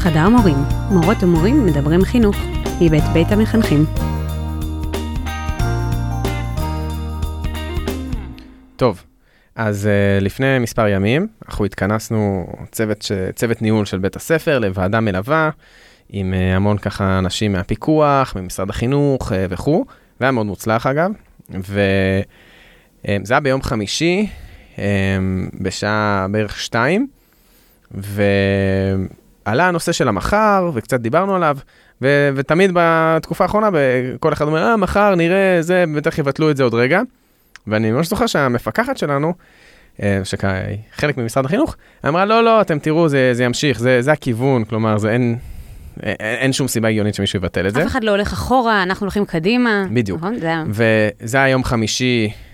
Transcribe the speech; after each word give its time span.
חדר 0.00 0.28
מורים, 0.28 0.56
מורות 0.90 1.22
ומורים 1.22 1.66
מדברים 1.66 2.02
חינוך, 2.04 2.36
מבית 2.80 3.04
בית 3.12 3.32
המחנכים. 3.32 3.84
טוב, 8.76 9.04
אז 9.56 9.88
uh, 9.88 10.24
לפני 10.24 10.58
מספר 10.58 10.88
ימים 10.88 11.26
אנחנו 11.48 11.64
התכנסנו 11.64 12.46
צוות, 12.72 13.02
ש... 13.02 13.12
צוות 13.34 13.62
ניהול 13.62 13.84
של 13.84 13.98
בית 13.98 14.16
הספר 14.16 14.58
לוועדה 14.58 15.00
מלווה, 15.00 15.50
עם 16.08 16.34
uh, 16.34 16.56
המון 16.56 16.78
ככה 16.78 17.18
אנשים 17.18 17.52
מהפיקוח, 17.52 18.36
ממשרד 18.36 18.70
החינוך 18.70 19.32
uh, 19.32 19.34
וכו', 19.48 19.84
והיה 20.20 20.32
מאוד 20.32 20.46
מוצלח 20.46 20.86
אגב, 20.86 21.10
וזה 21.50 22.24
היה 23.34 23.40
ביום 23.40 23.62
חמישי, 23.62 24.28
בשעה 25.60 26.26
בערך 26.30 26.60
שתיים, 26.60 27.06
ועלה 29.48 29.68
הנושא 29.68 29.92
של 29.92 30.08
המחר, 30.08 30.70
וקצת 30.74 31.00
דיברנו 31.00 31.36
עליו, 31.36 31.58
ו- 32.02 32.30
ותמיד 32.34 32.70
בתקופה 32.74 33.44
האחרונה, 33.44 33.68
כל 34.20 34.32
אחד 34.32 34.44
אומר, 34.44 34.62
אה, 34.62 34.76
מחר 34.76 35.14
נראה, 35.14 35.58
זה, 35.60 35.84
בטח 35.94 36.18
יבטלו 36.18 36.50
את 36.50 36.56
זה 36.56 36.62
עוד 36.62 36.74
רגע. 36.74 37.00
ואני 37.66 37.90
ממש 37.90 38.08
זוכר 38.08 38.26
שהמפקחת 38.26 38.96
שלנו, 38.96 39.34
אה, 40.02 40.20
שחלק 40.24 41.16
ממשרד 41.16 41.44
החינוך, 41.44 41.76
אמרה, 42.08 42.24
לא, 42.24 42.44
לא, 42.44 42.60
אתם 42.60 42.78
תראו, 42.78 43.08
זה, 43.08 43.30
זה 43.32 43.44
ימשיך, 43.44 43.78
זה, 43.78 44.02
זה 44.02 44.12
הכיוון, 44.12 44.64
כלומר, 44.64 44.98
זה 44.98 45.10
אין, 45.10 45.36
אין, 46.02 46.16
אין 46.20 46.52
שום 46.52 46.68
סיבה 46.68 46.88
הגיונית 46.88 47.14
שמישהו 47.14 47.36
יבטל 47.36 47.66
את 47.68 47.74
זה. 47.74 47.82
אף 47.82 47.86
אחד 47.86 48.04
לא 48.04 48.10
הולך 48.10 48.32
אחורה, 48.32 48.82
אנחנו 48.82 49.04
הולכים 49.04 49.24
קדימה. 49.24 49.84
בדיוק. 49.92 50.18
נכון? 50.18 50.38
זה... 50.38 50.52
וזה 50.68 51.38
היה 51.38 51.48
יום 51.48 51.64
חמישי, 51.64 52.30
אה, 52.30 52.47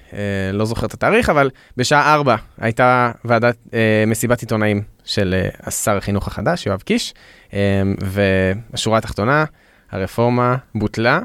לא 0.53 0.65
זוכר 0.65 0.87
את 0.87 0.95
התאריך, 0.95 1.29
אבל 1.29 1.51
בשעה 1.77 2.15
ארבע 2.15 2.37
הייתה 2.61 3.11
ועדת, 3.25 3.57
אה, 3.75 4.05
מסיבת 4.07 4.41
עיתונאים 4.41 4.83
של 5.05 5.35
אה, 5.67 5.71
שר 5.71 5.97
החינוך 5.97 6.27
החדש, 6.27 6.67
יואב 6.67 6.81
קיש, 6.81 7.15
אה, 7.55 7.83
והשורה 8.01 8.99
התחתונה, 8.99 9.45
הרפורמה 9.91 10.57
בוטלה. 10.75 11.21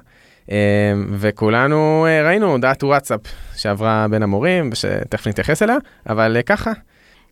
אמ, 0.52 0.56
וכולנו 1.12 2.06
אה, 2.10 2.28
ראינו 2.28 2.52
הודעת 2.52 2.84
וואטסאפ 2.84 3.20
שעברה 3.56 4.06
בין 4.10 4.24
המורים, 4.24 4.70
ושתכף 4.72 5.28
נתייחס 5.28 5.64
אליה, 5.64 5.78
אבל 6.10 6.38
אה, 6.38 6.42
ככה. 6.42 6.72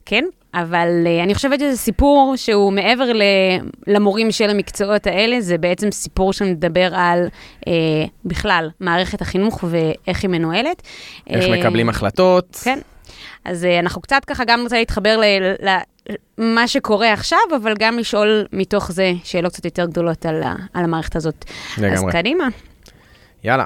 כן, 0.10 0.26
אבל 0.54 0.88
uh, 1.06 1.24
אני 1.24 1.36
חושבת 1.36 1.60
שזה 1.60 1.78
סיפור 1.78 2.34
שהוא 2.36 2.74
מעבר 2.74 3.12
למורים 3.88 4.32
של 4.32 4.50
המקצועות 4.50 5.08
האלה, 5.08 5.42
זה 5.42 5.58
בעצם 5.58 5.92
סיפור 5.92 6.34
שמדבר 6.34 6.96
על 6.96 7.28
uh, 7.60 7.68
בכלל 8.26 8.70
מערכת 8.80 9.22
החינוך 9.22 9.64
ואיך 9.70 10.22
היא 10.24 10.30
מנוהלת. 10.30 10.82
איך 11.30 11.46
uh, 11.46 11.50
מקבלים 11.50 11.90
החלטות. 11.90 12.60
כן, 12.64 12.80
אז 13.46 13.64
uh, 13.64 13.80
אנחנו 13.80 14.02
קצת 14.02 14.26
ככה 14.28 14.44
גם 14.46 14.62
רוצה 14.62 14.78
להתחבר 14.78 15.22
למה 16.38 16.68
שקורה 16.68 17.14
עכשיו, 17.14 17.40
אבל 17.62 17.74
גם 17.80 18.00
לשאול 18.00 18.46
מתוך 18.54 18.92
זה 18.92 19.14
שאלות 19.24 19.54
קצת 19.54 19.66
יותר 19.66 19.86
גדולות 19.86 20.26
על, 20.26 20.44
על 20.74 20.84
המערכת 20.84 21.16
הזאת. 21.16 21.46
לגמרי. 21.78 21.94
אז 21.94 22.04
קדימה. 22.12 22.48
יאללה. 23.44 23.66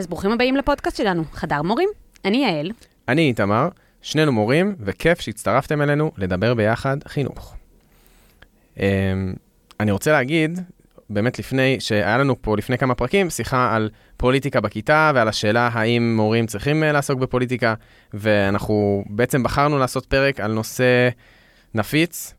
אז 0.00 0.06
ברוכים 0.06 0.32
הבאים 0.32 0.56
לפודקאסט 0.56 0.96
שלנו, 0.96 1.24
חדר 1.32 1.62
מורים. 1.62 1.88
אני 2.24 2.36
יעל. 2.36 2.70
אני 3.08 3.28
איתמר, 3.28 3.68
שנינו 4.02 4.32
מורים, 4.32 4.74
וכיף 4.80 5.20
שהצטרפתם 5.20 5.82
אלינו 5.82 6.12
לדבר 6.18 6.54
ביחד 6.54 6.96
חינוך. 7.08 7.56
אמ, 8.78 8.84
אני 9.80 9.90
רוצה 9.90 10.12
להגיד, 10.12 10.60
באמת 11.10 11.38
לפני, 11.38 11.76
שהיה 11.80 12.18
לנו 12.18 12.42
פה 12.42 12.56
לפני 12.56 12.78
כמה 12.78 12.94
פרקים 12.94 13.30
שיחה 13.30 13.76
על 13.76 13.90
פוליטיקה 14.16 14.60
בכיתה 14.60 15.12
ועל 15.14 15.28
השאלה 15.28 15.70
האם 15.72 16.16
מורים 16.16 16.46
צריכים 16.46 16.84
אה, 16.84 16.92
לעסוק 16.92 17.18
בפוליטיקה, 17.18 17.74
ואנחנו 18.14 19.04
בעצם 19.06 19.42
בחרנו 19.42 19.78
לעשות 19.78 20.06
פרק 20.06 20.40
על 20.40 20.52
נושא 20.52 21.08
נפיץ, 21.74 22.34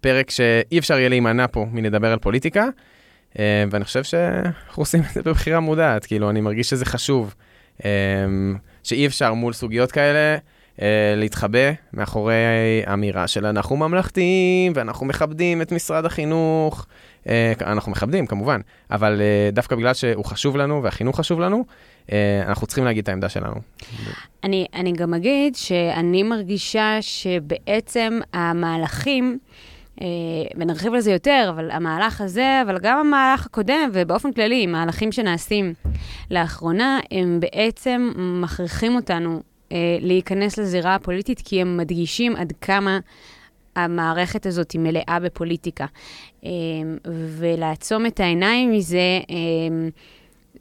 פרק 0.00 0.30
שאי 0.30 0.78
אפשר 0.78 0.98
יהיה 0.98 1.08
להימנע 1.08 1.46
פה 1.46 1.66
מלדבר 1.72 2.12
על 2.12 2.18
פוליטיקה, 2.18 2.64
ואני 3.36 3.84
חושב 3.84 4.04
שאנחנו 4.04 4.80
עושים 4.82 5.00
את 5.00 5.14
זה 5.14 5.22
בבחירה 5.22 5.60
מודעת, 5.60 6.06
כאילו, 6.06 6.30
אני 6.30 6.40
מרגיש 6.40 6.70
שזה 6.70 6.84
חשוב, 6.84 7.34
אה, 7.84 7.90
שאי 8.82 9.06
אפשר 9.06 9.34
מול 9.34 9.52
סוגיות 9.52 9.92
כאלה 9.92 10.36
אה, 10.82 11.14
להתחבא 11.16 11.72
מאחורי 11.92 12.34
אמירה 12.92 13.28
של 13.28 13.46
אנחנו 13.46 13.76
ממלכתיים, 13.76 14.72
ואנחנו 14.74 15.06
מכבדים 15.06 15.62
את 15.62 15.72
משרד 15.72 16.04
החינוך. 16.04 16.86
אנחנו 17.60 17.92
מכבדים, 17.92 18.26
כמובן, 18.26 18.60
אבל 18.90 19.20
דווקא 19.52 19.76
בגלל 19.76 19.94
שהוא 19.94 20.24
חשוב 20.24 20.56
לנו 20.56 20.82
והחינוך 20.82 21.16
חשוב 21.18 21.40
לנו, 21.40 21.64
אנחנו 22.46 22.66
צריכים 22.66 22.84
להגיד 22.84 23.02
את 23.02 23.08
העמדה 23.08 23.28
שלנו. 23.28 23.54
אני, 24.44 24.66
אני 24.74 24.92
גם 24.92 25.14
אגיד 25.14 25.54
שאני 25.54 26.22
מרגישה 26.22 26.98
שבעצם 27.00 28.20
המהלכים... 28.32 29.38
אה, 30.00 30.06
ונרחיב 30.56 30.94
על 30.94 31.00
זה 31.00 31.12
יותר, 31.12 31.46
אבל 31.54 31.70
המהלך 31.70 32.20
הזה, 32.20 32.62
אבל 32.66 32.78
גם 32.78 32.98
המהלך 32.98 33.46
הקודם, 33.46 33.90
ובאופן 33.92 34.32
כללי, 34.32 34.66
מהלכים 34.66 35.12
שנעשים 35.12 35.74
לאחרונה, 36.30 37.00
הם 37.10 37.40
בעצם 37.40 38.12
מכריחים 38.16 38.96
אותנו 38.96 39.42
אה, 39.72 39.98
להיכנס 40.00 40.58
לזירה 40.58 40.94
הפוליטית, 40.94 41.42
כי 41.44 41.60
הם 41.60 41.76
מדגישים 41.76 42.36
עד 42.36 42.52
כמה 42.60 42.98
המערכת 43.76 44.46
הזאת 44.46 44.70
היא 44.70 44.80
מלאה 44.80 45.18
בפוליטיקה. 45.22 45.86
אה, 46.44 46.50
ולעצום 47.38 48.06
את 48.06 48.20
העיניים 48.20 48.72
מזה, 48.72 49.20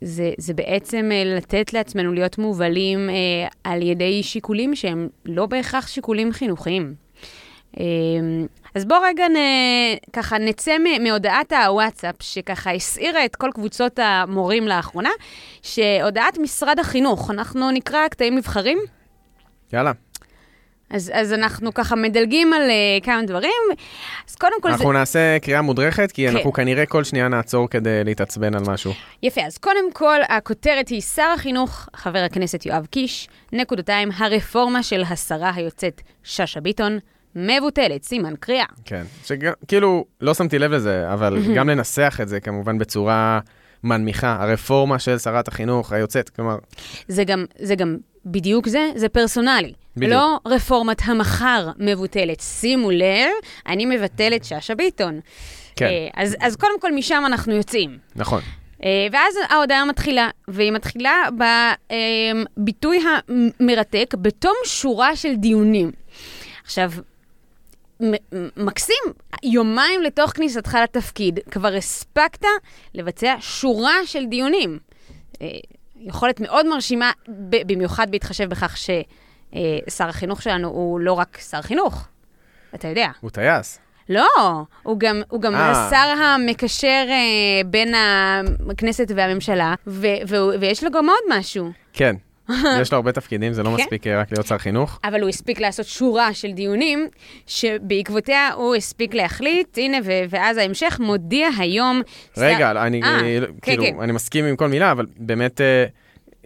זה, 0.02 0.32
זה 0.38 0.54
בעצם 0.54 1.10
לתת 1.26 1.74
לעצמנו 1.74 2.14
להיות 2.14 2.38
מובלים 2.38 3.10
על 3.64 3.82
ידי 3.82 4.24
שיקולים 4.24 4.76
שהם 4.76 5.08
לא 5.26 5.46
בהכרח 5.46 5.88
שיקולים 5.88 6.32
חינוכיים. 6.32 6.94
אז 8.78 8.86
בואו 8.86 9.02
רגע 9.02 9.28
נ... 9.28 9.36
ככה 10.14 10.38
נצא 10.38 10.78
מהודעת 11.00 11.54
הוואטסאפ, 11.54 12.16
שככה 12.20 12.72
הסעירה 12.72 13.26
את 13.26 13.36
כל 13.36 13.50
קבוצות 13.54 14.00
המורים 14.00 14.68
לאחרונה, 14.68 15.10
שהודעת 15.62 16.38
משרד 16.38 16.80
החינוך, 16.80 17.32
אנחנו 17.32 17.72
נקרא 17.72 18.08
קטעים 18.08 18.36
נבחרים? 18.36 18.78
יאללה. 19.74 19.92
אז, 20.90 21.12
אז 21.14 21.34
אנחנו 21.34 21.74
ככה 21.74 21.96
מדלגים 21.96 22.54
על 22.54 22.62
uh, 22.62 23.06
כמה 23.06 23.22
דברים. 23.24 23.52
אז 24.30 24.36
קודם 24.36 24.62
כל 24.62 24.70
אנחנו 24.70 24.88
זה... 24.88 24.94
נעשה 24.94 25.40
קריאה 25.42 25.62
מודרכת, 25.62 26.12
כי 26.12 26.28
כן. 26.28 26.36
אנחנו 26.36 26.54
כנראה 26.54 26.86
כל 26.86 27.04
שנייה 27.04 27.28
נעצור 27.28 27.70
כדי 27.70 28.04
להתעצבן 28.04 28.56
על 28.56 28.64
משהו. 28.68 28.94
יפה, 29.24 29.42
אז 29.42 29.58
קודם 29.58 29.92
כל, 29.94 30.20
הכותרת 30.30 30.90
היא 30.90 31.02
שר 31.02 31.32
החינוך, 31.36 31.90
חבר 31.96 32.20
הכנסת 32.20 32.66
יואב 32.66 32.86
קיש, 32.86 33.28
נקודתיים, 33.54 34.10
הרפורמה 34.18 34.84
של 34.84 35.04
השרה 35.10 35.52
היוצאת 35.56 36.02
שאשא 36.24 36.60
ביטון. 36.60 37.00
מבוטלת, 37.38 38.04
סימן 38.04 38.34
קריאה. 38.40 38.66
כן, 38.86 39.04
שכאילו, 39.26 40.06
לא 40.22 40.34
שמתי 40.34 40.60
לב 40.60 40.72
לזה, 40.72 41.14
אבל 41.14 41.54
גם 41.56 41.70
לנסח 41.70 42.20
את 42.22 42.28
זה 42.28 42.40
כמובן 42.40 42.78
בצורה 42.78 43.40
מנמיכה, 43.84 44.38
הרפורמה 44.40 45.00
של 45.00 45.18
שרת 45.18 45.48
החינוך 45.48 45.92
היוצאת, 45.92 46.30
כלומר... 46.30 46.58
זה 47.08 47.24
גם, 47.24 47.46
זה 47.60 47.76
גם 47.76 47.98
בדיוק 48.26 48.68
זה, 48.68 48.90
זה 48.96 49.10
פרסונלי. 49.10 49.74
בדיוק. 49.98 50.12
לא 50.12 50.40
רפורמת 50.46 51.02
המחר 51.06 51.70
מבוטלת. 51.78 52.40
שימו 52.42 52.92
לב, 52.92 53.32
אני 53.68 53.86
מבטלת 53.86 54.46
שאשא 54.46 54.74
ביטון. 54.74 55.20
כן. 55.76 55.86
אה, 55.86 56.08
אז, 56.24 56.36
אז 56.40 56.56
קודם 56.56 56.80
כל, 56.80 56.92
משם 56.92 57.24
אנחנו 57.26 57.54
יוצאים. 57.56 57.98
נכון. 58.16 58.42
אה, 58.84 59.08
ואז 59.12 59.36
ההודעה 59.50 59.86
מתחילה, 59.86 60.30
והיא 60.48 60.72
מתחילה 60.72 61.24
בביטוי 62.58 63.00
המרתק, 63.06 64.14
בתום 64.22 64.56
שורה 64.66 65.16
של 65.16 65.36
דיונים. 65.36 65.92
עכשיו, 66.64 66.92
מקסים, 68.58 69.04
יומיים 69.44 70.02
לתוך 70.02 70.32
כניסתך 70.32 70.78
לתפקיד, 70.84 71.40
כבר 71.52 71.74
הספקת 71.74 72.46
לבצע 72.94 73.36
שורה 73.40 73.96
של 74.06 74.26
דיונים. 74.26 74.80
אה, 75.42 75.48
יכולת 76.00 76.40
מאוד 76.40 76.68
מרשימה, 76.68 77.12
במיוחד 77.66 78.12
בהתחשב 78.12 78.50
בכך 78.50 78.78
ששר 78.78 80.10
החינוך 80.10 80.42
שלנו 80.42 80.68
הוא 80.68 81.00
לא 81.00 81.14
רק 81.14 81.38
שר 81.50 81.62
חינוך, 81.62 82.08
אתה 82.76 82.88
יודע. 82.88 83.08
הוא 83.20 83.30
טייס. 83.30 83.80
לא, 84.10 84.28
הוא 84.84 85.00
גם, 85.00 85.22
הוא 85.30 85.42
גם 85.42 85.56
אה. 85.56 85.88
השר 85.88 86.24
המקשר 86.24 87.06
אה, 87.10 87.62
בין 87.66 87.94
הכנסת 88.70 89.12
והממשלה, 89.16 89.74
ו- 89.88 90.08
ו- 90.28 90.60
ויש 90.60 90.84
לו 90.84 90.92
גם 90.92 91.10
עוד 91.10 91.38
משהו. 91.40 91.72
כן, 91.94 92.16
יש 92.82 92.92
לו 92.92 92.96
הרבה 92.96 93.12
תפקידים, 93.12 93.54
זה 93.54 93.64
לא 93.64 93.70
כן. 93.70 93.84
מספיק 93.84 94.08
אה, 94.08 94.22
רק 94.22 94.32
להיות 94.32 94.48
שר 94.48 94.58
חינוך. 94.58 95.00
אבל 95.04 95.22
הוא 95.22 95.30
הספיק 95.30 95.60
לעשות 95.60 95.86
שורה 95.86 96.34
של 96.34 96.52
דיונים, 96.52 97.08
שבעקבותיה 97.48 98.50
הוא 98.54 98.76
הספיק 98.76 99.14
להחליט, 99.14 99.78
הנה, 99.78 99.98
ואז 100.30 100.58
ההמשך 100.58 101.00
מודיע 101.00 101.48
היום... 101.58 102.02
רגע, 102.38 102.72
שר... 102.74 102.86
אני, 102.88 103.04
아, 103.04 103.06
אה, 103.06 103.20
כאילו, 103.62 103.84
כן, 103.86 103.92
כן. 103.92 104.00
אני 104.02 104.12
מסכים 104.12 104.46
עם 104.46 104.56
כל 104.56 104.68
מילה, 104.68 104.92
אבל 104.92 105.06
באמת, 105.18 105.62
אה, 105.62 105.86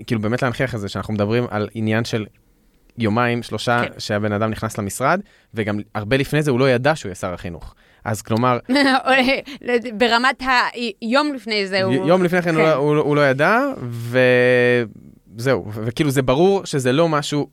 כאילו, 0.07 0.21
באמת 0.21 0.42
להנכיח 0.42 0.75
את 0.75 0.80
זה, 0.80 0.89
שאנחנו 0.89 1.13
מדברים 1.13 1.45
על 1.50 1.69
עניין 1.74 2.06
של 2.06 2.25
יומיים, 2.98 3.44
שלושה, 3.44 3.81
כן. 3.83 4.00
שהבן 4.00 4.31
אדם 4.31 4.51
נכנס 4.51 4.77
למשרד, 4.77 5.21
וגם 5.53 5.80
הרבה 5.95 6.18
לפני 6.18 6.42
זה 6.42 6.51
הוא 6.51 6.59
לא 6.59 6.69
ידע 6.69 6.95
שהוא 6.95 7.09
יהיה 7.09 7.15
שר 7.15 7.33
החינוך. 7.33 7.75
אז 8.06 8.21
כלומר... 8.21 8.59
ברמת 9.98 10.44
היום 11.01 11.33
לפני 11.33 11.68
זה 11.68 11.83
הוא... 11.83 12.07
יום 12.07 12.24
לפני 12.24 12.42
כן, 12.42 12.51
כן. 12.51 12.56
הוא, 12.56 12.63
לא, 12.63 12.74
הוא, 12.74 12.95
הוא 12.95 13.15
לא 13.15 13.30
ידע, 13.30 13.59
ו... 13.81 14.19
זהו, 15.38 15.72
וכאילו 15.74 16.12
זה 16.12 16.22
ברור 16.22 16.66
שזה 16.66 16.92
לא 16.92 17.10
משהו 17.10 17.48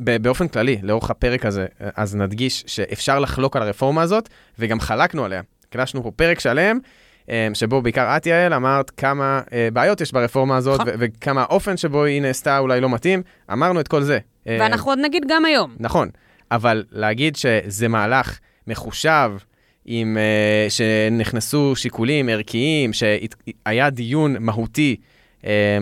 באופן 0.00 0.48
כללי, 0.48 0.78
לאורך 0.82 1.10
הפרק 1.10 1.46
הזה, 1.46 1.66
אז 1.96 2.16
נדגיש 2.16 2.64
שאפשר 2.66 3.18
לחלוק 3.18 3.56
על 3.56 3.62
הרפורמה 3.62 4.02
הזאת, 4.02 4.28
וגם 4.58 4.80
חלקנו 4.80 5.24
עליה. 5.24 5.42
הקדשנו 5.68 6.02
פה 6.02 6.10
פרק 6.10 6.40
שלם, 6.40 6.78
אה, 7.30 7.48
שבו 7.54 7.82
בעיקר 7.82 8.16
את, 8.16 8.26
יעל, 8.26 8.54
אמרת 8.54 8.90
כמה 8.90 9.40
אה, 9.52 9.68
בעיות 9.72 10.00
יש 10.00 10.12
ברפורמה 10.12 10.56
הזאת, 10.56 10.80
נכון. 10.80 10.92
וכמה 10.98 11.42
האופן 11.42 11.76
שבו 11.76 12.04
היא 12.04 12.22
נעשתה 12.22 12.58
אולי 12.58 12.80
לא 12.80 12.88
מתאים. 12.88 13.22
אמרנו 13.52 13.80
את 13.80 13.88
כל 13.88 14.02
זה. 14.02 14.18
ואנחנו 14.46 14.90
עוד 14.90 14.98
נגיד 15.02 15.24
גם 15.28 15.44
היום. 15.44 15.74
נכון, 15.80 16.08
אבל 16.50 16.84
להגיד 16.92 17.36
שזה 17.36 17.88
מהלך 17.88 18.38
מחושב, 18.66 19.32
עם, 19.90 20.16
uh, 20.16 20.70
שנכנסו 20.70 21.76
שיקולים 21.76 22.28
ערכיים, 22.28 22.90
שהיה 22.92 23.90
דיון 23.90 24.36
מהותי 24.40 24.96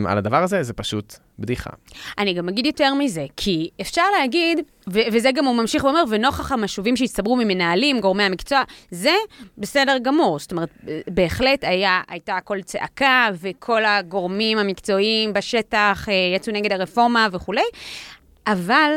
על 0.06 0.18
הדבר 0.18 0.42
הזה, 0.42 0.62
זה 0.62 0.72
פשוט 0.72 1.14
בדיחה. 1.38 1.70
אני 2.18 2.34
גם 2.34 2.48
אגיד 2.48 2.66
יותר 2.66 2.94
מזה, 2.94 3.26
כי 3.36 3.70
אפשר 3.80 4.02
להגיד, 4.20 4.58
ו- 4.92 5.00
וזה 5.12 5.30
גם 5.34 5.44
הוא 5.44 5.56
ממשיך 5.56 5.84
ואומר, 5.84 6.02
ונוכח 6.10 6.52
המשובים 6.52 6.96
שהצטברו 6.96 7.36
ממנהלים, 7.36 8.00
גורמי 8.00 8.22
המקצוע, 8.22 8.62
זה 8.90 9.14
בסדר 9.58 9.98
גמור. 10.02 10.38
זאת 10.38 10.52
אומרת, 10.52 10.68
בהחלט 11.10 11.64
היה, 11.64 12.00
הייתה 12.08 12.38
קול 12.44 12.62
צעקה, 12.62 13.28
וכל 13.40 13.84
הגורמים 13.84 14.58
המקצועיים 14.58 15.32
בשטח 15.32 16.06
uh, 16.08 16.36
יצאו 16.36 16.52
נגד 16.52 16.72
הרפורמה 16.72 17.28
וכולי, 17.32 17.64
אבל 18.46 18.90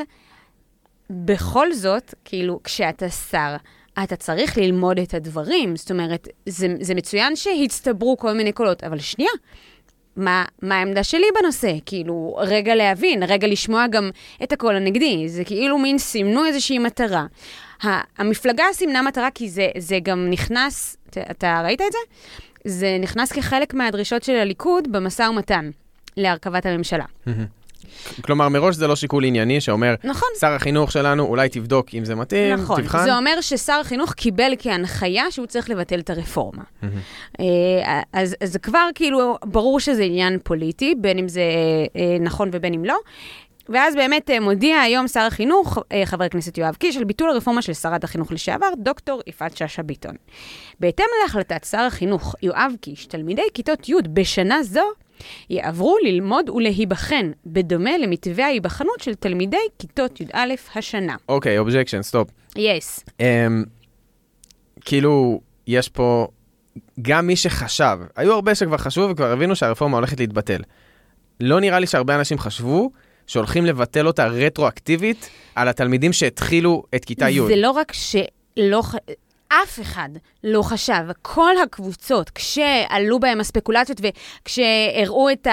בכל 1.09 1.73
זאת, 1.73 2.13
כאילו, 2.25 2.59
כשאתה 2.63 3.09
שר, 3.09 3.55
אתה 4.03 4.15
צריך 4.15 4.57
ללמוד 4.57 4.99
את 4.99 5.13
הדברים. 5.13 5.75
זאת 5.75 5.91
אומרת, 5.91 6.27
זה, 6.45 6.67
זה 6.81 6.95
מצוין 6.95 7.35
שהצטברו 7.35 8.17
כל 8.17 8.33
מיני 8.33 8.51
קולות, 8.51 8.83
אבל 8.83 8.99
שנייה, 8.99 9.31
מה, 10.19 10.45
מה 10.61 10.75
העמדה 10.75 11.03
שלי 11.03 11.25
בנושא? 11.41 11.73
כאילו, 11.85 12.37
רגע 12.41 12.75
להבין, 12.75 13.23
רגע 13.23 13.47
לשמוע 13.47 13.87
גם 13.87 14.09
את 14.43 14.51
הקול 14.51 14.75
הנגדי. 14.75 15.29
זה 15.29 15.43
כאילו 15.43 15.77
מין 15.77 15.97
סימנו 15.97 16.45
איזושהי 16.45 16.79
מטרה. 16.79 17.25
המפלגה 18.17 18.63
סימנה 18.73 19.01
מטרה 19.01 19.31
כי 19.31 19.49
זה, 19.49 19.67
זה 19.77 19.97
גם 20.03 20.27
נכנס, 20.29 20.97
אתה, 21.31 21.61
ראית 21.63 21.81
את 21.81 21.91
זה? 21.91 21.97
זה 22.65 22.97
נכנס 23.01 23.31
כחלק 23.31 23.73
מהדרישות 23.73 24.23
של 24.23 24.35
הליכוד 24.35 24.91
במשא 24.91 25.23
ומתן 25.23 25.69
להרכבת 26.17 26.65
הממשלה. 26.65 27.05
כלומר, 28.21 28.49
מראש 28.49 28.75
זה 28.75 28.87
לא 28.87 28.95
שיקול 28.95 29.23
ענייני 29.23 29.61
שאומר, 29.61 29.95
נכון. 30.03 30.29
שר 30.39 30.51
החינוך 30.51 30.91
שלנו, 30.91 31.25
אולי 31.25 31.49
תבדוק 31.49 31.87
אם 31.93 32.05
זה 32.05 32.15
מתאים, 32.15 32.53
נכון. 32.53 32.81
תבחן. 32.81 33.03
זה 33.03 33.17
אומר 33.17 33.41
ששר 33.41 33.79
החינוך 33.81 34.13
קיבל 34.13 34.51
כהנחיה 34.59 35.31
שהוא 35.31 35.45
צריך 35.45 35.69
לבטל 35.69 35.99
את 35.99 36.09
הרפורמה. 36.09 36.63
Mm-hmm. 36.63 37.37
אז, 38.13 38.35
אז 38.41 38.57
כבר 38.61 38.89
כאילו, 38.95 39.37
ברור 39.45 39.79
שזה 39.79 40.03
עניין 40.03 40.39
פוליטי, 40.43 40.95
בין 40.95 41.17
אם 41.17 41.27
זה 41.27 41.41
אה, 41.95 42.17
נכון 42.19 42.49
ובין 42.51 42.73
אם 42.73 42.85
לא. 42.85 42.97
ואז 43.69 43.95
באמת 43.95 44.29
אה, 44.29 44.39
מודיע 44.39 44.79
היום 44.79 45.07
שר 45.07 45.19
החינוך, 45.19 45.77
חבר 46.05 46.23
הכנסת 46.23 46.57
יואב 46.57 46.75
קיש, 46.75 46.97
על 46.97 47.03
ביטול 47.03 47.29
הרפורמה 47.29 47.61
של 47.61 47.73
שרת 47.73 48.03
החינוך 48.03 48.31
לשעבר, 48.31 48.67
דוקטור 48.77 49.21
יפעת 49.27 49.57
שאשא 49.57 49.81
ביטון. 49.81 50.15
בהתאם 50.79 51.05
להחלטת 51.23 51.63
שר 51.63 51.81
החינוך 51.81 52.35
יואב 52.43 52.71
קיש, 52.81 53.05
תלמידי 53.05 53.41
כיתות 53.53 53.89
י' 53.89 53.93
בשנה 54.13 54.63
זו 54.63 54.81
יעברו 55.49 55.97
ללמוד 56.03 56.49
ולהיבחן, 56.49 57.31
בדומה 57.45 57.97
למתווה 57.97 58.45
ההיבחנות 58.45 58.99
של 58.99 59.13
תלמידי 59.13 59.57
כיתות 59.79 60.21
י"א 60.21 60.53
השנה. 60.75 61.15
אוקיי, 61.29 61.57
objection, 61.57 62.01
stop. 62.01 62.29
yes. 62.55 63.05
כאילו, 64.81 65.41
יש 65.67 65.89
פה 65.89 66.27
גם 67.01 67.27
מי 67.27 67.35
שחשב, 67.35 67.99
היו 68.15 68.33
הרבה 68.33 68.55
שכבר 68.55 68.77
חשבו 68.77 69.09
וכבר 69.09 69.31
הבינו 69.31 69.55
שהרפורמה 69.55 69.97
הולכת 69.97 70.19
להתבטל. 70.19 70.61
לא 71.39 71.59
נראה 71.59 71.79
לי 71.79 71.87
שהרבה 71.87 72.15
אנשים 72.15 72.39
חשבו 72.39 72.91
שהולכים 73.27 73.65
לבטל 73.65 74.07
אותה 74.07 74.27
רטרואקטיבית 74.27 75.29
על 75.55 75.67
התלמידים 75.67 76.13
שהתחילו 76.13 76.83
את 76.95 77.05
כיתה 77.05 77.29
י'. 77.29 77.41
זה 77.47 77.55
לא 77.55 77.71
רק 77.71 77.91
שלא... 77.93 78.81
אף 79.49 79.79
אחד 79.79 80.09
לא 80.43 80.61
חשב, 80.61 81.03
כל 81.21 81.57
הקבוצות, 81.63 82.29
כשעלו 82.29 83.19
בהם 83.19 83.39
הספקולציות 83.39 84.01
וכשהראו 84.01 85.29
את 85.31 85.47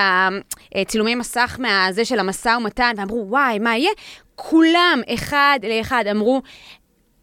הצילומי 0.74 1.14
מסך 1.14 1.56
מהזה 1.58 2.04
של 2.04 2.18
המשא 2.18 2.48
ומתן 2.48 2.92
ואמרו, 2.96 3.26
וואי, 3.28 3.58
מה 3.58 3.76
יהיה? 3.76 3.90
כולם, 4.34 5.00
אחד 5.14 5.58
לאחד, 5.68 6.04
אמרו, 6.10 6.42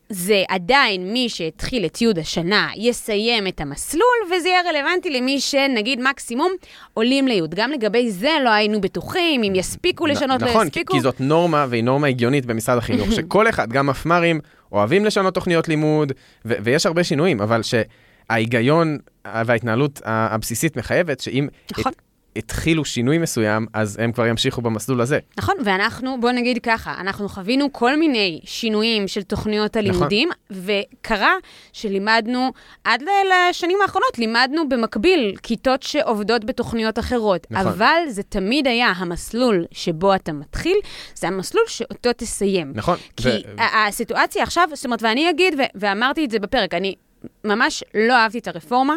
זה 0.10 0.44
עדיין 0.50 1.14
מי 1.14 1.30
שהתחיל 1.30 1.86
את 1.86 2.02
י' 2.02 2.08
השנה 2.20 2.70
יסיים 2.76 3.48
את 3.48 3.62
המסלול, 3.62 4.18
וזה 4.26 4.50
יהיה 4.50 4.62
רלוונטי 4.70 5.10
למי 5.10 5.40
שנגיד 5.40 6.02
מקסימום 6.02 6.52
עולים 6.94 7.28
לי'. 7.28 7.42
גם 7.50 7.72
לגבי 7.72 8.12
זה 8.12 8.32
לא 8.44 8.50
היינו 8.50 8.82
בטוחים, 8.82 9.44
אם 9.44 9.54
יספיקו 9.56 10.06
לשנות, 10.06 10.42
לא 10.42 10.48
נכון, 10.48 10.68
יספיקו. 10.68 10.94
נכון, 10.94 11.00
כי 11.00 11.04
זאת 11.04 11.22
נורמה, 11.22 11.66
והיא 11.70 11.84
נורמה 11.84 12.08
הגיונית 12.08 12.46
במשרד 12.46 12.78
החינוך, 12.78 13.12
שכל 13.16 13.50
אחד, 13.50 13.70
גם 13.70 13.88
מפמ"רים, 13.88 14.40
אוהבים 14.74 15.06
לשנות 15.06 15.34
תוכניות 15.34 15.68
לימוד, 15.68 16.12
ו- 16.46 16.54
ויש 16.64 16.86
הרבה 16.86 17.04
שינויים, 17.04 17.42
אבל 17.42 17.62
שההיגיון 17.64 18.98
וההתנהלות 19.26 20.02
הבסיסית 20.06 20.78
מחייבת 20.78 21.20
שאם... 21.20 21.48
נכון. 21.72 21.92
התחילו 22.36 22.86
שינוי 22.86 23.18
מסוים, 23.18 23.66
אז 23.74 24.00
הם 24.00 24.12
כבר 24.12 24.26
ימשיכו 24.26 24.62
במסלול 24.62 25.02
הזה. 25.02 25.20
נכון, 25.38 25.56
ואנחנו, 25.66 26.22
בוא 26.22 26.32
נגיד 26.32 26.60
ככה, 26.64 26.96
אנחנו 27.00 27.30
חווינו 27.30 27.74
כל 27.74 28.00
מיני 28.00 28.40
שינויים 28.44 29.08
של 29.08 29.22
תוכניות 29.24 29.76
הלימודים, 29.76 30.30
נכון. 30.52 30.64
וקרה 31.02 31.34
שלימדנו, 31.74 32.52
עד 32.84 33.04
לשנים 33.04 33.78
האחרונות, 33.82 34.20
לימדנו 34.20 34.70
במקביל 34.70 35.36
כיתות 35.44 35.84
שעובדות 35.84 36.46
בתוכניות 36.46 37.00
אחרות. 37.00 37.48
נכון. 37.50 37.68
אבל 37.68 38.02
זה 38.10 38.24
תמיד 38.24 38.68
היה 38.68 38.88
המסלול 38.88 39.66
שבו 39.72 40.16
אתה 40.16 40.34
מתחיל, 40.34 40.78
זה 41.16 41.28
המסלול 41.28 41.64
שאותו 41.68 42.10
תסיים. 42.18 42.72
נכון. 42.76 42.98
כי 43.18 43.30
ו... 43.30 43.62
הסיטואציה 43.88 44.44
עכשיו, 44.44 44.70
זאת 44.74 44.86
אומרת, 44.86 45.04
ואני 45.04 45.30
אגיד, 45.30 45.54
ו- 45.60 45.64
ואמרתי 45.76 46.26
את 46.26 46.32
זה 46.32 46.40
בפרק, 46.40 46.74
אני 46.74 46.96
ממש 47.44 47.84
לא 47.94 48.14
אהבתי 48.14 48.40
את 48.40 48.48
הרפורמה. 48.48 48.96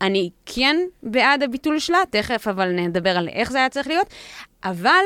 אני 0.00 0.30
כן 0.46 0.76
בעד 1.02 1.42
הביטול 1.42 1.78
שלה, 1.78 1.98
תכף 2.10 2.48
אבל 2.48 2.72
נדבר 2.72 3.16
על 3.16 3.28
איך 3.28 3.50
זה 3.50 3.58
היה 3.58 3.68
צריך 3.68 3.86
להיות, 3.86 4.06
אבל 4.64 5.04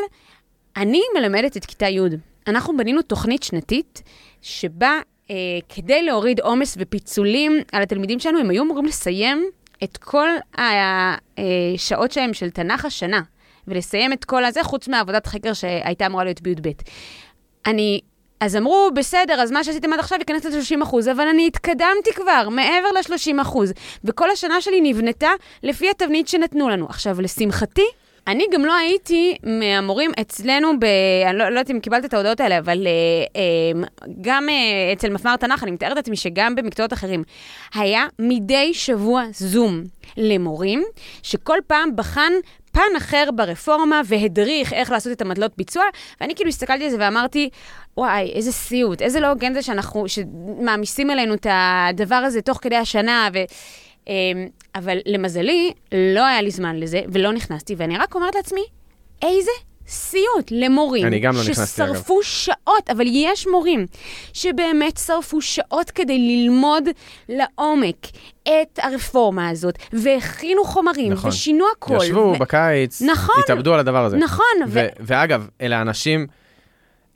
אני 0.77 1.01
מלמדת 1.19 1.57
את 1.57 1.65
כיתה 1.65 1.89
י'. 1.89 2.01
אנחנו 2.47 2.77
בנינו 2.77 3.03
תוכנית 3.03 3.43
שנתית 3.43 4.03
שבה 4.43 5.01
אה, 5.31 5.37
כדי 5.69 6.03
להוריד 6.03 6.41
עומס 6.41 6.77
ופיצולים 6.81 7.53
על 7.73 7.83
התלמידים 7.83 8.21
שלנו, 8.21 8.39
הם 8.39 8.51
היו 8.51 8.63
אמורים 8.63 8.85
לסיים 8.85 9.51
את 9.85 9.97
כל 9.97 10.29
השעות 10.55 12.11
אה, 12.11 12.15
שלהם 12.15 12.35
של 12.35 12.51
תנ"ך 12.51 12.85
השנה, 12.85 13.23
ולסיים 13.69 14.13
את 14.13 14.25
כל 14.25 14.45
הזה, 14.45 14.65
חוץ 14.65 14.89
מעבודת 14.89 15.27
חקר 15.27 15.53
שהייתה 15.53 16.07
אמורה 16.07 16.25
להיות 16.25 16.43
בי"ב. 16.43 16.69
אני 17.67 18.01
אז 18.43 18.57
אמרו, 18.57 18.91
בסדר, 18.95 19.35
אז 19.35 19.51
מה 19.53 19.65
שעשיתם 19.65 19.93
עד 19.93 19.99
עכשיו 19.99 20.19
ייכנס 20.19 20.45
ל-30 20.45 20.83
אחוז, 20.83 21.09
אבל 21.09 21.29
אני 21.29 21.47
התקדמתי 21.47 22.13
כבר 22.15 22.49
מעבר 22.51 22.89
ל-30 22.95 23.43
אחוז, 23.43 23.73
וכל 24.05 24.31
השנה 24.31 24.61
שלי 24.61 24.81
נבנתה 24.81 25.31
לפי 25.63 25.91
התבנית 25.91 26.29
שנתנו 26.29 26.69
לנו. 26.69 26.87
עכשיו, 26.87 27.21
לשמחתי, 27.21 27.85
אני 28.27 28.47
גם 28.53 28.65
לא 28.65 28.75
הייתי 28.75 29.37
מהמורים 29.43 30.11
אצלנו, 30.21 30.73
ב... 30.81 30.85
אני 31.31 31.39
לא, 31.39 31.45
לא 31.45 31.59
יודעת 31.59 31.71
אם 31.71 31.81
קיבלת 31.81 32.05
את 32.05 32.15
ההודעות 32.15 32.41
האלה, 32.41 32.59
אבל 32.59 32.87
אה, 32.87 32.93
אה, 33.37 33.89
גם 34.21 34.49
אה, 34.49 34.93
אצל 34.93 35.11
מפמ"ר 35.11 35.37
תנ"ך, 35.37 35.63
אני 35.63 35.71
מתארת 35.71 35.97
לעצמי 35.97 36.17
שגם 36.17 36.55
במקצועות 36.55 36.93
אחרים, 36.93 37.25
היה 37.75 38.07
מדי 38.19 38.75
שבוע 38.75 39.25
זום 39.33 39.83
למורים, 40.17 40.83
שכל 41.23 41.59
פעם 41.67 41.97
בחן 41.97 42.33
פן 42.73 42.97
אחר 42.97 43.29
ברפורמה 43.35 44.01
והדריך 44.05 44.73
איך 44.73 44.91
לעשות 44.91 45.13
את 45.13 45.23
המטלות 45.23 45.53
ביצוע, 45.57 45.85
ואני 46.21 46.35
כאילו 46.35 46.49
הסתכלתי 46.49 46.85
על 46.85 46.91
זה 46.91 46.97
ואמרתי, 47.01 47.49
וואי, 47.97 48.33
איזה 48.33 48.53
סיוט, 48.53 49.03
איזה 49.03 49.21
לא 49.21 49.27
הוגן 49.27 49.55
זה 49.55 49.63
שאנחנו, 49.63 50.09
שמעמיסים 50.09 51.11
עלינו 51.11 51.35
את 51.35 51.47
הדבר 51.51 52.15
הזה 52.15 52.43
תוך 52.43 52.59
כדי 52.63 52.77
השנה, 52.77 53.29
ו... 53.35 53.39
אמ, 54.09 54.49
אבל 54.75 54.99
למזלי, 55.07 55.73
לא 56.15 56.27
היה 56.27 56.43
לי 56.43 56.51
זמן 56.51 56.77
לזה, 56.77 57.01
ולא 57.13 57.33
נכנסתי, 57.33 57.75
ואני 57.77 57.99
רק 57.99 58.15
אומרת 58.15 58.35
לעצמי, 58.35 58.65
איזה 59.23 59.51
סיוט 59.93 60.51
למורים. 60.51 61.07
אני 61.07 61.21
גם 61.21 61.35
לא 61.35 61.41
נכנסתי, 61.41 61.83
אגב. 61.83 61.95
ששרפו 61.95 62.23
שעות, 62.23 62.91
אבל 62.91 63.05
יש 63.09 63.47
מורים 63.47 63.87
שבאמת 64.33 64.97
שרפו 64.97 65.41
שעות 65.41 65.91
כדי 65.91 66.19
ללמוד 66.19 66.85
לעומק 67.29 68.07
את 68.43 68.79
הרפורמה 68.83 69.49
הזאת, 69.49 69.79
והכינו 69.93 70.65
חומרים, 70.65 71.13
נכון. 71.13 71.31
ושינו 71.31 71.65
הכול. 71.77 72.05
ישבו 72.05 72.35
ו... 72.37 72.39
בקיץ, 72.39 73.03
נכון, 73.03 73.35
התאבדו 73.45 73.75
על 73.75 73.81
הדבר 73.81 74.05
הזה. 74.05 74.17
נכון. 74.17 74.45
ו... 74.69 74.73
ו... 74.73 74.87
ואגב, 75.01 75.49
אלה 75.61 75.81
אנשים... 75.81 76.27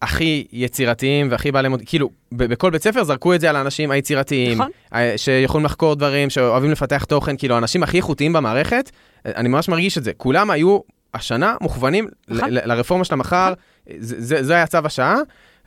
הכי 0.02 0.46
יצירתיים 0.52 1.30
והכי 1.30 1.52
בעלי 1.52 1.68
מוד... 1.68 1.82
כאילו, 1.86 2.10
בכל 2.32 2.70
בית 2.70 2.82
ספר 2.82 3.04
זרקו 3.04 3.34
את 3.34 3.40
זה 3.40 3.50
על 3.50 3.56
האנשים 3.56 3.90
היצירתיים, 3.90 4.58
נכון. 4.58 4.70
שיכולים 5.16 5.64
לחקור 5.64 5.94
דברים, 5.94 6.30
שאוהבים 6.30 6.70
לפתח 6.70 7.04
תוכן, 7.04 7.36
כאילו, 7.36 7.54
האנשים 7.54 7.82
הכי 7.82 7.96
איכותיים 7.96 8.32
במערכת, 8.32 8.90
אני 9.26 9.48
ממש 9.48 9.68
מרגיש 9.68 9.98
את 9.98 10.04
זה. 10.04 10.12
כולם 10.16 10.50
היו 10.50 10.78
השנה 11.16 11.54
מוכוונים 11.60 12.08
נכון. 12.28 12.50
לרפורמה 12.50 13.04
של 13.04 13.14
המחר. 13.14 13.52
זה, 13.98 14.14
זה, 14.18 14.42
זה 14.42 14.54
היה 14.54 14.66
צו 14.66 14.78
השעה, 14.84 15.16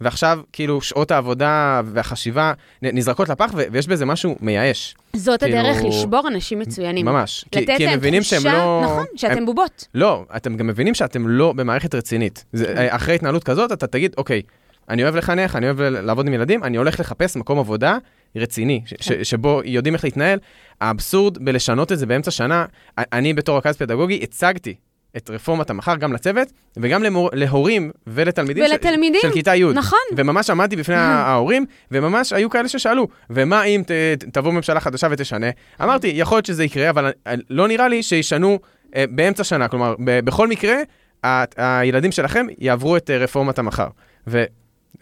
ועכשיו 0.02 0.40
כאילו 0.54 0.82
שעות 0.82 1.12
העבודה 1.12 1.82
והחשיבה 1.86 2.54
נזרקות 2.82 3.30
לפח, 3.30 3.52
ויש 3.72 3.88
בזה 3.88 4.06
משהו 4.06 4.36
מייאש. 4.42 4.96
זאת 5.16 5.44
כאילו... 5.44 5.58
הדרך 5.58 5.84
לשבור 5.84 6.28
אנשים 6.28 6.60
מצוינים. 6.60 7.06
ממש. 7.06 7.46
כי, 7.52 7.66
כי 7.78 7.88
הם 7.88 7.98
מבינים 7.98 8.22
תחושה, 8.22 8.42
שהם 8.42 8.54
לא... 8.54 8.82
נכון, 8.84 9.06
שאתם 9.16 9.38
הם... 9.38 9.46
בובות. 9.46 9.88
לא, 9.96 10.26
אתם 10.36 10.58
גם 10.58 10.68
מבינים 10.68 10.94
שאתם 10.94 11.28
לא 11.28 11.54
במערכת 11.54 11.96
רצינית. 11.96 12.46
זה, 12.54 12.66
כן. 12.66 12.88
אחרי 12.90 13.16
התנהלות 13.16 13.44
כזאת, 13.44 13.72
אתה 13.72 13.88
תגיד, 13.88 14.16
אוקיי, 14.18 14.42
אני 14.90 15.04
אוהב 15.04 15.16
לחנך, 15.16 15.56
אני 15.56 15.66
אוהב 15.66 15.82
לעבוד 15.82 16.28
עם 16.28 16.34
ילדים, 16.34 16.64
אני 16.64 16.78
הולך 16.78 17.00
לחפש 17.00 17.36
מקום 17.36 17.60
עבודה 17.60 17.98
רציני, 18.36 18.82
ש- 18.86 18.94
ש- 19.00 19.30
שבו 19.30 19.62
יודעים 19.66 19.94
איך 19.94 20.04
להתנהל. 20.04 20.40
האבסורד 20.82 21.46
בלשנות 21.46 21.92
את 21.92 22.00
זה 22.00 22.06
באמצע 22.06 22.32
שנה, 22.32 22.66
אני 22.98 23.34
בתור 23.34 23.58
רכז 23.58 23.78
פדגוגי 23.78 24.20
הצגתי 24.24 24.76
את 25.18 25.30
רפורמת 25.30 25.70
המחר 25.70 25.96
גם 25.96 26.14
לצוות, 26.14 26.48
וגם 26.78 27.04
למור, 27.04 27.30
להורים 27.34 27.92
ולתלמידים 28.08 28.64
ולתלמידים, 28.64 29.22
ש, 29.22 29.26
של 29.26 29.32
כיתה 29.32 29.56
י'. 29.56 29.66
נכון. 29.74 30.00
וממש 30.18 30.50
עמדתי 30.50 30.76
בפני 30.76 30.96
ההורים, 30.96 31.66
וממש 31.92 32.34
היו 32.34 32.50
כאלה 32.50 32.68
ששאלו, 32.68 33.08
ומה 33.30 33.64
אם 33.64 33.84
ת, 33.86 33.92
תבוא 34.34 34.52
ממשלה 34.52 34.80
חדשה 34.80 35.08
ותשנה? 35.12 35.48
אמרתי, 35.82 36.08
יכול 36.16 36.36
להיות 36.36 36.46
שזה 36.46 36.64
יקרה, 36.64 36.90
אבל 36.90 37.12
לא 37.50 37.68
נראה 37.68 37.88
לי 37.88 38.04
שישנו 38.04 38.60
אה, 38.96 39.06
באמצע 39.10 39.44
שנה. 39.44 39.68
כלומר, 39.68 39.96
ב, 40.04 40.20
בכל 40.20 40.48
מקרה, 40.48 40.76
ה, 41.24 41.44
הילדים 41.58 42.12
שלכם 42.12 42.46
יעברו 42.58 42.98
את 42.98 43.10
אה, 43.10 43.18
רפורמת 43.18 43.60
המחר. 43.60 43.88
ו, 44.28 44.44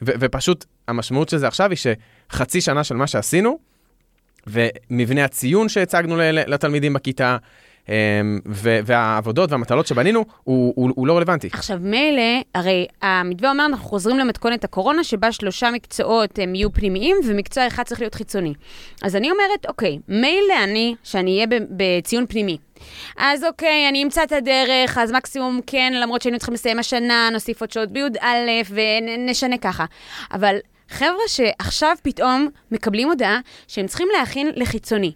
ו, 0.02 0.12
ופשוט 0.20 0.66
המשמעות 0.88 1.30
של 1.30 1.38
זה 1.38 1.48
עכשיו 1.48 1.70
היא 1.70 1.78
שחצי 2.32 2.62
שנה 2.62 2.84
של 2.84 2.96
מה 2.96 3.08
שעשינו, 3.08 3.60
ומבנה 4.48 5.26
הציון 5.26 5.70
שהצגנו 5.70 6.16
לתלמידים 6.32 6.94
בכיתה, 6.94 7.38
והעבודות 8.86 9.52
והמטלות 9.52 9.88
שבנינו, 9.88 10.26
הוא, 10.44 10.74
הוא, 10.76 10.92
הוא 10.96 11.08
לא 11.08 11.18
רלוונטי. 11.18 11.50
עכשיו, 11.54 11.78
מילא, 11.82 12.42
הרי 12.56 12.86
המתווה 13.02 13.50
אומר, 13.50 13.66
אנחנו 13.66 13.86
חוזרים 13.86 14.20
למתכונת 14.20 14.64
הקורונה, 14.64 15.04
שבה 15.04 15.32
שלושה 15.32 15.72
מקצועות 15.72 16.40
הם 16.40 16.56
יהיו 16.56 16.74
פנימיים, 16.74 17.16
ומקצוע 17.26 17.68
אחד 17.68 17.84
צריך 17.84 18.02
להיות 18.02 18.16
חיצוני. 18.16 18.54
אז 19.04 19.16
אני 19.16 19.32
אומרת, 19.32 19.66
אוקיי, 19.68 19.98
מילא 20.08 20.64
אני, 20.64 20.96
שאני 21.04 21.36
אהיה 21.36 21.48
בציון 21.70 22.26
פנימי. 22.26 22.58
אז 23.18 23.44
אוקיי, 23.44 23.90
אני 23.90 24.04
אמצא 24.04 24.24
את 24.24 24.32
הדרך, 24.32 24.98
אז 24.98 25.12
מקסימום 25.12 25.60
כן, 25.68 25.94
למרות 26.02 26.22
שהיינו 26.22 26.38
צריכים 26.38 26.54
לסיים 26.54 26.80
השנה, 26.80 27.30
נוסיף 27.32 27.62
עוד 27.62 27.72
שעות 27.72 27.92
בי"א 27.92 28.28
ונשנה 28.70 29.58
ככה. 29.58 29.86
אבל... 30.34 30.56
חבר'ה 30.90 31.28
שעכשיו 31.28 31.96
פתאום 32.02 32.48
מקבלים 32.72 33.08
הודעה 33.08 33.40
שהם 33.68 33.88
צריכים 33.88 34.08
להכין 34.20 34.52
לחיצוני, 34.56 35.12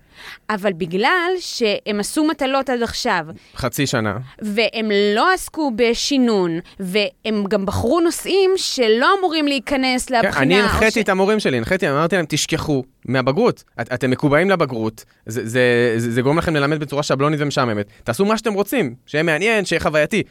אבל 0.49 0.73
בגלל 0.73 1.31
שהם 1.39 1.99
עשו 1.99 2.23
מטלות 2.23 2.69
עד 2.69 2.83
עכשיו... 2.83 3.25
חצי 3.55 3.87
שנה. 3.87 4.17
והם 4.41 4.91
לא 5.15 5.33
עסקו 5.33 5.71
בשינון, 5.75 6.59
והם 6.79 7.43
גם 7.49 7.65
בחרו 7.65 7.99
נושאים 7.99 8.51
שלא 8.55 9.07
אמורים 9.19 9.47
להיכנס 9.47 10.05
כן, 10.05 10.15
לבחינה. 10.15 10.41
אני 10.41 10.61
הנחיתי 10.61 10.99
ש... 10.99 11.03
את 11.03 11.09
המורים 11.09 11.39
שלי, 11.39 11.57
הנחיתי, 11.57 11.89
אמרתי 11.89 12.15
להם, 12.15 12.25
תשכחו 12.29 12.83
מהבגרות. 13.05 13.63
את, 13.81 13.93
אתם 13.93 14.11
מקובעים 14.11 14.49
לבגרות, 14.49 15.05
זה, 15.25 15.47
זה, 15.47 15.93
זה, 15.97 16.11
זה 16.11 16.21
גורם 16.21 16.37
לכם 16.37 16.55
ללמד 16.55 16.79
בצורה 16.79 17.03
שבלונית 17.03 17.39
ומשעממת. 17.41 17.85
תעשו 18.03 18.25
מה 18.25 18.37
שאתם 18.37 18.53
רוצים, 18.53 18.95
שיהיה 19.05 19.23
מעניין, 19.23 19.65
שיהיה 19.65 19.79
חווייתי. 19.79 20.23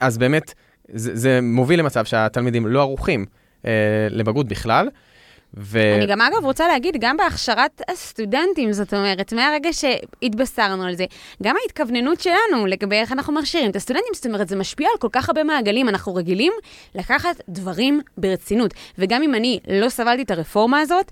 אז 0.00 0.18
באמת, 0.18 0.54
זה, 0.88 1.16
זה 1.16 1.40
מוביל 1.42 1.80
למצב 1.80 2.04
שהתלמידים 2.04 2.66
לא 2.66 2.80
ערוכים. 2.80 3.26
אה, 3.66 3.72
לבגרות 4.10 4.48
בכלל. 4.48 4.88
ו... 5.56 5.78
אני 5.96 6.06
גם 6.06 6.20
אגב 6.20 6.44
רוצה 6.44 6.68
להגיד, 6.68 6.96
גם 7.00 7.16
בהכשרת 7.16 7.82
הסטודנטים, 7.90 8.72
זאת 8.72 8.94
אומרת, 8.94 9.32
מהרגע 9.32 9.72
שהתבשרנו 9.72 10.84
על 10.84 10.96
זה, 10.96 11.04
גם 11.42 11.56
ההתכווננות 11.62 12.20
שלנו 12.20 12.66
לגבי 12.66 12.96
איך 12.96 13.12
אנחנו 13.12 13.32
מכשירים 13.32 13.70
את 13.70 13.76
הסטודנטים, 13.76 14.14
זאת 14.14 14.26
אומרת, 14.26 14.48
זה 14.48 14.56
משפיע 14.56 14.88
על 14.92 14.98
כל 14.98 15.08
כך 15.12 15.28
הרבה 15.28 15.44
מעגלים, 15.44 15.88
אנחנו 15.88 16.14
רגילים 16.14 16.52
לקחת 16.94 17.40
דברים 17.48 18.00
ברצינות. 18.18 18.74
וגם 18.98 19.22
אם 19.22 19.34
אני 19.34 19.60
לא 19.68 19.88
סבלתי 19.88 20.22
את 20.22 20.30
הרפורמה 20.30 20.80
הזאת, 20.80 21.10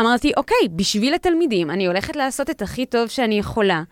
אמרתי, 0.00 0.32
אוקיי, 0.36 0.68
בשביל 0.76 1.14
התלמידים, 1.14 1.70
אני 1.70 1.86
הולכת 1.86 2.16
לעשות 2.16 2.50
את 2.50 2.62
הכי 2.62 2.86
טוב 2.86 3.08
שאני 3.08 3.38
יכולה. 3.38 3.82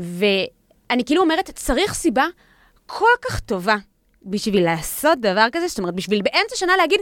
ואני 0.00 1.04
כאילו 1.06 1.22
אומרת, 1.22 1.50
צריך 1.50 1.94
סיבה 1.94 2.26
כל 2.86 3.06
כך 3.24 3.40
טובה 3.40 3.76
בשביל 4.22 4.64
לעשות 4.64 5.20
דבר 5.20 5.46
כזה, 5.52 5.68
זאת 5.68 5.78
אומרת, 5.78 5.94
בשביל 5.94 6.22
באמצע 6.22 6.56
שנה 6.56 6.72
להגיד, 6.76 7.00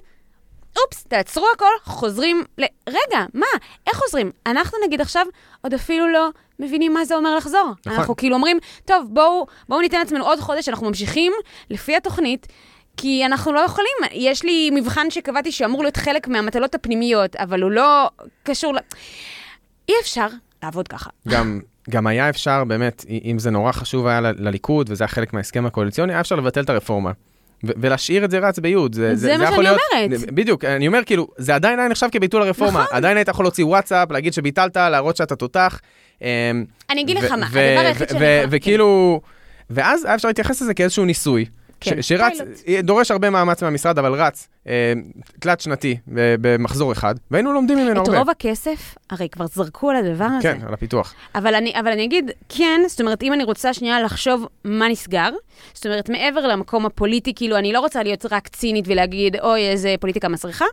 אופס, 0.77 1.05
תעצרו 1.09 1.47
הכל, 1.55 1.73
חוזרים 1.85 2.45
ל... 2.59 2.65
רגע, 2.89 3.25
מה? 3.35 3.47
איך 3.87 3.97
חוזרים? 3.97 4.31
אנחנו 4.47 4.79
נגיד 4.87 5.01
עכשיו 5.01 5.27
עוד 5.61 5.75
אפילו 5.75 6.09
לא 6.09 6.29
מבינים 6.59 6.95
מה 6.95 7.05
זה 7.05 7.17
אומר 7.17 7.37
לחזור. 7.37 7.73
נכון. 7.87 7.99
אנחנו 7.99 8.17
כאילו 8.17 8.35
אומרים, 8.37 8.59
טוב, 8.85 9.07
בואו, 9.09 9.47
בואו 9.69 9.81
ניתן 9.81 9.99
לעצמנו 9.99 10.25
עוד 10.25 10.41
חודש, 10.41 10.69
אנחנו 10.69 10.87
ממשיכים 10.87 11.33
לפי 11.71 11.97
התוכנית. 11.97 12.47
כי 12.97 13.27
אנחנו 13.27 13.53
לא 13.53 13.61
יכולים, 13.61 13.93
יש 14.13 14.43
לי 14.43 14.71
מבחן 14.71 15.11
שקבעתי 15.11 15.53
שאמור 15.53 15.83
להיות 15.83 15.97
חלק 15.97 16.29
מהמטלות 16.29 16.75
הפנימיות, 16.75 17.37
אבל 17.37 17.63
הוא 17.63 17.71
לא 17.71 18.09
קשור 18.43 18.75
ל... 18.75 18.79
אי 19.89 19.95
אפשר 20.03 20.27
לעבוד 20.63 20.89
ככה. 20.89 21.11
גם, 21.29 21.61
גם 21.91 22.07
היה 22.07 22.29
אפשר, 22.29 22.65
באמת, 22.65 23.05
אם 23.25 23.39
זה 23.39 23.51
נורא 23.51 23.73
חשוב 23.73 24.07
היה 24.07 24.21
לליכוד, 24.21 24.91
וזה 24.91 25.05
היה 25.05 25.09
חלק 25.09 25.33
מההסכם 25.33 25.67
הקואליציוני, 25.67 26.13
היה 26.13 26.21
אפשר 26.21 26.37
לבטל 26.37 26.61
את 26.61 26.71
הרפורמה. 26.71 27.13
ולהשאיר 27.65 28.25
את 28.25 28.31
זה 28.31 28.39
רץ 28.39 28.59
ביוד. 28.59 28.95
זה, 28.95 29.15
זה, 29.15 29.27
זה 29.27 29.37
מה 29.39 29.51
שאני 29.51 29.63
להיות, 29.63 29.81
אומרת. 29.95 30.33
בדיוק, 30.33 30.65
אני 30.65 30.87
אומר 30.87 31.01
כאילו, 31.07 31.29
זה 31.37 31.55
עדיין 31.55 31.79
היה 31.79 31.89
נחשב 31.89 32.07
כביטול 32.13 32.43
הרפורמה. 32.43 32.83
נכון. 32.83 32.97
עדיין 32.97 33.17
היית 33.17 33.29
יכול 33.29 33.45
להוציא 33.45 33.65
וואטסאפ, 33.65 34.11
להגיד 34.11 34.33
שביטלת, 34.33 34.77
להראות 34.77 35.17
שאתה 35.17 35.37
תותח. 35.37 35.81
אמ, 36.23 36.27
אני 36.91 37.03
אגיד 37.03 37.17
לך 37.17 37.33
מה, 37.33 37.47
הדבר 37.47 37.61
היחיד 37.87 38.09
שאני. 38.09 38.25
וכאילו, 38.51 39.21
ואז 39.71 40.05
היה 40.05 40.15
אפשר 40.15 40.29
להתייחס 40.29 40.63
לזה 40.63 40.75
כאיזשהו 40.75 41.05
ניסוי. 41.05 41.45
כן, 41.81 42.03
שרץ, 42.03 42.41
פיילוט. 42.65 42.85
דורש 42.85 43.11
הרבה 43.11 43.31
מאמץ 43.31 43.63
מהמשרד, 43.63 43.99
אבל 43.99 44.13
רץ, 44.15 44.49
אה, 44.67 44.93
תלת 45.41 45.61
שנתי, 45.61 45.97
במחזור 46.41 46.93
אחד, 46.93 47.15
והיינו 47.31 47.53
לומדים 47.53 47.79
ממנו 47.79 48.01
הרבה. 48.01 48.13
את 48.13 48.19
רוב 48.19 48.31
הכסף, 48.31 48.95
הרי 49.11 49.29
כבר 49.29 49.47
זרקו 49.47 49.91
על 49.91 49.97
הדבר 49.97 50.25
הזה. 50.25 50.43
כן, 50.43 50.59
על 50.67 50.75
הפיתוח. 50.75 51.15
אבל 51.35 51.55
אני, 51.55 51.73
אבל 51.81 51.91
אני 51.91 52.05
אגיד, 52.05 52.31
כן, 52.49 52.81
זאת 52.89 53.01
אומרת, 53.01 53.23
אם 53.23 53.33
אני 53.33 53.45
רוצה 53.45 53.75
שנייה 53.75 54.01
לחשוב 54.01 54.47
מה 54.65 54.89
נסגר, 54.89 55.31
זאת 55.75 55.87
אומרת, 55.87 56.09
מעבר 56.09 56.47
למקום 56.47 56.87
הפוליטי, 56.87 57.35
כאילו, 57.35 57.57
אני 57.57 57.73
לא 57.73 57.81
רוצה 57.81 58.03
להיות 58.03 58.27
רק 58.31 58.49
צינית 58.49 58.85
ולהגיד, 58.89 59.37
אוי, 59.37 59.69
איזה 59.69 59.95
פוליטיקה 60.01 60.29
מסריחה, 60.29 60.65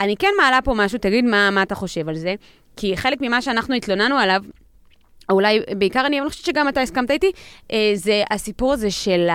אני 0.00 0.16
כן 0.16 0.28
מעלה 0.38 0.58
פה 0.64 0.74
משהו, 0.74 0.98
תגיד 0.98 1.24
מה, 1.24 1.50
מה 1.50 1.62
אתה 1.62 1.74
חושב 1.74 2.08
על 2.08 2.16
זה, 2.16 2.34
כי 2.76 2.96
חלק 2.96 3.18
ממה 3.20 3.42
שאנחנו 3.42 3.74
התלוננו 3.74 4.16
עליו, 4.16 4.42
או 5.30 5.34
אולי 5.34 5.60
בעיקר 5.78 6.06
אני, 6.06 6.20
אני 6.20 6.28
חושבת 6.28 6.44
שגם 6.44 6.68
אתה 6.68 6.80
הסכמת 6.80 7.10
איתי, 7.10 7.32
אה, 7.72 7.92
זה 7.94 8.22
הסיפור 8.30 8.72
הזה 8.72 8.90
של 8.90 9.28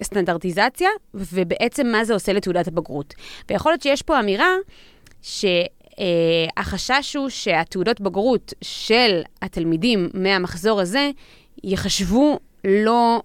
הסטנדרטיזציה, 0.00 0.88
ובעצם 1.14 1.86
מה 1.86 2.04
זה 2.04 2.14
עושה 2.14 2.32
לתעודת 2.32 2.68
הבגרות. 2.68 3.14
ויכול 3.50 3.72
להיות 3.72 3.82
שיש 3.82 4.02
פה 4.02 4.20
אמירה 4.20 4.54
שהחשש 5.22 7.16
הוא 7.16 7.28
שהתעודות 7.28 8.00
בגרות 8.00 8.54
של 8.62 9.22
התלמידים 9.42 10.08
מהמחזור 10.14 10.80
הזה 10.80 11.10
ייחשבו 11.64 12.38
לא... 12.64 13.22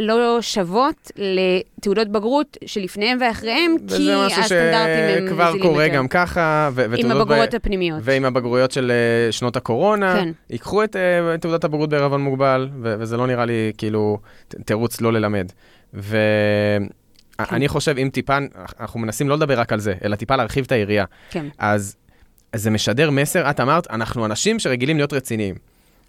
אה, 0.00 0.04
לא 0.06 0.38
שוות 0.40 1.10
לתעודות 1.16 2.08
בגרות 2.08 2.56
שלפניהם 2.66 3.18
ואחריהם, 3.20 3.76
כי 3.88 4.12
הסטנדרטים 4.12 5.04
הם 5.04 5.24
וזה 5.24 5.34
משהו 5.34 5.52
שכבר 5.52 5.62
קורה 5.62 5.88
גם 5.88 6.08
ככה. 6.08 6.70
ו- 6.72 6.84
עם 6.96 7.10
הבגרויות 7.10 7.52
ב- 7.52 7.56
הפנימיות. 7.56 8.00
ועם 8.02 8.24
הבגרויות 8.24 8.70
של 8.70 8.92
uh, 9.30 9.32
שנות 9.32 9.56
הקורונה. 9.56 10.14
כן. 10.14 10.32
ייקחו 10.50 10.84
את 10.84 10.96
uh, 10.96 11.40
תעודת 11.40 11.64
הבגרות 11.64 11.88
בערבון 11.88 12.20
מוגבל, 12.20 12.68
ו- 12.82 12.94
וזה 12.98 13.16
לא 13.16 13.26
נראה 13.26 13.44
לי 13.44 13.72
כאילו 13.78 14.18
תירוץ 14.64 15.00
לא 15.00 15.12
ללמד. 15.12 15.52
ו... 15.94 16.16
כן. 17.38 17.54
אני 17.54 17.68
חושב, 17.68 17.98
אם 17.98 18.08
טיפה, 18.12 18.38
אנחנו 18.80 19.00
מנסים 19.00 19.28
לא 19.28 19.36
לדבר 19.36 19.60
רק 19.60 19.72
על 19.72 19.80
זה, 19.80 19.94
אלא 20.04 20.16
טיפה 20.16 20.36
להרחיב 20.36 20.64
את 20.64 20.72
היריעה. 20.72 21.04
כן. 21.30 21.46
אז, 21.58 21.96
אז 22.52 22.62
זה 22.62 22.70
משדר 22.70 23.10
מסר, 23.10 23.50
את 23.50 23.60
אמרת, 23.60 23.90
אנחנו 23.90 24.26
אנשים 24.26 24.58
שרגילים 24.58 24.96
להיות 24.96 25.12
רציניים. 25.12 25.54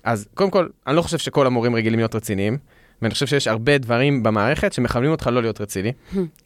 אז 0.03 0.27
קודם 0.33 0.49
כל, 0.49 0.67
אני 0.87 0.95
לא 0.95 1.01
חושב 1.01 1.17
שכל 1.17 1.47
המורים 1.47 1.75
רגילים 1.75 1.99
להיות 1.99 2.15
רציניים. 2.15 2.57
ואני 3.01 3.13
חושב 3.13 3.25
שיש 3.25 3.47
הרבה 3.47 3.77
דברים 3.77 4.23
במערכת 4.23 4.73
שמכוונים 4.73 5.11
אותך 5.11 5.27
לא 5.27 5.41
להיות 5.41 5.61
רציני. 5.61 5.93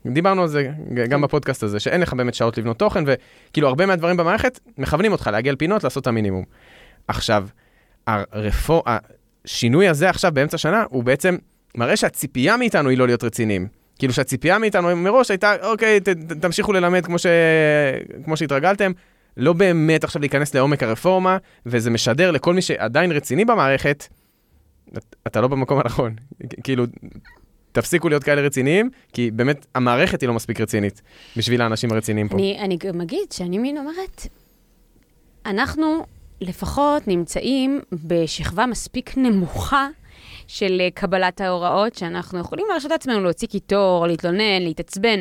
דיברנו 0.06 0.42
על 0.42 0.48
זה 0.48 0.70
גם 1.10 1.22
בפודקאסט 1.22 1.64
הזה, 1.64 1.80
שאין 1.80 2.02
לך 2.02 2.14
באמת 2.14 2.34
שעות 2.34 2.58
לבנות 2.58 2.80
תוכן, 2.80 3.04
וכאילו 3.08 3.68
הרבה 3.68 3.86
מהדברים 3.86 4.18
במערכת 4.18 4.60
מכוונים 4.78 5.12
אותך 5.12 5.30
להגיע 5.34 5.54
לפינות, 5.54 5.84
לעשות 5.84 6.02
את 6.02 6.08
המינימום. 6.08 6.44
עכשיו, 7.08 7.48
הרפור... 8.08 8.84
השינוי 9.46 9.88
הזה 9.88 10.10
עכשיו 10.10 10.32
באמצע 10.34 10.58
שנה, 10.58 10.84
הוא 10.90 11.04
בעצם 11.04 11.38
מראה 11.76 11.96
שהציפייה 11.96 12.58
מאיתנו 12.58 12.90
היא 12.90 12.98
לא 12.98 13.06
להיות 13.06 13.24
רציניים. 13.24 13.68
כאילו 14.00 14.14
שהציפייה 14.14 14.60
מאיתנו 14.60 14.96
מראש 14.96 15.32
הייתה, 15.32 15.54
אוקיי, 15.62 16.00
ת, 16.00 16.10
ת, 16.10 16.32
תמשיכו 16.32 16.74
ללמד 16.74 17.06
כמו, 17.06 17.20
ש... 17.20 17.26
כמו 18.26 18.38
שהתרגלתם, 18.38 18.92
לא 19.38 19.54
באמת 19.54 20.04
עכשיו 20.04 20.20
להיכנס 20.20 20.56
לעומק 20.56 20.84
הרפורמה, 20.84 21.38
וזה 21.66 21.90
משדר 21.90 22.32
לכל 22.32 22.54
מי 22.54 22.62
שעדיין 22.62 23.12
רציני 23.12 23.46
במערכת, 23.46 24.08
אתה 25.28 25.42
לא 25.42 25.48
במקום 25.48 25.80
הנכון. 25.80 26.16
כאילו, 26.64 26.86
תפסיקו 27.72 28.10
להיות 28.10 28.24
כאלה 28.24 28.42
רציניים, 28.42 28.90
כי 29.14 29.32
באמת 29.32 29.66
המערכת 29.75 30.22
היא 30.22 30.28
לא 30.28 30.34
מספיק 30.34 30.62
רצינית 30.62 31.02
בשביל 31.38 31.62
האנשים 31.62 31.92
הרציניים 31.92 32.30
פה. 32.30 32.36
אני, 32.38 32.58
אני 32.60 32.78
גם 32.78 33.02
אגיד 33.02 33.32
שאני 33.32 33.58
מין 33.58 33.78
אומרת, 33.78 34.28
אנחנו 35.46 36.06
לפחות 36.42 37.08
נמצאים 37.08 37.82
בשכבה 37.94 38.66
מספיק 38.66 39.18
נמוכה 39.18 39.88
של 40.48 40.82
קבלת 40.94 41.42
ההוראות, 41.42 41.96
שאנחנו 41.96 42.40
יכולים 42.40 42.66
להרשות 42.70 42.92
לעצמנו 42.92 43.24
להוציא 43.24 43.48
קיטור, 43.48 44.08
להתלונן, 44.08 44.62
להתעצבן. 44.62 45.20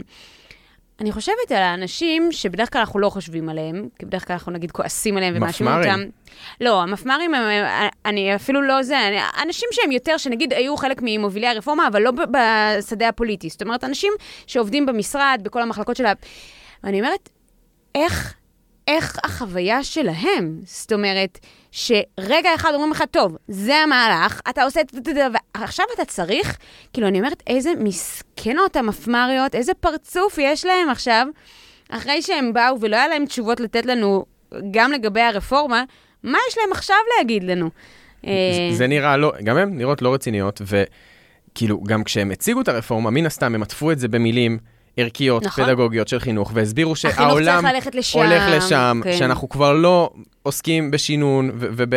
אני 1.01 1.13
חושבת 1.13 1.51
על 1.51 1.63
האנשים 1.63 2.33
שבדרך 2.33 2.73
כלל 2.73 2.81
אנחנו 2.81 3.01
לא 3.01 3.11
חושבים 3.11 3.49
עליהם, 3.49 3.89
כי 3.99 4.07
בדרך 4.07 4.27
כלל 4.27 4.35
אנחנו 4.35 4.53
נגיד 4.53 4.71
כועסים 4.71 5.17
עליהם 5.17 5.35
ומאשימים 5.37 5.73
מפמ"רים. 5.73 6.01
אותם. 6.01 6.11
לא, 6.61 6.83
המפמ"רים 6.83 7.35
הם, 7.35 7.67
אני 8.07 8.35
אפילו 8.35 8.63
לא 8.63 8.83
זה, 8.83 9.09
אני, 9.09 9.19
אנשים 9.43 9.69
שהם 9.73 9.93
יותר, 9.93 10.17
שנגיד 10.17 10.53
היו 10.53 10.77
חלק 10.77 11.01
ממובילי 11.03 11.47
הרפורמה, 11.47 11.89
אבל 11.89 12.03
לא 12.03 12.11
בשדה 12.11 13.09
הפוליטי. 13.09 13.49
זאת 13.49 13.63
אומרת, 13.63 13.85
אנשים 13.85 14.13
שעובדים 14.47 14.87
במשרד, 14.87 15.41
בכל 15.43 15.63
המחלקות 15.63 15.97
של 15.97 16.07
ה... 16.07 16.13
ואני 16.85 17.01
אומרת, 17.01 17.29
איך, 17.95 18.35
איך 18.89 19.17
החוויה 19.25 19.85
שלהם? 19.85 20.59
זאת 20.65 20.93
אומרת, 20.93 21.39
שרגע 21.73 22.49
אחד 22.55 22.71
אומרים 22.75 22.91
לך, 22.91 23.05
טוב, 23.11 23.37
זה 23.49 23.77
המהלך, 23.77 24.41
אתה 24.51 24.63
עושה 24.63 24.81
את 24.81 24.91
זה, 25.15 25.27
ועכשיו 25.59 25.87
אתה 25.95 26.05
צריך, 26.05 26.57
כאילו, 26.93 27.09
אני 27.09 27.19
אומרת, 27.19 27.43
איזה 27.47 27.71
מסכנות 27.79 28.77
המפמ"ריות, 28.77 29.55
איזה 29.55 29.75
פרצוף 29.75 30.39
יש 30.39 30.65
להם 30.65 30.89
עכשיו, 30.91 31.27
אחרי 31.89 32.23
שהם 32.23 32.53
באו 32.53 32.81
ולא 32.81 32.97
היה 32.97 33.09
להם 33.09 33.27
תשובות 33.27 33.61
לתת 33.61 33.87
לנו 33.87 34.25
גם 34.71 34.93
לגבי 34.93 35.21
הרפורמה, 35.21 35.85
מה 36.23 36.39
יש 36.51 36.59
להם 36.59 36.73
עכשיו 36.73 36.97
להגיד 37.19 37.45
לנו? 37.45 37.71
אה, 38.27 38.31
זה- 38.71 38.77
זה 38.77 38.87
נראה 38.87 39.17
לא, 39.17 39.33
גם 39.45 39.57
הן 39.57 39.77
נראות 39.79 40.03
לא 40.03 40.15
רציניות, 40.15 40.63
וכאילו, 41.53 41.81
גם 41.83 42.05
כשהם 42.05 42.31
הציגו 42.31 42.61
את 42.61 42.69
הרפורמה, 42.69 43.11
מן 43.11 43.27
הסתם 43.27 43.55
הם 43.55 43.63
עטפו 43.63 43.93
את 43.93 43.99
זה 43.99 44.09
במילים 44.09 44.59
ערכיות, 44.97 45.43
נכון. 45.43 45.65
פדגוגיות 45.65 46.09
של 46.09 46.19
חינוך, 46.19 46.51
והסבירו 46.55 46.97
שהעולם 46.97 47.65
לשם. 47.93 48.19
הולך 48.19 48.45
לשם, 48.51 49.01
כן. 49.05 49.17
שאנחנו 49.17 49.49
כבר 49.49 49.73
לא 49.73 50.11
עוסקים 50.43 50.91
בשינון 50.91 51.51
וב... 51.55 51.95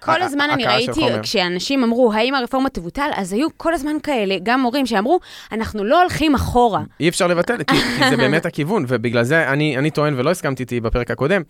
כל 0.00 0.22
הזמן 0.22 0.48
אני 0.52 0.66
ראיתי. 0.66 1.00
כשאנשים 1.22 1.84
אמרו, 1.84 2.12
האם 2.12 2.34
הרפורמה 2.34 2.68
תבוטל, 2.68 3.10
אז 3.14 3.32
היו 3.32 3.48
כל 3.56 3.74
הזמן 3.74 3.96
כאלה, 4.02 4.36
גם 4.42 4.60
מורים 4.60 4.86
שאמרו, 4.86 5.20
אנחנו 5.52 5.84
לא 5.84 6.00
הולכים 6.00 6.34
אחורה. 6.34 6.82
אי 7.00 7.08
אפשר 7.08 7.26
לבטל, 7.26 7.56
כי, 7.64 7.76
כי 7.98 8.10
זה 8.10 8.16
באמת 8.16 8.46
הכיוון, 8.46 8.84
ובגלל 8.88 9.22
זה 9.22 9.48
אני, 9.48 9.78
אני 9.78 9.90
טוען, 9.90 10.14
ולא 10.16 10.30
הסכמתי 10.30 10.62
איתי 10.62 10.80
בפרק 10.80 11.10
הקודם, 11.10 11.42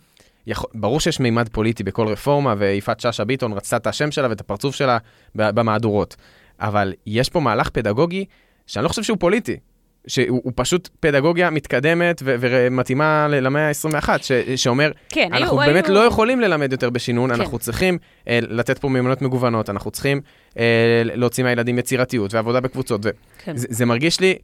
יכול, 0.47 0.69
ברור 0.73 0.99
שיש 0.99 1.19
מימד 1.19 1.49
פוליטי 1.49 1.83
בכל 1.83 2.07
רפורמה, 2.07 2.55
ויפעת 2.57 2.99
שאשא 2.99 3.23
ביטון 3.23 3.53
רצתה 3.53 3.77
את 3.77 3.87
השם 3.87 4.11
שלה 4.11 4.29
ואת 4.29 4.41
הפרצוף 4.41 4.75
שלה 4.75 4.97
במהדורות. 5.35 6.15
אבל 6.59 6.93
יש 7.05 7.29
פה 7.29 7.39
מהלך 7.39 7.69
פדגוגי 7.69 8.25
שאני 8.67 8.83
לא 8.83 8.89
חושב 8.89 9.03
שהוא 9.03 9.17
פוליטי, 9.19 9.57
שהוא 10.07 10.41
הוא 10.43 10.53
פשוט 10.55 10.89
פדגוגיה 10.99 11.49
מתקדמת 11.49 12.21
ו- 12.25 12.35
ומתאימה 12.39 13.27
למאה 13.27 13.67
ה-21, 13.67 14.09
ש- 14.21 14.31
שאומר, 14.55 14.91
כן, 15.09 15.29
היו... 15.31 15.43
אנחנו 15.43 15.61
היו... 15.61 15.73
באמת 15.73 15.89
לא 15.89 15.99
יכולים 15.99 16.41
ללמד 16.41 16.71
יותר 16.71 16.89
בשינון, 16.89 17.33
כן. 17.33 17.41
אנחנו 17.41 17.59
צריכים 17.59 17.97
אה, 18.27 18.39
לתת 18.41 18.77
פה 18.77 18.89
מיומנויות 18.89 19.21
מגוונות, 19.21 19.69
אנחנו 19.69 19.91
צריכים 19.91 20.21
אה, 20.59 21.01
להוציא 21.03 21.43
מהילדים 21.43 21.79
יצירתיות 21.79 22.33
ועבודה 22.33 22.59
בקבוצות. 22.59 23.01
כן. 23.43 23.57
זה, 23.57 23.67
זה 23.69 23.85
מרגיש 23.85 24.19
לי, 24.19 24.35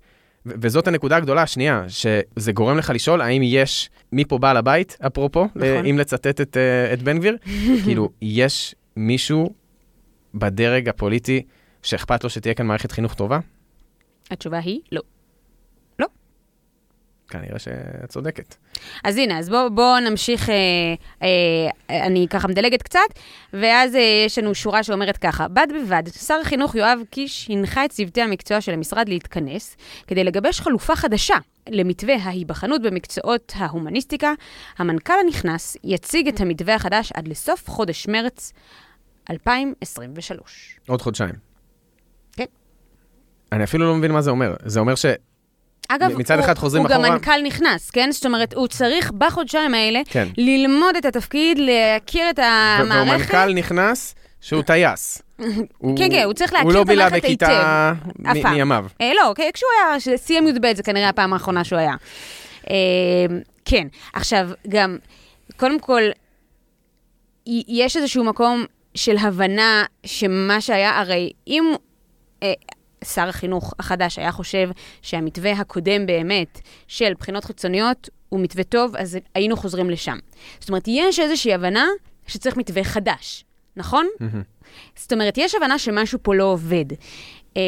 ו- 0.46 0.52
וזאת 0.62 0.88
הנקודה 0.88 1.18
הגדולה 1.18 1.42
השנייה, 1.42 1.84
שזה 1.88 2.52
גורם 2.52 2.78
לך 2.78 2.92
לשאול 2.96 3.22
האם 3.22 3.42
יש, 3.46 3.90
מי 4.12 4.26
פה 4.26 4.38
בעל 4.38 4.58
הבית, 4.58 4.98
אפרופו, 5.08 5.44
נכון. 5.56 5.62
נכון. 5.62 5.86
אם 5.86 5.98
לצטט 5.98 6.42
את, 6.42 6.58
אה, 6.58 6.94
את 6.94 7.02
בן 7.02 7.18
גביר, 7.18 7.38
כאילו, 7.84 8.10
יש 8.22 8.76
מישהו 8.98 9.54
בדרג 10.34 10.90
הפוליטי 10.90 11.42
שאכפת 11.84 12.24
לו 12.24 12.30
שתהיה 12.30 12.54
כאן 12.54 12.66
מערכת 12.66 12.92
חינוך 12.92 13.14
טובה? 13.14 13.40
התשובה 14.32 14.60
היא 14.60 14.80
לא. 14.92 15.02
כנראה 17.34 17.60
שאת 17.60 18.10
צודקת. 18.10 18.56
אז 19.04 19.18
הנה, 19.18 19.40
אז 19.40 19.50
בואו 19.50 19.76
בוא 19.76 20.00
נמשיך, 20.00 20.50
אה, 20.50 20.56
אה, 21.22 22.06
אני 22.06 22.28
ככה 22.30 22.48
מדלגת 22.48 22.82
קצת, 22.82 23.00
ואז 23.54 23.96
אה, 23.96 24.24
יש 24.26 24.38
לנו 24.38 24.56
שורה 24.56 24.84
שאומרת 24.84 25.18
ככה, 25.18 25.48
בד 25.48 25.68
בבד, 25.76 26.04
שר 26.28 26.40
החינוך 26.42 26.76
יואב 26.76 27.00
קיש 27.10 27.50
הנחה 27.50 27.86
את 27.86 27.92
צוותי 27.92 28.22
המקצוע 28.22 28.62
של 28.62 28.74
המשרד 28.74 29.10
להתכנס 29.10 29.78
כדי 30.08 30.24
לגבש 30.24 30.60
חלופה 30.60 30.96
חדשה 30.96 31.36
למתווה 31.70 32.16
ההיבחנות 32.16 32.82
במקצועות 32.82 33.54
ההומניסטיקה. 33.56 34.34
המנכ"ל 34.78 35.14
הנכנס 35.26 35.78
יציג 35.84 36.28
את 36.28 36.42
המתווה 36.42 36.76
החדש 36.76 37.12
עד 37.12 37.28
לסוף 37.28 37.70
חודש 37.70 38.08
מרץ 38.08 38.54
2023. 39.30 40.80
עוד 40.88 41.02
חודשיים. 41.02 41.36
כן. 42.32 42.46
אני 43.52 43.64
אפילו 43.64 43.86
לא 43.86 43.96
מבין 43.96 44.12
מה 44.12 44.22
זה 44.22 44.32
אומר. 44.32 44.56
זה 44.66 44.80
אומר 44.80 44.96
ש... 44.96 45.06
אגב, 45.90 46.18
מצד 46.18 46.36
הוא, 46.38 46.46
אחד 46.46 46.58
חוזרים 46.58 46.84
הוא 46.84 46.90
גם 46.92 47.00
אחורה. 47.02 47.16
מנכ"ל 47.18 47.42
נכנס, 47.44 47.90
כן? 47.92 48.12
זאת 48.12 48.26
אומרת, 48.26 48.54
הוא 48.54 48.68
צריך 48.68 49.12
בחודשיים 49.12 49.74
האלה 49.74 50.00
כן. 50.10 50.28
ללמוד 50.38 50.96
את 50.96 51.06
התפקיד, 51.06 51.58
להכיר 51.62 52.30
את 52.30 52.40
והוא 52.40 52.48
המערכת. 52.94 53.36
מנכ"ל 53.36 53.54
נכנס 53.54 54.16
שהוא 54.42 54.62
טייס. 54.62 55.22
הוא- 55.78 55.98
כן, 55.98 56.10
כן, 56.12 56.24
הוא 56.24 56.34
צריך 56.34 56.54
להכיר 56.54 56.68
הוא 56.68 56.74
לא 56.74 56.82
את 56.82 56.88
בילה 56.88 57.06
המערכת 57.06 57.24
בכיתה 57.26 57.48
היטב. 57.48 58.32
אף 58.32 58.36
מ- 58.38 58.42
פעם. 58.42 58.54
מימיו. 58.54 58.86
אה, 59.02 59.12
לא, 59.16 59.34
כן, 59.36 59.50
כשהוא 59.54 59.70
היה, 59.80 60.00
שסיים 60.00 60.48
י"ב, 60.48 60.74
זה 60.76 60.84
כנראה 60.84 61.10
הפעם 61.10 61.34
האחרונה 61.34 61.64
שהוא 61.64 61.80
היה. 61.80 61.94
אה, 62.70 62.76
כן, 63.66 63.88
עכשיו, 64.14 64.50
גם, 64.70 64.98
קודם 65.58 65.80
כל, 65.80 66.02
יש 67.68 67.98
איזשהו 67.98 68.24
מקום 68.24 68.66
של 68.96 69.16
הבנה 69.18 69.84
שמה 70.06 70.62
שהיה, 70.62 71.00
הרי 71.00 71.32
אם 71.48 71.64
אה, 72.44 72.54
שר 73.04 73.30
החינוך 73.30 73.74
החדש 73.80 74.20
היה 74.20 74.32
חושב 74.32 74.70
שהמתווה 75.02 75.52
הקודם 75.52 76.06
באמת 76.06 76.62
של 76.88 77.14
בחינות 77.20 77.46
חיצוניות 77.46 78.10
הוא 78.30 78.40
מתווה 78.40 78.64
טוב, 78.64 78.96
אז 78.96 79.18
היינו 79.36 79.58
חוזרים 79.58 79.90
לשם. 79.90 80.18
זאת 80.60 80.70
אומרת, 80.70 80.84
יש 80.88 81.20
איזושהי 81.20 81.54
הבנה 81.54 81.88
שצריך 82.28 82.58
מתווה 82.58 82.84
חדש, 82.84 83.46
נכון? 83.76 84.08
זאת 84.96 85.14
אומרת, 85.14 85.38
יש 85.38 85.56
הבנה 85.56 85.80
שמשהו 85.80 86.20
פה 86.22 86.36
לא 86.36 86.44
עובד. 86.44 86.86
אה, 87.58 87.62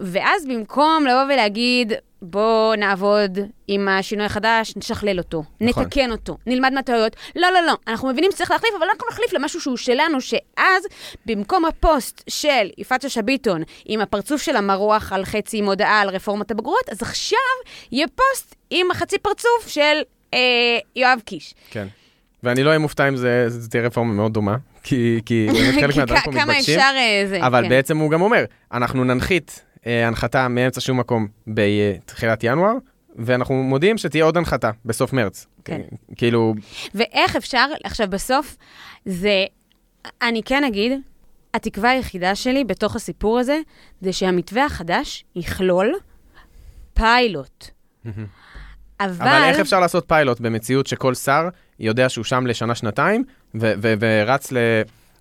ואז 0.00 0.46
במקום 0.46 1.04
לבוא 1.06 1.34
ולהגיד, 1.34 1.92
בואו 2.22 2.74
נעבוד 2.74 3.38
עם 3.68 3.88
השינוי 3.88 4.26
החדש, 4.26 4.76
נשכלל 4.76 5.18
אותו, 5.18 5.44
נכון. 5.60 5.82
נתקן 5.82 6.10
אותו, 6.10 6.38
נלמד 6.46 6.72
מהטעויות. 6.74 7.16
לא, 7.36 7.48
לא, 7.50 7.60
לא, 7.66 7.72
אנחנו 7.88 8.08
מבינים 8.08 8.30
שצריך 8.32 8.50
להחליף, 8.50 8.70
אבל 8.78 8.86
אנחנו 8.92 9.06
נחליף 9.10 9.32
למשהו 9.32 9.60
שהוא 9.60 9.76
שלנו, 9.76 10.20
שאז 10.20 10.84
במקום 11.26 11.64
הפוסט 11.64 12.22
של 12.28 12.70
יפעת 12.78 13.02
שאשא 13.02 13.20
ביטון 13.22 13.62
עם 13.84 14.00
הפרצוף 14.00 14.42
של 14.42 14.56
המרוח 14.56 15.12
על 15.12 15.24
חצי 15.24 15.58
עם 15.58 15.64
הודעה 15.64 16.00
על 16.00 16.08
רפורמת 16.08 16.50
הבגרויות, 16.50 16.88
אז 16.88 17.02
עכשיו 17.02 17.38
יהיה 17.92 18.06
פוסט 18.08 18.54
עם 18.70 18.90
החצי 18.90 19.18
פרצוף 19.18 19.68
של 19.68 20.02
אה, 20.34 20.38
יואב 20.96 21.20
קיש. 21.24 21.54
כן. 21.70 21.86
ואני 22.42 22.62
לא 22.62 22.68
אהיה 22.68 22.78
מופתע 22.78 23.08
אם 23.08 23.16
זה 23.16 23.44
זה 23.48 23.70
תהיה 23.70 23.82
רפורמה 23.82 24.12
מאוד 24.12 24.32
דומה, 24.32 24.56
כי 24.82 25.20
כי 25.26 25.48
באמת 25.52 25.74
חלק 25.82 25.96
מהדברים 25.96 26.22
פה 26.24 26.32
כמה 26.32 26.44
מתבקשים. 26.44 26.78
אפשר 26.78 26.92
אה, 26.96 27.24
זה, 27.28 27.46
אבל 27.46 27.62
כן. 27.62 27.68
בעצם 27.68 27.98
הוא 27.98 28.10
גם 28.10 28.22
אומר, 28.22 28.44
אנחנו 28.72 29.04
ננחית 29.04 29.64
הנחתה 29.86 30.48
מאמצע 30.48 30.80
שום 30.80 31.00
מקום 31.00 31.28
בתחילת 31.46 32.44
ינואר, 32.44 32.72
ואנחנו 33.16 33.54
מודיעים 33.62 33.98
שתהיה 33.98 34.24
עוד 34.24 34.36
הנחתה 34.36 34.70
בסוף 34.84 35.12
מרץ. 35.12 35.46
כן. 35.64 35.80
אה, 35.80 35.96
כאילו, 36.16 36.54
ואיך 36.94 37.36
אפשר, 37.36 37.66
עכשיו 37.84 38.10
בסוף, 38.10 38.56
זה, 39.04 39.44
אני 40.22 40.42
כן 40.44 40.64
אגיד, 40.64 40.92
התקווה 41.54 41.90
היחידה 41.90 42.34
שלי 42.34 42.64
בתוך 42.64 42.96
הסיפור 42.96 43.38
הזה, 43.38 43.58
זה 44.00 44.12
שהמתווה 44.12 44.64
החדש 44.64 45.24
יכלול 45.36 45.94
פיילוט. 46.94 47.66
אבל... 49.00 49.28
אבל 49.28 49.42
איך 49.44 49.60
אפשר 49.60 49.80
לעשות 49.80 50.04
פיילוט 50.08 50.40
במציאות 50.40 50.86
שכל 50.86 51.14
שר 51.14 51.48
יודע 51.80 52.08
שהוא 52.08 52.24
שם 52.24 52.46
לשנה-שנתיים, 52.46 53.24
ורץ 53.54 54.52
ל... 54.52 54.56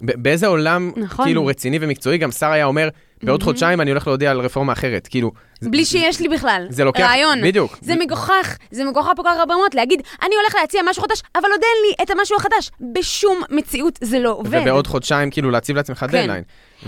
באיזה 0.01 0.47
עולם, 0.47 0.91
נכון. 0.97 1.25
כאילו, 1.25 1.45
רציני 1.45 1.77
ומקצועי, 1.81 2.17
גם 2.17 2.31
שר 2.31 2.51
היה 2.51 2.65
אומר, 2.65 2.89
בעוד 3.23 3.43
חודשיים 3.43 3.81
אני 3.81 3.91
הולך 3.91 4.07
להודיע 4.07 4.31
על 4.31 4.39
רפורמה 4.39 4.73
אחרת. 4.73 5.07
כאילו, 5.07 5.31
בלי 5.61 5.85
שיש 5.85 6.19
לי 6.19 6.27
בכלל 6.27 6.65
זה 6.69 6.83
לוקח, 6.83 7.01
רעיון. 7.01 7.41
בדיוק. 7.43 7.77
זה 7.81 7.95
מגוחך, 7.95 8.57
זה 8.71 8.85
מגוחך 8.85 9.11
פה 9.15 9.23
כך 9.25 9.35
הרבה 9.39 9.53
רמות, 9.53 9.75
להגיד, 9.75 10.01
אני 10.25 10.35
הולך 10.41 10.55
להציע 10.61 10.81
משהו 10.89 11.03
חדש, 11.03 11.21
אבל 11.35 11.45
עוד 11.51 11.61
אין 11.63 11.77
לי 11.87 12.03
את 12.03 12.09
המשהו 12.09 12.37
החדש. 12.37 12.71
בשום 12.93 13.41
מציאות 13.49 13.99
זה 14.01 14.19
לא 14.19 14.29
עובד. 14.29 14.59
ובעוד 14.61 14.87
חודשיים, 14.87 15.29
כאילו, 15.31 15.51
להציב 15.51 15.75
לעצמך 15.75 15.99
כן. 15.99 16.07
דדליין. 16.07 16.43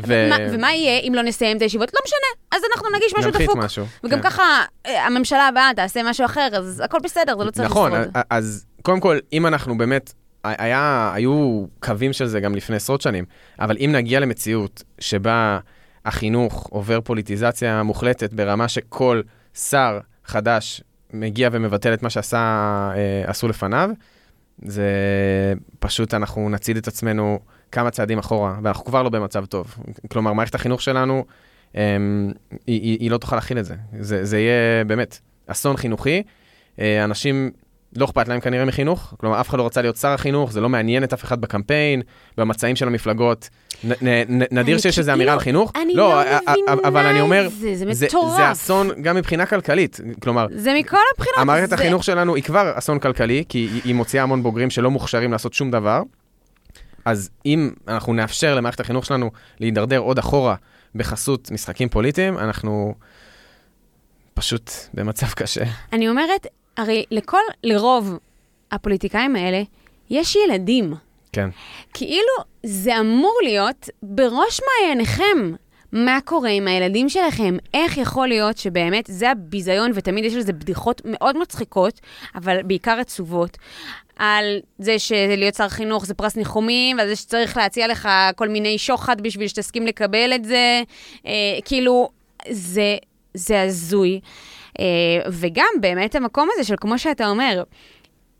ו- 0.08 0.30
מה, 0.30 0.36
ומה 0.52 0.74
יהיה 0.74 1.00
אם 1.00 1.15
לא 1.15 1.22
נסיים 1.22 1.58
את 1.58 1.62
הישיבות? 1.62 1.91
לא 1.93 2.00
משנה, 2.06 2.58
אז 2.58 2.62
אנחנו 2.74 2.88
נגיש 2.98 3.13
משהו 3.17 3.32
דפוק. 3.32 3.58
משהו. 3.58 3.86
וגם 4.04 4.22
כן. 4.22 4.30
ככה, 4.30 4.43
אה, 4.86 5.06
הממשלה 5.06 5.48
הבאה 5.48 5.69
תעשה 5.76 6.04
משהו 6.04 6.26
אחר, 6.26 6.48
אז 6.54 6.82
הכל 6.86 6.98
בסדר, 7.04 7.38
זה 7.38 7.43
לא 7.43 7.52
צריך 7.52 7.69
נכון, 7.69 7.91
לשרוד. 7.91 8.08
א- 8.17 8.22
אז 8.30 8.65
קודם 8.82 9.00
כל, 9.00 9.17
אם 9.34 9.48
אנחנו 9.48 9.78
באמת, 9.78 10.13
היה, 10.43 11.12
היו 11.13 11.65
קווים 11.80 12.13
של 12.13 12.26
זה 12.26 12.39
גם 12.39 12.56
לפני 12.56 12.76
עשרות 12.76 13.02
שנים, 13.02 13.26
אבל 13.60 13.78
אם 13.80 13.89
נגיע 13.93 14.19
למציאות 14.19 14.84
שבה 15.00 15.60
החינוך 16.06 16.68
עובר 16.72 17.02
פוליטיזציה 17.02 17.84
מוחלטת 17.84 18.34
ברמה 18.34 18.68
שכל 18.68 19.22
שר 19.54 20.00
חדש 20.26 20.84
מגיע 21.13 21.50
ומבטל 21.52 21.94
את 21.94 22.04
מה 22.04 22.10
שעשה, 22.10 22.38
אה, 22.96 23.24
עשו 23.28 23.48
לפניו, 23.48 23.89
זה 24.62 24.92
פשוט 25.80 26.13
אנחנו 26.13 26.50
נצעיד 26.50 26.78
את 26.78 26.88
עצמנו 26.88 27.39
כמה 27.72 27.92
צעדים 27.92 28.20
אחורה, 28.20 28.60
ואנחנו 28.63 28.86
כבר 28.86 29.04
לא 29.04 29.10
במצב 29.10 29.46
טוב. 29.46 29.76
כלומר, 30.12 30.34
מערכת 30.34 30.56
החינוך 30.56 30.82
שלנו, 30.82 31.26
הם, 31.74 32.32
היא, 32.68 32.82
היא, 32.82 32.98
היא 33.00 33.12
לא 33.12 33.18
תוכל 33.18 33.36
להכיל 33.36 33.60
את 33.60 33.66
זה. 33.66 33.76
זה. 34.00 34.26
זה 34.26 34.39
יהיה 34.39 34.84
באמת 34.84 35.20
אסון 35.48 35.78
חינוכי. 35.78 36.24
אה, 36.80 37.04
אנשים 37.04 37.52
לא 37.95 38.06
אכפת 38.06 38.27
להם 38.27 38.39
כנראה 38.39 38.65
מחינוך, 38.65 39.13
כלומר, 39.19 39.41
אף 39.41 39.49
אחד 39.49 39.58
לא 39.58 39.65
רצה 39.65 39.82
להיות 39.82 39.95
שר 39.95 40.08
החינוך, 40.08 40.51
זה 40.51 40.62
לא 40.62 40.69
מעניין 40.69 41.03
את 41.03 41.13
אף 41.13 41.23
אחד 41.23 41.41
בקמפיין, 41.41 42.01
במצעים 42.38 42.75
של 42.75 42.88
המפלגות. 42.88 43.49
נ, 43.84 43.91
נ, 44.29 44.41
נדיר 44.51 44.77
שיש 44.77 44.99
איזו 44.99 45.13
אמירה 45.13 45.34
על 45.34 45.39
חינוך. 45.39 45.71
אני 45.84 45.93
לא, 45.93 46.21
א- 46.21 46.25
א- 46.25 46.51
מבינה 46.51 46.73
אבל 46.88 47.06
אני 47.06 47.21
אומר, 47.21 47.49
זה, 47.49 47.75
זה 47.75 47.93
זה, 47.93 48.06
מטורף. 48.06 48.36
זה 48.38 48.51
אסון 48.51 48.89
גם 49.01 49.15
מבחינה 49.15 49.45
כלכלית. 49.45 49.99
כלומר, 50.21 50.47
זה 50.56 50.73
מכל 50.79 50.97
הבחינות. 51.15 51.39
המערכת 51.39 51.69
זה- 51.69 51.75
החינוך 51.75 52.03
שלנו 52.03 52.36
היא 52.36 52.43
כבר 52.43 52.71
אסון 52.75 52.99
כלכלי, 52.99 53.43
כי 53.49 53.58
היא, 53.58 53.82
היא 53.86 53.95
מוציאה 53.95 54.23
המון 54.23 54.43
בוגרים 54.43 54.69
שלא 54.69 54.91
מוכשרים 54.91 55.32
לעשות 55.32 55.53
שום 55.53 55.71
דבר. 55.71 56.01
אז 57.06 57.29
אם 57.45 57.71
אנחנו 57.88 58.13
נאפשר 58.13 58.56
למערכת 58.56 58.79
החינוך 58.79 59.06
שלנו 59.06 59.32
להידרדר 59.60 59.97
עוד 59.97 60.17
אחורה 60.19 60.56
בחסות 60.95 61.51
משחקים 61.51 61.89
פוליטיים, 61.89 62.38
אנחנו 62.38 62.93
פשוט 64.34 64.71
במצב 64.93 65.27
קשה. 65.27 65.63
אני 65.93 66.10
אומרת, 66.10 66.47
הרי 66.78 67.06
לכל, 67.12 67.42
לרוב 67.64 68.18
הפוליטיקאים 68.72 69.36
האלה, 69.36 69.62
יש 70.10 70.36
ילדים. 70.36 70.94
כן. 71.34 71.50
כאילו 71.94 72.34
זה 72.64 73.00
אמור 73.00 73.40
להיות 73.44 73.90
בראש 74.04 74.60
מעייניכם. 74.68 75.54
מה 75.92 76.20
קורה 76.26 76.50
עם 76.50 76.68
הילדים 76.68 77.10
שלכם? 77.10 77.58
איך 77.74 77.98
יכול 77.98 78.28
להיות 78.28 78.58
שבאמת 78.58 79.06
זה 79.08 79.32
הביזיון, 79.32 79.92
ותמיד 79.96 80.26
יש 80.26 80.34
לזה 80.36 80.54
בדיחות 80.54 81.02
מאוד 81.06 81.38
מצחיקות, 81.38 82.00
אבל 82.36 82.64
בעיקר 82.64 83.00
עצובות, 83.00 83.58
על 84.18 84.60
זה 84.80 85.00
שלהיות 85.00 85.56
שר 85.56 85.70
חינוך 85.70 86.06
זה 86.06 86.14
פרס 86.14 86.36
ניחומים, 86.36 86.98
ועל 86.98 87.08
זה 87.08 87.16
שצריך 87.16 87.58
להציע 87.58 87.88
לך 87.88 88.10
כל 88.36 88.50
מיני 88.50 88.78
שוחד 88.78 89.22
בשביל 89.22 89.48
שתסכים 89.48 89.88
לקבל 89.88 90.34
את 90.36 90.46
זה. 90.46 90.82
אה, 91.26 91.32
כאילו, 91.66 92.10
זה, 92.50 92.98
זה 93.34 93.62
הזוי. 93.62 94.20
אה, 94.80 94.86
וגם 95.32 95.70
באמת 95.82 96.16
המקום 96.16 96.50
הזה 96.54 96.64
של, 96.64 96.76
כמו 96.82 97.00
שאתה 97.00 97.28
אומר, 97.28 97.64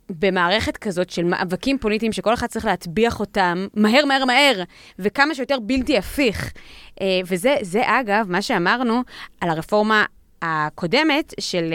במערכת 0.10 0.78
כזאת 0.78 1.10
של 1.10 1.24
מאבקים 1.24 1.78
פוליטיים 1.78 2.12
שכל 2.12 2.34
אחד 2.34 2.48
צריך 2.48 2.66
להטביח 2.66 3.20
אותם 3.20 3.68
מהר, 3.74 4.06
מהר, 4.06 4.26
מהר, 4.26 4.64
וכמה 5.00 5.36
שיותר 5.36 5.60
בלתי 5.60 5.98
הפיך. 5.98 6.54
אה, 7.02 7.20
וזה, 7.26 7.56
זה 7.62 7.82
אגב, 7.86 8.26
מה 8.30 8.42
שאמרנו 8.42 9.02
על 9.42 9.50
הרפורמה 9.50 10.06
הקודמת 10.42 11.34
של 11.40 11.74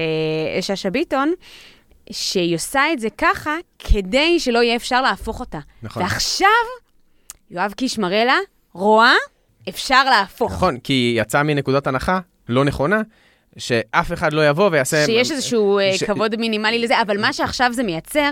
אה, 0.56 0.62
שאשא 0.62 0.90
ביטון, 0.90 1.32
שהיא 2.10 2.54
עושה 2.54 2.92
את 2.92 3.00
זה 3.00 3.08
ככה 3.18 3.56
כדי 3.78 4.40
שלא 4.40 4.62
יהיה 4.62 4.76
אפשר 4.76 5.02
להפוך 5.02 5.40
אותה. 5.40 5.58
נכון. 5.82 6.02
ועכשיו, 6.02 6.48
יואב 7.50 7.72
קיש 7.72 7.98
מראה 7.98 8.24
לה, 8.24 8.36
רואה, 8.72 9.14
אפשר 9.68 10.04
להפוך. 10.04 10.52
נכון, 10.52 10.78
כי 10.78 10.92
היא 10.92 11.20
יצאה 11.20 11.42
מנקודת 11.42 11.86
הנחה 11.86 12.20
לא 12.48 12.64
נכונה, 12.64 13.00
שאף 13.58 14.12
אחד 14.12 14.32
לא 14.32 14.48
יבוא 14.48 14.68
ויעשה... 14.72 15.06
שיש 15.06 15.30
איזשהו 15.30 15.78
אה, 15.78 15.92
ש- 15.96 16.02
כבוד 16.02 16.36
מינימלי 16.36 16.78
לזה, 16.78 17.00
אבל 17.00 17.20
מה 17.20 17.32
שעכשיו 17.32 17.72
זה 17.72 17.82
מייצר, 17.82 18.30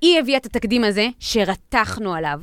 היא 0.00 0.18
הביאה 0.20 0.36
את 0.36 0.46
התקדים 0.46 0.84
הזה 0.84 1.08
שרתחנו 1.20 2.14
עליו. 2.14 2.38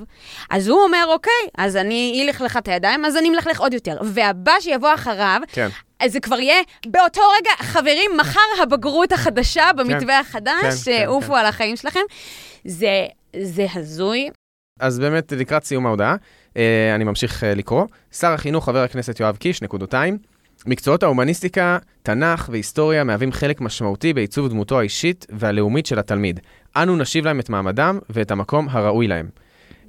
אז 0.50 0.68
הוא 0.68 0.84
אומר, 0.84 1.06
אוקיי, 1.08 1.32
אז 1.58 1.76
אני 1.76 2.24
אלך 2.26 2.42
לך 2.42 2.58
את 2.58 2.68
הידיים, 2.68 3.06
אז 3.06 3.18
אני 3.18 3.30
אמלכלך 3.30 3.60
עוד 3.60 3.74
יותר. 3.74 3.98
והבא 4.04 4.52
שיבוא 4.60 4.94
אחריו, 4.94 5.42
כן. 5.52 5.68
אז 6.00 6.12
זה 6.12 6.20
כבר 6.20 6.39
יהיה 6.39 6.62
באותו 6.88 7.22
רגע, 7.39 7.52
חברים, 7.60 8.12
מחר 8.20 8.39
הבגרות 8.63 9.12
החדשה 9.12 9.74
במתווה 9.78 10.00
כן, 10.24 10.30
החדש, 10.30 10.63
כן, 10.63 10.72
שעופו 11.06 11.34
כן. 11.34 11.39
על 11.39 11.46
החיים 11.46 11.76
שלכם. 11.76 12.00
זה, 12.65 13.06
זה 13.42 13.65
הזוי. 13.76 14.30
אז 14.80 15.00
באמת, 15.00 15.32
לקראת 15.32 15.63
סיום 15.63 15.86
ההודעה, 15.86 16.15
אה, 16.58 16.96
אני 16.96 17.04
ממשיך 17.04 17.44
אה, 17.44 17.56
לקרוא. 17.56 17.86
שר 18.12 18.32
החינוך, 18.32 18.65
חבר 18.65 18.84
הכנסת 18.84 19.20
יואב 19.20 19.36
קיש, 19.38 19.62
נקודותיים. 19.62 20.18
מקצועות 20.65 21.04
ההומניסטיקה, 21.04 21.78
תנ"ך 22.04 22.50
והיסטוריה 22.52 23.04
מהווים 23.04 23.32
חלק 23.32 23.62
משמעותי 23.62 24.13
בעיצוב 24.13 24.48
דמותו 24.48 24.80
האישית 24.80 25.26
והלאומית 25.30 25.86
של 25.86 26.00
התלמיד. 26.00 26.39
אנו 26.76 26.98
נשיב 26.98 27.26
להם 27.26 27.39
את 27.39 27.50
מעמדם 27.50 28.00
ואת 28.10 28.32
המקום 28.32 28.67
הראוי 28.69 29.08
להם. 29.08 29.30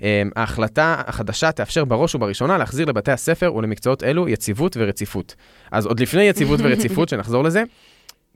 אה, 0.02 0.22
ההחלטה 0.36 1.02
החדשה 1.06 1.52
תאפשר 1.52 1.84
בראש 1.84 2.14
ובראשונה 2.14 2.58
להחזיר 2.58 2.86
לבתי 2.86 3.12
הספר 3.12 3.54
ולמקצועות 3.54 4.02
אלו 4.02 4.28
יציבות 4.28 4.76
ורציפות. 4.80 5.34
אז 5.70 5.86
עוד 5.86 6.00
לפני 6.00 6.22
יציבות 6.22 6.60
ורציפות, 6.62 7.08
שנחזור 7.10 7.44
לזה, 7.44 7.62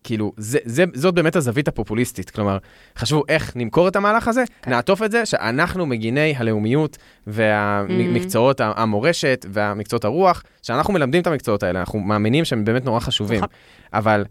כאילו, 0.05 0.33
זה, 0.37 0.59
זה, 0.65 0.85
זאת 0.95 1.15
באמת 1.15 1.37
הזווית 1.37 1.69
הפופוליסטית. 1.69 2.31
כלומר, 2.31 2.59
חשבו 2.99 3.23
איך 3.29 3.53
נמכור 3.57 3.89
את 3.89 3.97
המהלך 3.97 4.29
הזה, 4.29 4.45
נעטוף 4.67 5.03
את 5.03 5.11
זה 5.11 5.27
שאנחנו 5.27 5.87
מגיני 5.87 6.35
הלאומיות 6.37 6.99
והמקצועות 7.27 8.61
ה- 8.61 8.73
המורשת 8.77 9.47
והמקצועות 9.53 10.05
הרוח, 10.05 10.43
שאנחנו 10.63 10.93
מלמדים 10.93 11.23
את 11.23 11.27
המקצועות 11.27 11.63
האלה, 11.63 11.81
אנחנו 11.81 11.99
מאמינים 12.01 12.45
שהם 12.45 12.65
באמת 12.65 12.85
נורא 12.85 13.01
חשובים. 13.01 13.39
נכון. 13.39 13.49
אבל 13.93 14.25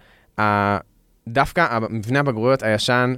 דווקא 1.28 1.80
מבנה 1.90 2.20
הבגרויות 2.20 2.64
הישן, 2.64 3.14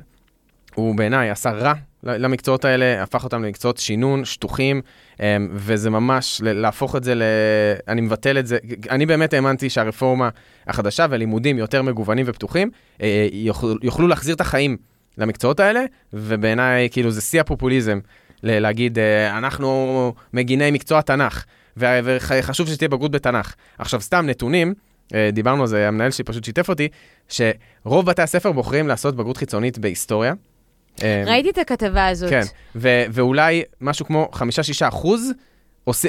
הוא 0.75 0.95
בעיניי 0.95 1.29
עשה 1.29 1.51
רע 1.51 1.73
למקצועות 2.05 2.65
האלה, 2.65 3.03
הפך 3.03 3.23
אותם 3.23 3.43
למקצועות 3.43 3.77
שינון, 3.77 4.25
שטוחים, 4.25 4.81
אמ, 5.19 5.25
וזה 5.51 5.89
ממש, 5.89 6.41
להפוך 6.43 6.95
את 6.95 7.03
זה 7.03 7.15
ל... 7.15 7.23
אני 7.87 8.01
מבטל 8.01 8.39
את 8.39 8.47
זה. 8.47 8.57
אני 8.89 9.05
באמת 9.05 9.33
האמנתי 9.33 9.69
שהרפורמה 9.69 10.29
החדשה 10.67 11.05
והלימודים 11.09 11.57
יותר 11.57 11.81
מגוונים 11.81 12.25
ופתוחים, 12.29 12.69
אה, 13.01 13.27
יוכלו, 13.31 13.75
יוכלו 13.83 14.07
להחזיר 14.07 14.35
את 14.35 14.41
החיים 14.41 14.77
למקצועות 15.17 15.59
האלה, 15.59 15.83
ובעיניי, 16.13 16.89
כאילו, 16.89 17.11
זה 17.11 17.21
שיא 17.21 17.41
הפופוליזם, 17.41 17.99
להגיד, 18.43 18.99
אה, 18.99 19.37
אנחנו 19.37 20.13
מגיני 20.33 20.71
מקצוע 20.71 21.01
תנ"ך, 21.01 21.43
וחשוב 21.77 22.67
שתהיה 22.67 22.89
בגרות 22.89 23.11
בתנ"ך. 23.11 23.53
עכשיו, 23.77 24.01
סתם 24.01 24.25
נתונים, 24.25 24.73
אה, 25.13 25.29
דיברנו 25.33 25.61
על 25.61 25.67
זה, 25.67 25.87
המנהל 25.87 26.11
שלי 26.11 26.23
פשוט 26.23 26.43
שיתף 26.43 26.69
אותי, 26.69 26.87
שרוב 27.29 28.05
בתי 28.05 28.21
הספר 28.21 28.51
בוחרים 28.51 28.87
לעשות 28.87 29.15
בגרות 29.15 29.37
חיצונית 29.37 29.77
בהיסטוריה. 29.77 30.33
אה, 31.03 31.23
ראיתי 31.27 31.49
את 31.49 31.57
הכתבה 31.57 32.07
הזאת. 32.07 32.29
כן, 32.29 32.41
ו- 32.75 33.03
ואולי 33.11 33.63
משהו 33.81 34.05
כמו 34.05 34.29
5-6 34.33 34.37
אחוז 34.87 35.31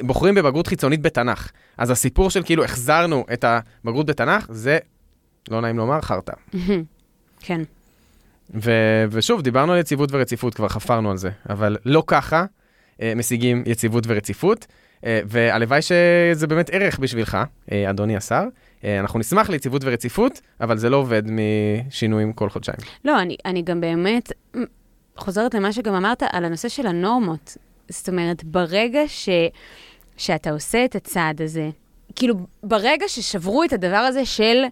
בוחרים 0.02 0.34
בבגרות 0.34 0.66
חיצונית 0.66 1.02
בתנ"ך. 1.02 1.50
אז 1.78 1.90
הסיפור 1.90 2.30
של 2.30 2.42
כאילו 2.42 2.64
החזרנו 2.64 3.24
את 3.32 3.44
הבגרות 3.44 4.06
בתנ"ך, 4.06 4.46
זה, 4.50 4.78
לא 5.50 5.60
נעים 5.60 5.76
לומר, 5.78 6.00
חרטא. 6.00 6.32
כן. 7.40 7.60
ו- 8.54 9.04
ושוב, 9.10 9.42
דיברנו 9.42 9.72
על 9.72 9.78
יציבות 9.78 10.08
ורציפות, 10.12 10.54
כבר 10.54 10.68
חפרנו 10.68 11.10
על 11.10 11.16
זה, 11.16 11.30
אבל 11.50 11.76
לא 11.84 12.02
ככה 12.06 12.44
אה, 13.02 13.12
משיגים 13.16 13.62
יציבות 13.66 14.04
ורציפות, 14.06 14.66
אה, 15.06 15.20
והלוואי 15.26 15.82
שזה 15.82 16.46
באמת 16.46 16.70
ערך 16.72 16.98
בשבילך, 16.98 17.38
אה, 17.72 17.90
אדוני 17.90 18.16
השר. 18.16 18.44
אה, 18.86 19.00
אנחנו 19.00 19.18
נשמח 19.18 19.48
ליציבות 19.48 19.82
ורציפות, 19.84 20.40
אבל 20.60 20.78
זה 20.78 20.90
לא 20.90 20.96
עובד 20.96 21.22
משינויים 21.26 22.32
כל 22.32 22.48
חודשיים. 22.48 22.78
לא, 23.04 23.20
אני, 23.20 23.36
אני 23.44 23.62
גם 23.62 23.80
באמת 23.80 24.32
חוזרת 25.16 25.54
למה 25.54 25.72
שגם 25.72 25.94
אמרת 25.94 26.22
על 26.32 26.44
הנושא 26.44 26.68
של 26.68 26.86
הנורמות. 26.86 27.56
זאת 27.88 28.08
אומרת, 28.08 28.44
ברגע 28.44 29.00
ש, 29.06 29.28
שאתה 30.16 30.50
עושה 30.50 30.84
את 30.84 30.96
הצעד 30.96 31.42
הזה, 31.42 31.70
כאילו, 32.14 32.34
ברגע 32.62 33.04
ששברו 33.08 33.64
את 33.64 33.72
הדבר 33.72 33.96
הזה 33.96 34.24
של 34.24 34.64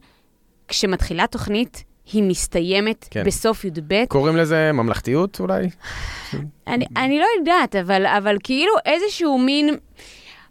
כשמתחילה 0.69 1.27
תוכנית, 1.27 1.85
היא 2.13 2.23
מסתיימת. 2.23 3.09
כן. 3.11 3.25
בסוף 3.25 3.65
י"ב, 3.65 4.05
קוראים 4.09 4.37
לזה 4.37 4.73
ממלכתיות 4.73 5.41
אולי? 5.41 5.69
אני, 6.67 6.87
אני 6.97 7.19
לא 7.19 7.27
יודעת, 7.39 7.77
אבל, 7.77 8.07
אבל 8.07 8.37
כאילו 8.43 8.73
איזשהו 8.87 9.39
מין 9.39 9.75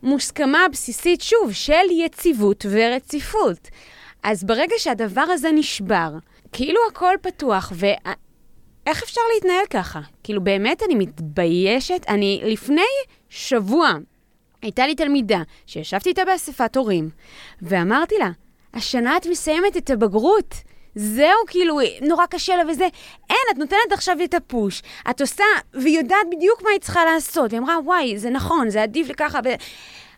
מוסכמה 0.03 0.65
בסיסית, 0.71 1.21
שוב, 1.21 1.51
של 1.51 1.91
יציבות 1.91 2.65
ורציפות. 2.69 3.67
אז 4.23 4.43
ברגע 4.43 4.75
שהדבר 4.77 5.21
הזה 5.21 5.51
נשבר, 5.51 6.09
כאילו 6.51 6.79
הכל 6.91 7.15
פתוח, 7.21 7.71
ואיך 7.75 9.03
אפשר 9.03 9.21
להתנהל 9.33 9.65
ככה? 9.69 9.99
כאילו, 10.23 10.43
באמת 10.43 10.83
אני 10.83 10.95
מתביישת. 10.95 12.05
אני 12.07 12.41
לפני 12.45 12.81
שבוע 13.29 13.91
הייתה 14.61 14.87
לי 14.87 14.95
תלמידה 14.95 15.41
שישבתי 15.65 16.09
איתה 16.09 16.25
באספת 16.25 16.77
הורים, 16.77 17.09
ואמרתי 17.61 18.15
לה, 18.19 18.29
השנה 18.73 19.17
את 19.17 19.27
מסיימת 19.27 19.77
את 19.77 19.89
הבגרות. 19.89 20.55
זהו, 20.95 21.37
כאילו, 21.47 21.79
נורא 22.01 22.25
קשה 22.25 22.55
לה 22.55 22.63
וזה. 22.69 22.87
אין, 23.29 23.37
את 23.51 23.57
נותנת 23.57 23.91
עכשיו 23.91 24.17
את 24.23 24.33
הפוש, 24.33 24.81
את 25.09 25.21
עושה, 25.21 25.43
והיא 25.73 25.97
יודעת 25.97 26.27
בדיוק 26.31 26.61
מה 26.63 26.69
היא 26.69 26.79
צריכה 26.79 27.05
לעשות. 27.05 27.51
היא 27.51 27.59
אמרה, 27.59 27.79
וואי, 27.85 28.17
זה 28.17 28.29
נכון, 28.29 28.69
זה 28.69 28.83
עדיף 28.83 29.07
לי 29.07 29.13
ככה. 29.13 29.39
ו... 29.45 29.49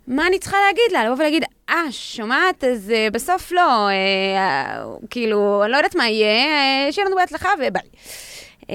מה 0.07 0.27
אני 0.27 0.39
צריכה 0.39 0.57
להגיד 0.67 0.91
לה? 0.91 1.05
לבוא 1.05 1.15
ולהגיד, 1.15 1.43
אה, 1.69 1.91
שומעת? 1.91 2.63
אז 2.63 2.93
uh, 2.95 3.13
בסוף 3.13 3.51
לא, 3.51 3.87
uh, 3.89 5.05
כאילו, 5.09 5.63
אני 5.63 5.71
לא 5.71 5.77
יודעת 5.77 5.95
מה 5.95 6.09
יהיה, 6.09 6.89
uh, 6.89 6.91
שיהיה 6.91 7.07
לנו 7.07 7.15
בהצלחה 7.15 7.49
וביי. 7.57 7.81
Uh, 8.61 8.67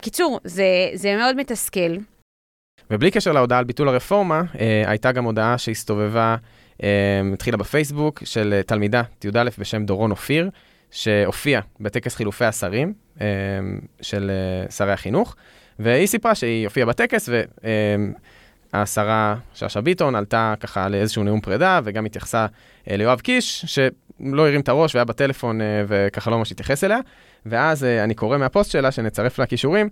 קיצור, 0.00 0.40
זה, 0.44 0.64
זה 0.94 1.16
מאוד 1.16 1.36
מתסכל. 1.36 1.96
ובלי 2.90 3.10
קשר 3.10 3.32
להודעה 3.32 3.58
על 3.58 3.64
ביטול 3.64 3.88
הרפורמה, 3.88 4.42
אה, 4.60 4.82
הייתה 4.86 5.12
גם 5.12 5.24
הודעה 5.24 5.58
שהסתובבה, 5.58 6.36
אה, 6.82 7.20
התחילה 7.32 7.56
בפייסבוק, 7.56 8.22
של 8.24 8.60
תלמידה, 8.66 9.02
י"א 9.24 9.50
בשם 9.58 9.84
דורון 9.84 10.10
אופיר, 10.10 10.50
שהופיעה 10.90 11.62
בטקס 11.80 12.14
חילופי 12.14 12.44
השרים 12.44 12.92
אה, 13.20 13.26
של 14.00 14.30
אה, 14.30 14.70
שרי 14.70 14.92
החינוך, 14.92 15.36
והיא 15.78 16.06
סיפרה 16.06 16.34
שהיא 16.34 16.66
הופיעה 16.66 16.86
בטקס, 16.86 17.28
והשרה 18.72 19.36
שאשא 19.54 19.80
ביטון 19.80 20.14
עלתה 20.14 20.54
ככה 20.60 20.88
לאיזשהו 20.88 21.24
נאום 21.24 21.40
פרידה, 21.40 21.80
וגם 21.84 22.04
התייחסה 22.04 22.46
אה, 22.90 22.96
ליואב 22.96 23.20
קיש, 23.20 23.78
לא 24.20 24.48
הרים 24.48 24.60
את 24.60 24.68
הראש 24.68 24.94
והיה 24.94 25.04
בטלפון 25.04 25.60
אה, 25.60 25.66
וככה 25.88 26.30
לא 26.30 26.38
ממש 26.38 26.52
התייחס 26.52 26.84
אליה. 26.84 26.98
ואז 27.46 27.84
אה, 27.84 28.04
אני 28.04 28.14
קורא 28.14 28.38
מהפוסט 28.38 28.70
שלה, 28.70 28.90
שנצרף 28.90 29.38
לה 29.38 29.46
כישורים. 29.46 29.88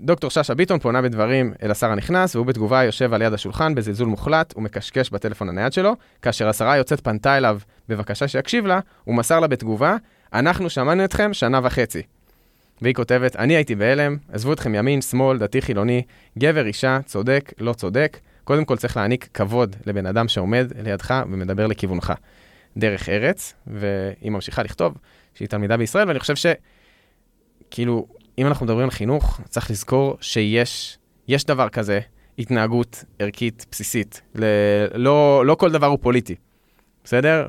דוקטור 0.00 0.30
שאשא 0.30 0.54
ביטון 0.54 0.78
פונה 0.78 1.02
בדברים 1.02 1.54
אל 1.62 1.70
השר 1.70 1.90
הנכנס, 1.90 2.36
והוא 2.36 2.46
בתגובה 2.46 2.84
יושב 2.84 3.14
על 3.14 3.22
יד 3.22 3.32
השולחן 3.32 3.74
בזלזול 3.74 4.08
מוחלט 4.08 4.54
ומקשקש 4.56 5.10
בטלפון 5.10 5.48
הנייד 5.48 5.72
שלו. 5.72 5.94
כאשר 6.22 6.48
השרה 6.48 6.72
היוצאת 6.72 7.00
פנתה 7.00 7.36
אליו 7.36 7.58
בבקשה 7.88 8.28
שיקשיב 8.28 8.66
לה, 8.66 8.80
הוא 9.04 9.14
מסר 9.14 9.40
לה 9.40 9.46
בתגובה, 9.46 9.96
אנחנו 10.32 10.70
שמענו 10.70 11.04
אתכם 11.04 11.32
שנה 11.32 11.60
וחצי. 11.62 12.02
והיא 12.82 12.94
כותבת, 12.94 13.36
אני 13.36 13.56
הייתי 13.56 13.74
בהלם, 13.74 14.16
עזבו 14.32 14.52
אתכם 14.52 14.74
ימין, 14.74 15.00
שמאל, 15.00 15.38
דתי, 15.38 15.62
חילוני, 15.62 16.02
גבר, 16.38 16.66
אישה, 16.66 16.98
צודק, 17.04 17.52
לא 17.58 17.72
צודק. 17.72 18.18
קודם 18.44 18.64
כל 18.64 18.76
צריך 18.76 18.96
להעניק 18.96 19.28
כבוד 19.34 19.76
לבן 19.86 20.06
אדם 20.06 20.28
שעומד 20.28 20.72
לידך 20.82 21.22
ומדבר 21.30 21.66
לכיוונך. 21.66 22.12
דרך 22.76 23.08
ארץ, 23.08 23.54
והיא 23.66 24.30
ממשיכה 24.30 24.62
לכתוב 24.62 24.94
שהיא 25.34 25.48
תלמידה 25.48 25.76
בישראל, 25.76 26.08
ואני 26.08 26.20
חושב 26.20 26.34
שכאילו, 27.66 28.06
אם 28.38 28.46
אנחנו 28.46 28.66
מדברים 28.66 28.84
על 28.84 28.90
חינוך, 28.90 29.40
צריך 29.48 29.70
לזכור 29.70 30.16
שיש 30.20 30.98
יש 31.28 31.44
דבר 31.44 31.68
כזה, 31.68 32.00
התנהגות 32.38 33.04
ערכית 33.18 33.66
בסיסית. 33.70 34.22
ל, 34.34 34.44
לא, 34.94 35.46
לא 35.46 35.54
כל 35.54 35.72
דבר 35.72 35.86
הוא 35.86 35.98
פוליטי, 36.02 36.34
בסדר? 37.04 37.48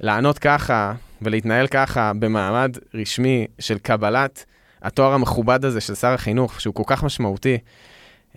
ולענות 0.00 0.38
ככה 0.38 0.94
ולהתנהל 1.22 1.66
ככה 1.66 2.12
במעמד 2.18 2.76
רשמי 2.94 3.46
של 3.58 3.78
קבלת 3.78 4.44
התואר 4.82 5.12
המכובד 5.12 5.64
הזה 5.64 5.80
של 5.80 5.94
שר 5.94 6.08
החינוך, 6.08 6.60
שהוא 6.60 6.74
כל 6.74 6.82
כך 6.86 7.04
משמעותי, 7.04 7.58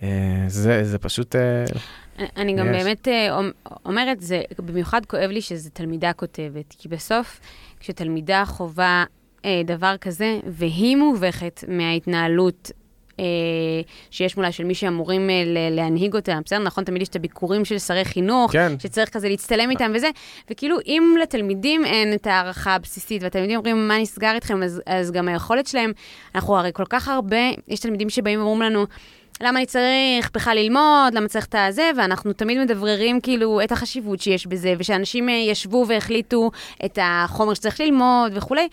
אה, 0.02 0.08
זה, 0.46 0.84
זה 0.84 0.98
פשוט... 0.98 1.36
אה, 1.36 1.64
אני 2.36 2.54
גם 2.54 2.74
יש. 2.74 2.82
באמת 2.82 3.08
אה, 3.08 3.40
אומרת, 3.84 4.20
זה 4.20 4.42
במיוחד 4.58 5.06
כואב 5.06 5.30
לי 5.30 5.40
שזה 5.40 5.70
תלמידה 5.70 6.12
כותבת, 6.12 6.74
כי 6.78 6.88
בסוף, 6.88 7.40
כשתלמידה 7.80 8.44
חווה 8.46 9.04
אה, 9.44 9.62
דבר 9.64 9.96
כזה, 10.00 10.38
והיא 10.46 10.96
מובכת 10.96 11.64
מההתנהלות 11.68 12.70
אה, 13.20 13.24
שיש 14.10 14.36
מולה 14.36 14.52
של 14.52 14.64
מי 14.64 14.74
שאמורים 14.74 15.30
אה, 15.30 15.42
להנהיג 15.70 16.14
אותה, 16.14 16.38
בסדר? 16.44 16.58
נכון, 16.58 16.84
תמיד 16.84 17.02
יש 17.02 17.08
את 17.08 17.16
הביקורים 17.16 17.64
של 17.64 17.78
שרי 17.78 18.04
חינוך, 18.04 18.52
כן. 18.52 18.72
שצריך 18.78 19.08
כזה 19.08 19.28
להצטלם 19.28 19.70
איתם 19.70 19.92
וזה, 19.94 20.10
וכאילו, 20.50 20.76
אם 20.86 21.16
לתלמידים 21.22 21.84
אין 21.84 22.14
את 22.14 22.26
ההערכה 22.26 22.74
הבסיסית, 22.74 23.22
והתלמידים 23.22 23.56
אומרים, 23.56 23.88
מה 23.88 23.98
נסגר 23.98 24.34
איתכם, 24.34 24.62
אז, 24.62 24.82
אז 24.86 25.10
גם 25.10 25.28
היכולת 25.28 25.66
שלהם, 25.66 25.92
אנחנו 26.34 26.58
הרי 26.58 26.70
כל 26.74 26.84
כך 26.88 27.08
הרבה, 27.08 27.50
יש 27.68 27.80
תלמידים 27.80 28.10
שבאים 28.10 28.40
ואומרים 28.40 28.62
לנו, 28.62 28.86
למה 29.40 29.58
אני 29.58 29.66
צריך 29.66 30.30
בכלל 30.34 30.56
ללמוד, 30.56 31.14
למה 31.14 31.28
צריך 31.28 31.46
את 31.46 31.54
הזה, 31.58 31.90
ואנחנו 31.96 32.32
תמיד 32.32 32.58
מדבררים 32.58 33.20
כאילו 33.20 33.60
את 33.64 33.72
החשיבות 33.72 34.20
שיש 34.20 34.46
בזה, 34.46 34.74
ושאנשים 34.78 35.28
אה, 35.28 35.34
ישבו 35.34 35.84
והחליטו 35.88 36.50
את 36.84 36.98
החומר 37.02 37.54
שצריך 37.54 37.80
ללמוד 37.80 38.32
וכולי. 38.34 38.68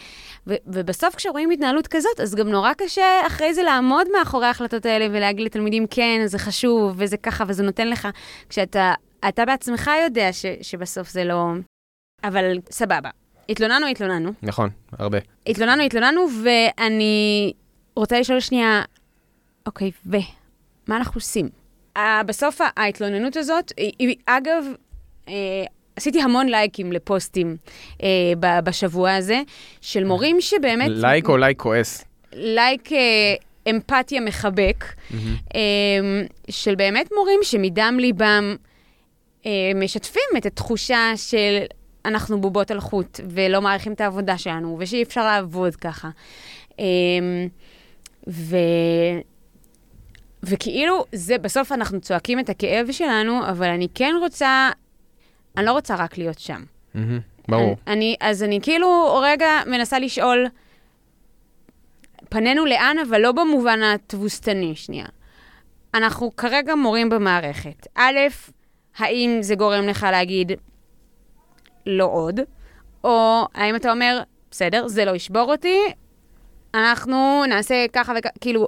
ו- 0.47 0.55
ובסוף 0.67 1.15
כשרואים 1.15 1.51
התנהלות 1.51 1.87
כזאת, 1.87 2.19
אז 2.19 2.35
גם 2.35 2.49
נורא 2.49 2.73
קשה 2.73 3.27
אחרי 3.27 3.53
זה 3.53 3.63
לעמוד 3.63 4.07
מאחורי 4.19 4.45
ההחלטות 4.45 4.85
האלה 4.85 5.07
ולהגיד 5.11 5.45
לתלמידים, 5.45 5.85
כן, 5.89 6.21
זה 6.25 6.39
חשוב, 6.39 6.93
וזה 6.97 7.17
ככה, 7.17 7.43
וזה 7.47 7.63
נותן 7.63 7.87
לך, 7.89 8.07
כשאתה 8.49 8.93
אתה 9.27 9.45
בעצמך 9.45 9.91
יודע 10.03 10.33
ש- 10.33 10.45
שבסוף 10.61 11.09
זה 11.09 11.23
לא... 11.23 11.45
אבל 12.23 12.59
סבבה. 12.71 13.09
התלוננו, 13.49 13.87
התלוננו. 13.87 14.31
נכון, 14.43 14.69
הרבה. 14.99 15.17
התלוננו, 15.47 15.83
התלוננו, 15.83 16.25
ואני 16.43 17.53
רוצה 17.95 18.19
לשאול 18.19 18.39
שנייה, 18.39 18.81
אוקיי, 19.65 19.91
ו... 20.05 20.17
מה 20.87 20.97
אנחנו 20.97 21.17
עושים? 21.17 21.49
Uh, 21.97 21.99
בסוף 22.25 22.61
ההתלוננות 22.77 23.37
הזאת, 23.37 23.71
היא, 23.77 24.15
אגב, 24.25 24.63
uh, 25.25 25.29
עשיתי 25.95 26.21
המון 26.21 26.49
לייקים 26.49 26.91
לפוסטים 26.91 27.57
ב- 28.39 28.59
בשבוע 28.63 29.13
הזה, 29.13 29.41
של 29.81 30.03
מורים 30.03 30.41
שבאמת... 30.41 30.87
לייק 30.89 31.29
או 31.29 31.37
לייק 31.37 31.61
כועס? 31.61 32.05
לייק 32.33 32.89
אמפתיה 33.69 34.21
מחבק, 34.21 34.85
uh, 35.49 35.55
של 36.49 36.75
באמת 36.75 37.09
מורים 37.15 37.39
שמדם 37.43 37.97
ליבם 37.99 38.55
משתפים 39.75 40.37
את 40.37 40.45
התחושה 40.45 41.11
של 41.15 41.63
אנחנו 42.05 42.41
בובות 42.41 42.71
על 42.71 42.79
חוט, 42.79 43.19
ולא 43.29 43.61
מעריכים 43.61 43.93
את 43.93 44.01
העבודה 44.01 44.37
שלנו, 44.37 44.77
ושאי 44.79 45.03
אפשר 45.03 45.25
לעבוד 45.25 45.75
ככה. 45.75 46.09
ו... 48.27 48.57
וכאילו, 50.45 51.05
זה, 51.11 51.37
בסוף 51.37 51.71
אנחנו 51.71 52.01
צועקים 52.01 52.39
את 52.39 52.49
הכאב 52.49 52.91
שלנו, 52.91 53.47
אבל 53.49 53.67
אני 53.67 53.87
כן 53.95 54.13
רוצה, 54.19 54.69
אני 55.57 55.65
לא 55.65 55.71
רוצה 55.71 55.95
רק 55.95 56.17
להיות 56.17 56.39
שם. 56.39 56.63
ברור. 57.47 57.75
אני, 57.87 57.93
אני, 57.93 58.15
אז 58.19 58.43
אני 58.43 58.59
כאילו 58.61 59.19
רגע 59.23 59.47
מנסה 59.65 59.99
לשאול, 59.99 60.45
פנינו 62.29 62.65
לאן, 62.65 62.97
אבל 63.09 63.21
לא 63.21 63.31
במובן 63.31 63.83
התבוסתני, 63.83 64.75
שנייה. 64.75 65.05
אנחנו 65.93 66.35
כרגע 66.35 66.75
מורים 66.75 67.09
במערכת. 67.09 67.87
א', 67.95 68.19
האם 68.97 69.37
זה 69.41 69.55
גורם 69.55 69.87
לך 69.87 70.07
להגיד 70.11 70.51
לא 71.85 72.05
עוד, 72.05 72.39
או 73.03 73.47
האם 73.53 73.75
אתה 73.75 73.91
אומר, 73.91 74.21
בסדר, 74.51 74.87
זה 74.87 75.05
לא 75.05 75.15
ישבור 75.15 75.51
אותי, 75.51 75.79
אנחנו 76.73 77.43
נעשה 77.49 77.85
ככה 77.93 78.13
וככה, 78.17 78.33
כאילו, 78.41 78.67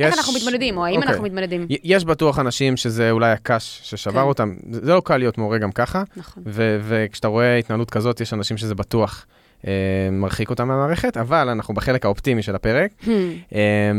יש... 0.00 0.06
איך 0.06 0.18
אנחנו 0.18 0.32
מתמודדים, 0.32 0.76
או 0.76 0.84
האם 0.84 0.94
okay. 0.94 0.96
אוקיי. 0.96 1.08
אנחנו 1.08 1.24
מתמודדים? 1.24 1.66
יש 1.68 2.04
בטוח 2.04 2.38
אנשים 2.38 2.76
שזה 2.76 3.10
אולי 3.10 3.30
הקש 3.30 3.80
ששבר 3.82 4.12
כן. 4.12 4.18
אותם. 4.18 4.54
זה, 4.70 4.94
לא 4.94 5.02
קל 5.04 5.16
להיות 5.16 5.38
מורה 5.38 5.58
גם 5.58 5.72
ככה. 5.72 6.02
נכון. 6.16 6.42
וכשאתה 6.82 7.28
רואה 7.28 7.56
התנהלות 7.56 7.90
כזאת, 7.90 8.20
יש 8.20 8.32
אנשים 8.32 8.56
שזה 8.56 8.74
בטוח 8.74 9.26
אה, 9.66 9.72
מרחיק 10.12 10.50
אותם 10.50 10.68
מהמערכת, 10.68 11.16
אבל 11.16 11.48
אנחנו 11.48 11.74
בחלק 11.74 12.04
האופטימי 12.04 12.42
של 12.42 12.54
הפרק. 12.54 12.90
Hmm. 13.02 13.08
אה, 13.54 13.90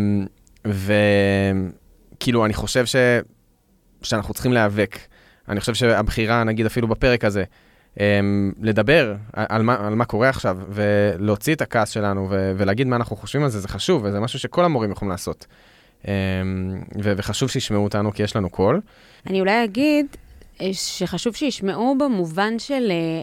וכאילו, 0.66 2.46
אני 2.46 2.54
חושב 2.54 2.86
ש... 2.86 2.96
שאנחנו 4.02 4.34
צריכים 4.34 4.54
להיאבק. 4.54 4.98
אני 5.50 5.60
חושב 5.60 5.74
שהבחירה, 5.74 6.44
נגיד 6.44 6.66
אפילו 6.66 6.88
בפרק 6.88 7.26
הזה, 7.26 7.44
אה, 8.00 8.20
לדבר 8.62 9.16
על 9.34 9.62
מה, 9.62 9.88
על 9.88 9.96
מה 9.96 10.06
קורה 10.06 10.30
עכשיו, 10.30 10.58
ולהוציא 10.70 11.56
את 11.56 11.62
הכעס 11.62 11.90
שלנו, 11.90 12.28
ו- 12.30 12.54
ולהגיד 12.58 12.88
מה 12.88 12.96
אנחנו 12.96 13.16
חושבים 13.16 13.44
על 13.44 13.50
זה, 13.50 13.60
זה 13.60 13.68
חשוב, 13.68 14.04
וזה 14.06 14.20
משהו 14.20 14.40
שכל 14.40 14.66
המורים 14.66 14.92
יכולים 14.92 15.12
לעשות. 15.12 15.46
ו- 17.04 17.14
וחשוב 17.18 17.50
שישמעו 17.50 17.84
אותנו, 17.84 18.14
כי 18.14 18.24
יש 18.24 18.36
לנו 18.36 18.50
קול. 18.50 18.82
אני 19.28 19.40
אולי 19.40 19.64
אגיד 19.64 20.06
אה, 20.62 20.74
שחשוב 20.74 21.36
שישמעו 21.36 21.98
במובן 21.98 22.60
של 22.60 22.92
אה, 22.92 23.22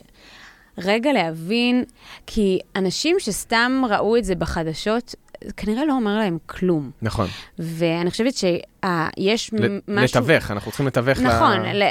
רגע 0.79 1.13
להבין, 1.13 1.85
כי 2.27 2.59
אנשים 2.77 3.17
שסתם 3.19 3.83
ראו 3.91 4.17
את 4.17 4.25
זה 4.25 4.35
בחדשות, 4.35 5.15
כנראה 5.57 5.85
לא 5.85 5.93
אומר 5.93 6.19
להם 6.19 6.39
כלום. 6.47 6.91
נכון. 7.03 7.27
ואני 7.59 8.11
חושבת 8.11 8.35
שיש 8.35 9.51
משהו... 9.89 10.21
לתווך, 10.21 10.51
אנחנו 10.51 10.71
צריכים 10.71 10.87
לתווך 10.87 11.19
נכון, 11.21 11.61
ל... 11.63 11.83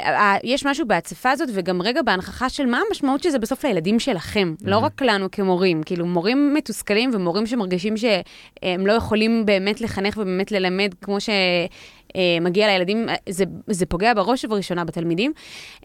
יש 0.44 0.66
משהו 0.66 0.86
בהצפה 0.86 1.30
הזאת, 1.30 1.48
וגם 1.54 1.82
רגע 1.82 2.02
בהנכחה 2.02 2.48
של 2.48 2.66
מה 2.66 2.80
המשמעות 2.88 3.22
של 3.22 3.30
זה 3.30 3.38
בסוף 3.38 3.64
לילדים 3.64 4.00
שלכם, 4.00 4.54
לא 4.64 4.78
רק 4.78 5.02
לנו 5.02 5.30
כמורים. 5.30 5.82
כאילו, 5.82 6.06
מורים 6.06 6.54
מתוסכלים 6.54 7.10
ומורים 7.14 7.46
שמרגישים 7.46 7.94
שהם 7.96 8.86
לא 8.86 8.92
יכולים 8.92 9.46
באמת 9.46 9.80
לחנך 9.80 10.16
ובאמת 10.16 10.52
ללמד 10.52 10.94
כמו 11.00 11.16
שמגיע 11.20 12.66
לילדים, 12.66 13.06
זה, 13.28 13.44
זה 13.66 13.86
פוגע 13.86 14.14
בראש 14.14 14.44
ובראשונה 14.44 14.84
בתלמידים. 14.84 15.32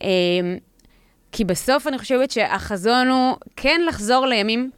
אה, 0.04 0.10
כי 1.32 1.45
בסוף 1.45 1.88
אני 1.88 1.97
חושבת 1.97 2.32
שהחזון 2.32 3.08
הוא 3.08 3.36
כן 3.56 3.82
לחזור 3.88 4.26
לימים 4.26 4.71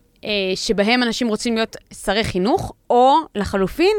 שבהם 0.56 1.04
אנשים 1.04 1.28
רוצים 1.28 1.56
להיות 1.56 1.76
שרי 1.94 2.24
חינוך, 2.24 2.74
או 2.90 3.16
לחלופין, 3.36 3.98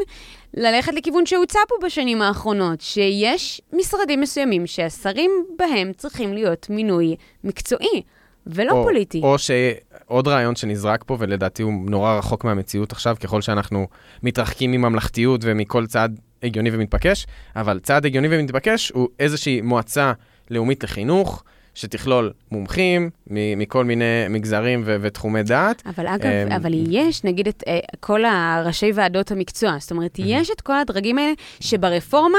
ללכת 0.53 0.93
לכיוון 0.93 1.25
שהוצע 1.25 1.59
פה 1.67 1.75
בשנים 1.85 2.21
האחרונות, 2.21 2.81
שיש 2.81 3.61
משרדים 3.73 4.21
מסוימים 4.21 4.67
שהשרים 4.67 5.31
בהם 5.57 5.91
צריכים 5.93 6.33
להיות 6.33 6.69
מינוי 6.69 7.15
מקצועי, 7.43 8.01
ולא 8.47 8.71
או, 8.71 8.83
פוליטי. 8.83 9.21
או 9.23 9.35
שעוד 9.39 10.27
רעיון 10.27 10.55
שנזרק 10.55 11.03
פה, 11.07 11.17
ולדעתי 11.19 11.63
הוא 11.63 11.73
נורא 11.89 12.17
רחוק 12.17 12.43
מהמציאות 12.43 12.91
עכשיו, 12.91 13.15
ככל 13.23 13.41
שאנחנו 13.41 13.87
מתרחקים 14.23 14.71
מממלכתיות 14.71 15.41
ומכל 15.43 15.85
צעד 15.85 16.19
הגיוני 16.43 16.69
ומתבקש, 16.73 17.27
אבל 17.55 17.79
צעד 17.79 18.05
הגיוני 18.05 18.27
ומתבקש 18.31 18.89
הוא 18.89 19.07
איזושהי 19.19 19.61
מועצה 19.61 20.13
לאומית 20.51 20.83
לחינוך, 20.83 21.43
שתכלול 21.77 22.31
מומחים 22.51 23.09
מ- 23.27 23.59
מכל 23.59 23.83
מיני 23.85 24.05
מגזרים 24.29 24.83
ו- 24.85 24.95
ותחומי 25.01 25.43
דעת. 25.43 25.83
אבל 25.85 26.07
אגב, 26.07 26.25
אמ, 26.25 26.51
אבל 26.51 26.71
יש, 26.89 27.23
נגיד, 27.23 27.47
את 27.47 27.63
אה, 27.67 27.79
כל 27.99 28.25
הראשי 28.25 28.91
ועדות 28.93 29.31
המקצוע. 29.31 29.75
זאת 29.79 29.91
אומרת, 29.91 30.19
יש 30.19 30.51
את 30.51 30.61
כל 30.61 30.79
הדרגים 30.79 31.17
האלה 31.17 31.33
שברפורמה 31.59 32.37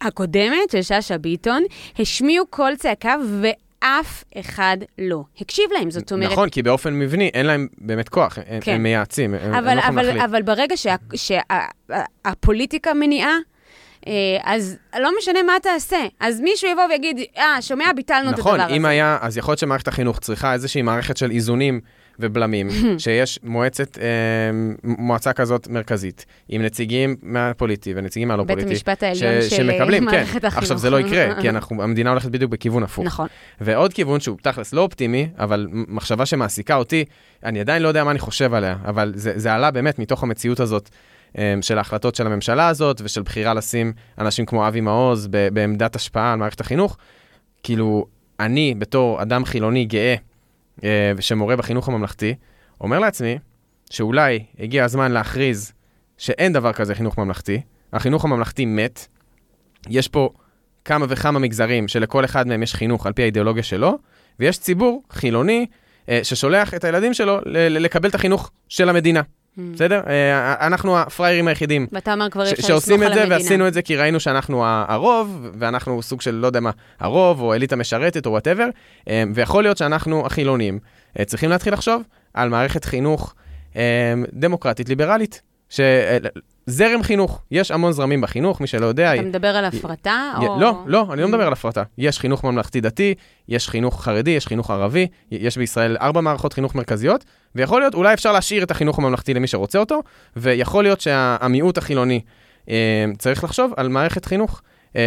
הקודמת 0.00 0.70
של 0.70 0.82
שאשא 0.82 1.16
ביטון, 1.16 1.62
השמיעו 1.98 2.46
קול 2.46 2.76
צעקה 2.76 3.14
ואף 3.40 4.24
אחד 4.40 4.76
לא 4.98 5.22
הקשיב 5.40 5.64
להם. 5.78 5.90
זאת 5.90 6.12
אומרת... 6.12 6.32
נכון, 6.32 6.48
כי 6.48 6.62
באופן 6.62 6.94
מבני 6.94 7.30
אין 7.34 7.46
להם 7.46 7.68
באמת 7.78 8.08
כוח, 8.08 8.38
הם, 8.46 8.60
כן. 8.60 8.74
הם 8.74 8.82
מייעצים, 8.82 9.34
הם, 9.34 9.40
הם 9.42 9.54
אבל, 9.54 9.74
לא 9.74 9.80
יכולים 9.80 9.98
אבל, 9.98 10.06
להחליט. 10.06 10.24
אבל 10.24 10.42
ברגע 10.42 10.74
שהפוליטיקה 11.16 12.94
מניעה, 12.94 13.30
אה, 13.30 13.36
אז 14.42 14.76
לא 15.00 15.10
משנה 15.18 15.42
מה 15.42 15.52
תעשה. 15.62 16.06
אז 16.20 16.40
מישהו 16.40 16.70
יבוא 16.70 16.84
ויגיד, 16.90 17.20
אה, 17.36 17.62
שומע, 17.62 17.92
ביטלנו 17.96 18.30
את 18.30 18.34
הדבר 18.34 18.50
הזה. 18.50 18.62
נכון, 18.62 18.74
אם 18.74 18.84
היה, 18.84 19.18
אז 19.20 19.38
יכול 19.38 19.52
להיות 19.52 19.58
שמערכת 19.58 19.88
החינוך 19.88 20.18
צריכה 20.18 20.52
איזושהי 20.52 20.82
מערכת 20.82 21.16
של 21.16 21.30
איזונים 21.30 21.80
ובלמים, 22.18 22.68
שיש 22.98 23.38
מועצת, 23.42 23.98
אה, 23.98 24.04
מועצה 24.84 25.32
כזאת 25.32 25.68
מרכזית, 25.68 26.26
עם 26.48 26.62
נציגים 26.62 27.16
מהפוליטי 27.22 27.92
ונציגים 27.96 28.28
מהלא 28.28 28.44
בית 28.44 28.54
פוליטי. 28.54 28.70
המשפט 28.70 29.02
העליון 29.02 29.42
של 29.42 29.56
שמקבלים, 29.56 30.10
כן. 30.10 30.16
מערכת 30.16 30.44
החינוך. 30.44 30.62
עכשיו, 30.62 30.78
זה 30.78 30.90
לא 30.90 31.00
יקרה, 31.00 31.34
כי 31.40 31.48
אנחנו, 31.48 31.82
המדינה 31.82 32.10
הולכת 32.10 32.30
בדיוק 32.30 32.50
בכיוון 32.50 32.82
הפוך. 32.82 33.04
נכון. 33.04 33.28
ועוד 33.60 33.92
כיוון 33.92 34.20
שהוא 34.20 34.36
תכלס 34.42 34.72
לא 34.72 34.80
אופטימי, 34.80 35.28
אבל 35.38 35.66
מחשבה 35.72 36.26
שמעסיקה 36.26 36.74
אותי, 36.74 37.04
אני 37.44 37.60
עדיין 37.60 37.82
לא 37.82 37.88
יודע 37.88 38.04
מה 38.04 38.10
אני 38.10 38.18
חושב 38.18 38.54
עליה, 38.54 38.76
אבל 38.84 39.12
זה, 39.16 39.32
זה 39.36 39.54
עלה 39.54 39.70
באמת 39.70 39.98
מתוך 39.98 40.22
המציאות 40.22 40.60
הזאת 40.60 40.88
אה, 40.92 40.98
של 41.60 41.78
ההחלטות 41.78 42.14
של 42.14 42.26
הממשלה 42.26 42.68
הזאת, 42.68 43.00
ושל 43.04 43.22
בחירה 43.22 43.54
לשים 43.54 43.92
אנשים 44.18 44.46
כמו 44.46 44.68
אבי 44.68 44.80
מעוז 44.80 45.26
בעמדת 45.26 45.96
השפעה 45.96 46.32
על 46.32 46.38
מערכת 46.38 46.60
החינוך. 46.60 46.96
כאילו, 47.62 48.06
אני 48.40 48.74
בתור 48.78 49.22
אדם 49.22 49.44
חילוני 49.44 49.84
גאה, 49.84 50.14
אה, 50.84 51.12
שמורה 51.20 51.56
בחינוך 51.56 51.88
הממלכתי, 51.88 52.34
אומר 52.80 52.98
לעצמי 52.98 53.38
שאולי 53.90 54.44
הגיע 54.58 54.84
הזמן 54.84 55.12
להכריז 55.12 55.72
שאין 56.18 56.52
דבר 56.52 56.72
כזה 56.72 56.94
חינוך 56.94 57.18
ממלכתי, 57.18 57.60
החינוך 57.92 58.24
הממלכתי 58.24 58.64
מת, 58.64 59.06
יש 59.88 60.08
פה 60.08 60.30
כמה 60.84 61.06
וכמה 61.08 61.38
מגזרים 61.38 61.88
שלכל 61.88 62.24
אחד 62.24 62.46
מהם 62.46 62.62
יש 62.62 62.74
חינוך 62.74 63.06
על 63.06 63.12
פי 63.12 63.22
האידיאולוגיה 63.22 63.62
שלו, 63.62 63.98
ויש 64.40 64.58
ציבור 64.58 65.02
חילוני 65.10 65.66
אה, 66.08 66.20
ששולח 66.22 66.74
את 66.74 66.84
הילדים 66.84 67.14
שלו 67.14 67.38
לקבל 67.46 68.08
את 68.08 68.14
החינוך 68.14 68.50
של 68.68 68.88
המדינה. 68.88 69.22
Mm. 69.58 69.60
בסדר? 69.74 70.00
אה, 70.06 70.66
אנחנו 70.66 70.98
הפראיירים 70.98 71.48
היחידים 71.48 71.86
ואתה 71.92 72.12
אומר 72.12 72.30
כבר 72.30 72.44
ש- 72.46 72.52
אפשר 72.52 72.66
שעושים 72.68 72.94
לסמוך 72.94 73.06
את 73.06 73.10
על 73.12 73.18
זה, 73.18 73.22
המדינה. 73.22 73.40
ועשינו 73.42 73.68
את 73.68 73.74
זה 73.74 73.82
כי 73.82 73.96
ראינו 73.96 74.20
שאנחנו 74.20 74.64
הרוב, 74.66 75.46
ואנחנו 75.58 76.02
סוג 76.02 76.20
של, 76.20 76.34
לא 76.34 76.46
יודע 76.46 76.60
מה, 76.60 76.70
הרוב, 77.00 77.40
או 77.40 77.54
אליטה 77.54 77.76
משרתת, 77.76 78.26
או 78.26 78.30
וואטאבר, 78.30 78.66
ויכול 79.34 79.62
להיות 79.62 79.76
שאנחנו 79.76 80.26
החילונים 80.26 80.78
אה, 81.18 81.24
צריכים 81.24 81.50
להתחיל 81.50 81.72
לחשוב 81.72 82.02
על 82.34 82.48
מערכת 82.48 82.84
חינוך 82.84 83.34
אה, 83.76 83.82
דמוקרטית 84.32 84.88
ליברלית. 84.88 85.42
זרם 86.68 87.02
חינוך, 87.02 87.42
יש 87.50 87.70
המון 87.70 87.92
זרמים 87.92 88.20
בחינוך, 88.20 88.60
מי 88.60 88.66
שלא 88.66 88.86
יודע. 88.86 89.14
אתה 89.14 89.22
מדבר 89.22 89.48
על 89.56 89.64
הפרטה? 89.64 90.32
י- 90.42 90.46
או... 90.46 90.60
לא, 90.60 90.82
לא, 90.86 91.06
אני 91.12 91.22
לא 91.22 91.28
מדבר 91.28 91.46
על 91.46 91.52
הפרטה. 91.52 91.82
יש 91.98 92.18
חינוך 92.18 92.44
ממלכתי-דתי, 92.44 93.14
יש 93.48 93.68
חינוך 93.68 94.04
חרדי, 94.04 94.30
יש 94.30 94.46
חינוך 94.46 94.70
ערבי, 94.70 95.06
יש 95.30 95.58
בישראל 95.58 95.96
ארבע 96.00 96.20
מערכות 96.20 96.52
חינוך 96.52 96.74
מרכזיות, 96.74 97.24
ויכול 97.54 97.80
להיות, 97.80 97.94
אולי 97.94 98.14
אפשר 98.14 98.32
להשאיר 98.32 98.62
את 98.62 98.70
החינוך 98.70 98.98
הממלכתי 98.98 99.34
למי 99.34 99.46
שרוצה 99.46 99.78
אותו, 99.78 100.00
ויכול 100.36 100.84
להיות 100.84 101.00
שהמיעוט 101.00 101.78
החילוני 101.78 102.20
אה, 102.70 102.74
צריך 103.18 103.44
לחשוב 103.44 103.72
על 103.76 103.88
מערכת 103.88 104.24
חינוך 104.24 104.62
אה, 104.96 105.02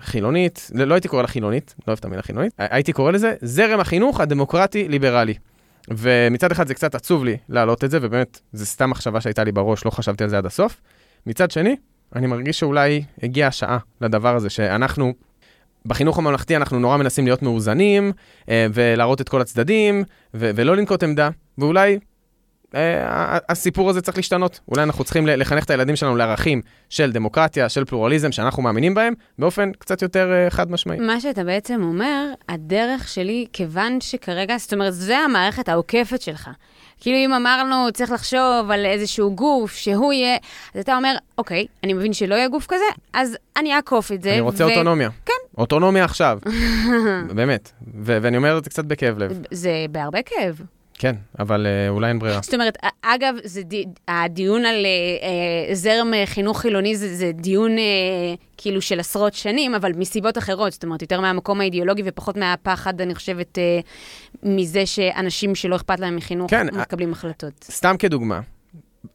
חילונית, 0.00 0.70
לא 0.74 0.84
לא 0.84 0.94
הייתי 0.94 1.08
קורא 1.08 1.22
לה 1.22 1.28
חילונית, 1.28 1.74
לא 1.78 1.84
אוהב 1.86 1.98
את 1.98 2.04
המילה 2.04 2.22
חילונית, 2.22 2.52
הי- 2.58 2.66
הייתי 2.70 2.92
קורא 2.92 3.12
לזה 3.12 3.34
זרם 3.42 3.80
החינוך 3.80 4.20
הדמוקרטי-ליברלי. 4.20 5.34
ומצד 5.88 6.52
אחד 6.52 6.66
זה 6.66 6.74
קצת 6.74 6.94
עצוב 6.94 7.24
לי 7.24 7.36
להעלות 7.48 7.84
את 7.84 7.90
זה, 7.90 7.98
ובאמת, 8.02 8.40
זו 8.52 8.66
סתם 8.66 8.90
מחשבה 8.90 9.20
שהייתה 9.20 9.44
לי 9.44 9.52
בראש, 9.52 9.84
לא 9.84 9.90
חשבתי 9.90 10.24
על 10.24 10.30
זה 10.30 10.38
עד 10.38 10.46
הסוף. 10.46 10.80
מצד 11.26 11.50
שני, 11.50 11.76
אני 12.16 12.26
מרגיש 12.26 12.58
שאולי 12.58 13.04
הגיעה 13.22 13.48
השעה 13.48 13.78
לדבר 14.00 14.36
הזה, 14.36 14.50
שאנחנו, 14.50 15.12
בחינוך 15.86 16.18
הממלכתי 16.18 16.56
אנחנו 16.56 16.78
נורא 16.78 16.96
מנסים 16.96 17.24
להיות 17.24 17.42
מאוזנים, 17.42 18.12
אה, 18.48 18.66
ולהראות 18.72 19.20
את 19.20 19.28
כל 19.28 19.40
הצדדים, 19.40 20.04
ולא 20.34 20.76
לנקוט 20.76 21.02
עמדה, 21.02 21.30
ואולי 21.58 21.98
אה, 22.74 23.38
הסיפור 23.48 23.90
הזה 23.90 24.00
צריך 24.00 24.16
להשתנות. 24.16 24.60
אולי 24.68 24.82
אנחנו 24.82 25.04
צריכים 25.04 25.26
לחנך 25.26 25.64
את 25.64 25.70
הילדים 25.70 25.96
שלנו 25.96 26.16
לערכים 26.16 26.60
של 26.90 27.12
דמוקרטיה, 27.12 27.68
של 27.68 27.84
פלורליזם, 27.84 28.32
שאנחנו 28.32 28.62
מאמינים 28.62 28.94
בהם, 28.94 29.14
באופן 29.38 29.72
קצת 29.72 30.02
יותר 30.02 30.32
אה, 30.32 30.50
חד 30.50 30.70
משמעי. 30.70 30.98
מה 30.98 31.20
שאתה 31.20 31.44
בעצם 31.44 31.82
אומר, 31.82 32.26
הדרך 32.48 33.08
שלי, 33.08 33.46
כיוון 33.52 34.00
שכרגע, 34.00 34.56
זאת 34.56 34.72
אומרת, 34.72 34.94
זה 34.94 35.18
המערכת 35.18 35.68
העוקפת 35.68 36.22
שלך. 36.22 36.50
כאילו 37.00 37.16
אם 37.16 37.32
אמרנו, 37.32 37.92
צריך 37.94 38.10
לחשוב 38.10 38.70
על 38.70 38.86
איזשהו 38.86 39.34
גוף 39.34 39.72
שהוא 39.74 40.12
יהיה, 40.12 40.36
אז 40.74 40.80
אתה 40.80 40.96
אומר, 40.96 41.14
אוקיי, 41.38 41.66
אני 41.84 41.92
מבין 41.92 42.12
שלא 42.12 42.34
יהיה 42.34 42.48
גוף 42.48 42.66
כזה, 42.68 42.84
אז 43.12 43.36
אני 43.56 43.74
אעקוף 43.74 44.12
את 44.12 44.22
זה. 44.22 44.32
אני 44.32 44.40
רוצה 44.40 44.66
ו- 44.66 44.68
אוטונומיה. 44.68 45.10
כן. 45.26 45.32
אוטונומיה 45.58 46.04
עכשיו. 46.04 46.38
באמת. 47.36 47.72
ו- 48.02 48.18
ואני 48.22 48.36
אומר 48.36 48.58
את 48.58 48.64
זה 48.64 48.70
קצת 48.70 48.84
בכאב 48.84 49.18
לב. 49.18 49.38
זה 49.50 49.86
בהרבה 49.90 50.18
כאב. 50.22 50.60
כן, 51.02 51.14
אבל 51.38 51.66
אה, 51.66 51.88
אולי 51.88 52.08
אין 52.08 52.18
ברירה. 52.18 52.40
זאת 52.42 52.54
אומרת, 52.54 52.78
אגב, 53.02 53.34
זה 53.44 53.62
די, 53.62 53.84
הדיון 54.08 54.64
על 54.64 54.74
אה, 54.86 54.88
אה, 55.68 55.74
זרם 55.74 56.12
חינוך 56.24 56.60
חילוני 56.60 56.96
זה, 56.96 57.16
זה 57.16 57.32
דיון 57.32 57.78
אה, 57.78 57.84
כאילו 58.56 58.80
של 58.80 59.00
עשרות 59.00 59.34
שנים, 59.34 59.74
אבל 59.74 59.92
מסיבות 59.92 60.38
אחרות, 60.38 60.72
זאת 60.72 60.84
אומרת, 60.84 61.02
יותר 61.02 61.20
מהמקום 61.20 61.60
האידיאולוגי 61.60 62.02
ופחות 62.04 62.36
מהפחד, 62.36 63.00
אני 63.00 63.14
חושבת, 63.14 63.58
אה, 63.58 63.80
מזה 64.42 64.86
שאנשים 64.86 65.54
שלא 65.54 65.76
אכפת 65.76 66.00
להם 66.00 66.16
מחינוך 66.16 66.50
כן, 66.50 66.66
מקבלים 66.72 67.12
החלטות. 67.12 67.64
סתם 67.64 67.94
כדוגמה, 67.98 68.40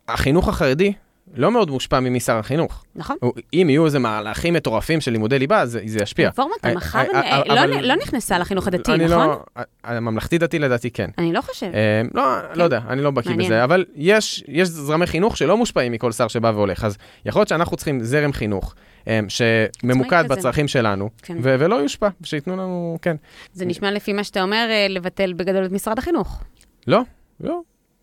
החינוך 0.08 0.48
החרדי 0.48 0.94
לא 1.38 1.52
מאוד 1.52 1.70
מושפע 1.72 2.00
ממי 2.00 2.20
שר 2.20 2.36
החינוך. 2.38 2.84
נכון? 2.96 3.18
אם 3.54 3.68
יהיו 3.70 3.86
איזה 3.86 4.00
מהלכים 4.00 4.54
מטורפים 4.54 5.02
של 5.02 5.12
לימודי 5.12 5.40
ליבה, 5.40 5.66
זה, 5.66 5.82
זה 5.86 6.00
ישפיע. 6.04 6.30
רפורמת 6.30 6.66
אה, 6.66 6.72
המחר 6.72 7.00
אה, 7.14 7.22
אה, 7.32 7.42
לא, 7.56 7.64
אבל- 7.64 7.86
לא 7.88 7.96
נכנסה 7.96 8.38
לחינוך 8.40 8.68
הדתי, 8.68 8.92
אני 8.94 9.06
נכון? 9.06 9.28
לא, 9.28 9.40
הממלכתי-דתי 9.84 10.60
לדעתי 10.60 10.92
כן. 10.92 11.10
אני 11.18 11.34
לא 11.34 11.42
חושבת. 11.42 11.74
אה, 11.74 12.02
לא, 12.14 12.24
לא 12.56 12.64
יודע, 12.64 12.80
אני 12.90 13.02
לא 13.02 13.12
בקיא. 13.12 13.36
בזה, 13.36 13.64
אבל 13.64 13.86
יש, 13.96 14.44
יש 14.48 14.68
זרמי 14.68 15.08
חינוך 15.08 15.38
שלא 15.38 15.58
מושפעים 15.58 15.92
מכל 15.92 16.12
שר 16.12 16.28
שבא 16.28 16.52
והולך, 16.56 16.84
אז 16.84 16.98
יכול 17.26 17.40
להיות 17.40 17.50
שאנחנו 17.50 17.78
צריכים 17.78 18.04
זרם 18.04 18.34
חינוך 18.34 18.76
אה, 19.08 19.20
שממוקד. 19.28 20.24
בצרכים 20.30 20.68
שלנו, 20.68 21.10
כן. 21.24 21.38
ו- 21.42 21.56
ולא 21.60 21.76
יושפע, 21.76 22.08
שייתנו 22.24 22.54
לנו, 22.54 22.98
כן. 23.02 23.16
זה 23.54 23.66
נשמע 23.66 23.92
לפי 23.92 24.14
מה 24.14 24.24
שאתה 24.24 24.42
אומר, 24.42 24.68
אה, 24.70 24.88
לבטל 24.90 25.34
בגדול 25.34 25.66
את 25.66 25.72
משרד 25.72 25.98
החינוך. 25.98 26.42
לא, 26.88 27.02
לא. 27.40 27.60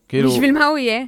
כאילו, 0.09 0.31
בשביל 0.31 0.51
מה 0.51 0.65
הוא 0.65 0.77
יהיה? 0.77 1.03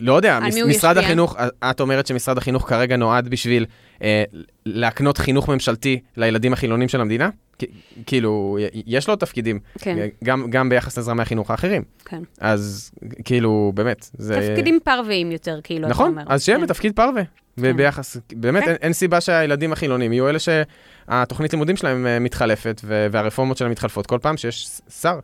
לא 0.00 0.12
יודע, 0.12 0.36
הוא 0.38 0.46
משרד 0.46 0.68
ישפיע? 0.70 1.02
החינוך, 1.02 1.36
את 1.70 1.80
אומרת 1.80 2.06
שמשרד 2.06 2.38
החינוך 2.38 2.68
כרגע 2.68 2.96
נועד 2.96 3.28
בשביל 3.28 3.66
אה, 4.02 4.24
להקנות 4.66 5.18
חינוך 5.18 5.48
ממשלתי 5.48 6.00
לילדים 6.16 6.52
החילונים 6.52 6.88
של 6.88 7.00
המדינה? 7.00 7.30
כ- 7.58 7.64
כאילו, 8.06 8.58
יש 8.86 9.08
לו 9.08 9.16
תפקידים, 9.16 9.58
כן, 9.78 10.06
גם, 10.24 10.50
גם 10.50 10.68
ביחס 10.68 10.98
לזרמי 10.98 11.22
החינוך 11.22 11.50
האחרים. 11.50 11.82
כן. 12.04 12.22
אז 12.40 12.90
כאילו, 13.24 13.72
באמת, 13.74 14.10
זה... 14.18 14.48
תפקידים 14.50 14.78
פרוויים 14.84 15.32
יותר, 15.32 15.60
כאילו, 15.64 15.82
אתה 15.86 15.90
נכון, 15.90 16.10
אומר. 16.10 16.22
אז 16.26 16.44
שיהיה 16.44 16.58
כן. 16.58 16.64
בתפקיד 16.64 16.92
פרווה. 16.96 17.22
וביחס, 17.58 18.16
באמת 18.32 18.62
כן. 18.62 18.68
אין, 18.68 18.76
אין 18.82 18.92
סיבה 18.92 19.20
שהילדים 19.20 19.72
החילונים 19.72 20.12
יהיו 20.12 20.28
אלה 20.28 20.38
שהתוכנית 20.38 21.52
לימודים 21.52 21.76
שלהם 21.76 22.06
אה, 22.06 22.18
מתחלפת 22.18 22.80
והרפורמות 22.84 23.56
שלהם 23.56 23.70
מתחלפות 23.70 24.06
כל 24.06 24.18
פעם 24.22 24.36
שיש 24.36 24.80
שר 25.00 25.18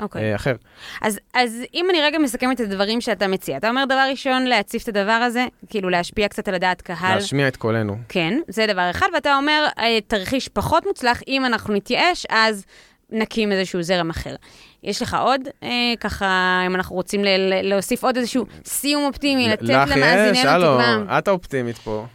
אוקיי. 0.00 0.30
אה, 0.30 0.36
אחר. 0.36 0.54
אז, 1.02 1.20
אז 1.34 1.62
אם 1.74 1.86
אני 1.90 2.00
רגע 2.00 2.18
מסכמת 2.18 2.60
את 2.60 2.66
הדברים 2.66 3.00
שאתה 3.00 3.26
מציע, 3.28 3.56
אתה 3.56 3.68
אומר 3.68 3.84
דבר 3.84 4.06
ראשון, 4.10 4.44
להציף 4.44 4.82
את 4.82 4.96
הדבר 4.96 5.12
הזה, 5.12 5.44
כאילו 5.70 5.88
להשפיע 5.90 6.28
קצת 6.28 6.48
על 6.48 6.54
הדעת 6.54 6.82
קהל. 6.82 7.14
להשמיע 7.14 7.48
את 7.48 7.56
קולנו. 7.56 7.96
כן, 8.08 8.38
זה 8.48 8.66
דבר 8.66 8.90
אחד, 8.90 9.06
ואתה 9.14 9.36
אומר, 9.36 9.66
אה, 9.78 9.98
תרחיש 10.06 10.48
פחות 10.48 10.86
מוצלח, 10.86 11.20
אם 11.28 11.44
אנחנו 11.44 11.74
נתייאש, 11.74 12.26
אז 12.30 12.64
נקים 13.10 13.52
איזשהו 13.52 13.82
זרם 13.82 14.10
אחר. 14.10 14.34
יש 14.82 15.02
לך 15.02 15.16
עוד, 15.20 15.40
אה, 15.62 15.68
ככה, 16.00 16.26
אם 16.66 16.74
אנחנו 16.74 16.96
רוצים 16.96 17.24
ל- 17.24 17.28
ל- 17.28 17.68
להוסיף 17.68 18.04
עוד 18.04 18.16
איזשהו 18.16 18.44
סיום 18.64 19.04
אופטימי, 19.04 19.48
לתת 19.48 19.62
לך 19.62 19.90
יש, 19.90 19.96
למאזיננו 19.96 20.48
הלו, 20.50 20.78
תקווה. 20.78 21.18
את 21.18 21.28
האופטימית 21.28 21.78
פה. 21.78 22.06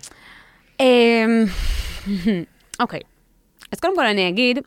אמ, 0.80 0.86
אוקיי, 2.80 3.00
אז 3.72 3.80
קודם 3.80 3.96
כל 3.96 4.06
אני 4.06 4.30
אגיד, 4.30 4.60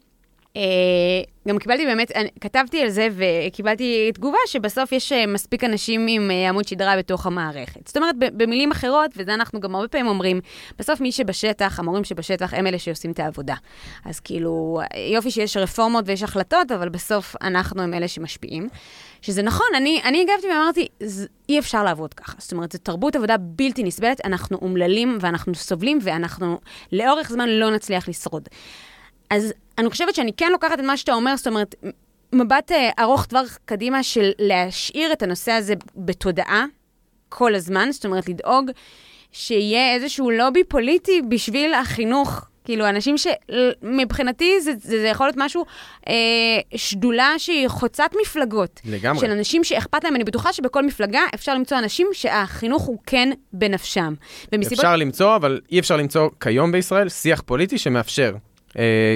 גם 1.49 1.59
קיבלתי 1.59 1.87
באמת, 1.87 2.12
כתבתי 2.40 2.83
על 2.83 2.88
זה 2.88 3.09
וקיבלתי 3.16 4.11
תגובה 4.14 4.38
שבסוף 4.47 4.92
יש 4.92 5.12
אה, 5.12 5.27
מספיק 5.27 5.64
אנשים 5.64 6.07
עם 6.09 6.31
אה, 6.31 6.49
עמוד 6.49 6.69
שדרה 6.69 6.97
בתוך 6.99 7.27
המערכת. 7.27 7.87
זאת 7.87 7.97
אומרת, 7.97 8.14
במילים 8.19 8.71
אחרות, 8.71 9.11
וזה 9.16 9.35
אנחנו 9.35 9.61
גם 9.61 9.75
הרבה 9.75 9.88
פעמים 9.88 10.07
אומרים, 10.07 10.40
בסוף 10.79 11.01
מי 11.01 11.12
שבשטח, 11.12 11.79
המורים 11.79 12.05
שבשטח, 12.05 12.55
הם 12.55 12.66
אלה 12.66 12.79
שעושים 12.79 13.11
את 13.11 13.21
העבודה. 13.21 13.55
אז 14.05 14.21
כאילו, 14.21 14.81
יופי 15.12 15.31
שיש 15.31 15.57
רפורמות 15.57 16.05
ויש 16.09 16.23
החלטות, 16.23 16.73
אבל 16.73 16.88
בסוף 16.88 17.37
אנחנו 17.42 17.83
הם 17.83 17.95
אלה 17.95 18.09
שמשפיעים. 18.09 18.69
שזה 19.23 19.42
נכון, 19.42 19.66
אני, 19.77 20.01
אני 20.05 20.21
הגבתי 20.23 20.47
ואמרתי, 20.49 20.88
"ז- 21.03 21.27
אי 21.49 21.59
אפשר 21.59 21.85
לעבוד 21.85 22.14
ככה. 22.14 22.35
זאת 22.38 22.53
אומרת, 22.53 22.73
זו 22.73 22.79
תרבות 22.83 23.16
עבודה 23.16 23.37
בלתי 23.37 23.83
נסבלת, 23.83 24.21
אנחנו 24.25 24.59
אומללים 24.62 25.19
ואנחנו 25.21 25.55
סובלים 25.55 25.99
ואנחנו 26.03 26.59
לאורך 26.92 27.31
זמן 27.31 27.49
לא 27.49 27.71
נצליח 27.71 28.09
לשרוד. 28.09 28.49
אז 29.31 29.53
אני 29.79 29.91
חושבת 29.91 30.15
שאני 30.15 30.33
כן 30.37 30.53
לוקחת 30.53 30.81
את 30.81 30.85
מה 30.85 30.97
שאתה 30.97 31.12
אומר, 31.12 31.37
זאת 31.37 31.47
אומרת, 31.47 31.75
מבט 32.33 32.73
אה, 32.73 32.91
ארוך 33.01 33.27
טווח 33.27 33.59
קדימה 33.65 34.03
של 34.03 34.31
להשאיר 34.39 35.12
את 35.12 35.23
הנושא 35.23 35.53
הזה 35.53 35.75
בתודעה 35.97 36.65
כל 37.29 37.55
הזמן, 37.55 37.89
זאת 37.93 38.05
אומרת, 38.05 38.29
לדאוג 38.29 38.71
שיהיה 39.33 39.95
איזשהו 39.95 40.31
לובי 40.31 40.65
פוליטי 40.65 41.23
בשביל 41.29 41.75
החינוך 41.75 42.47
כאילו, 42.67 42.89
אנשים 42.89 43.15
שמבחינתי 43.19 44.61
זה, 44.61 44.73
זה, 44.79 45.00
זה 45.00 45.07
יכול 45.07 45.27
להיות 45.27 45.37
משהו, 45.38 45.65
אה, 46.09 46.15
שדולה 46.77 47.35
שהיא 47.38 47.69
חוצת 47.69 48.11
מפלגות. 48.23 48.81
לגמרי. 48.85 49.21
של 49.21 49.31
אנשים 49.31 49.65
שאכפת 49.65 50.05
להם, 50.05 50.17
אני 50.17 50.25
בטוחה 50.25 50.53
שבכל 50.53 50.87
מפלגה 50.87 51.21
אפשר 51.35 51.55
למצוא 51.55 51.79
אנשים 51.79 52.07
שהחינוך 52.13 52.83
הוא 52.83 52.98
כן 53.07 53.31
בנפשם. 53.53 54.15
ומסיבות... 54.53 54.79
אפשר 54.79 54.96
למצוא, 54.96 55.37
אבל 55.37 55.61
אי 55.73 55.79
אפשר 55.79 55.96
למצוא 55.96 56.29
כיום 56.40 56.73
בישראל 56.73 57.09
שיח 57.09 57.42
פוליטי 57.46 57.79
שמאפשר 57.79 58.35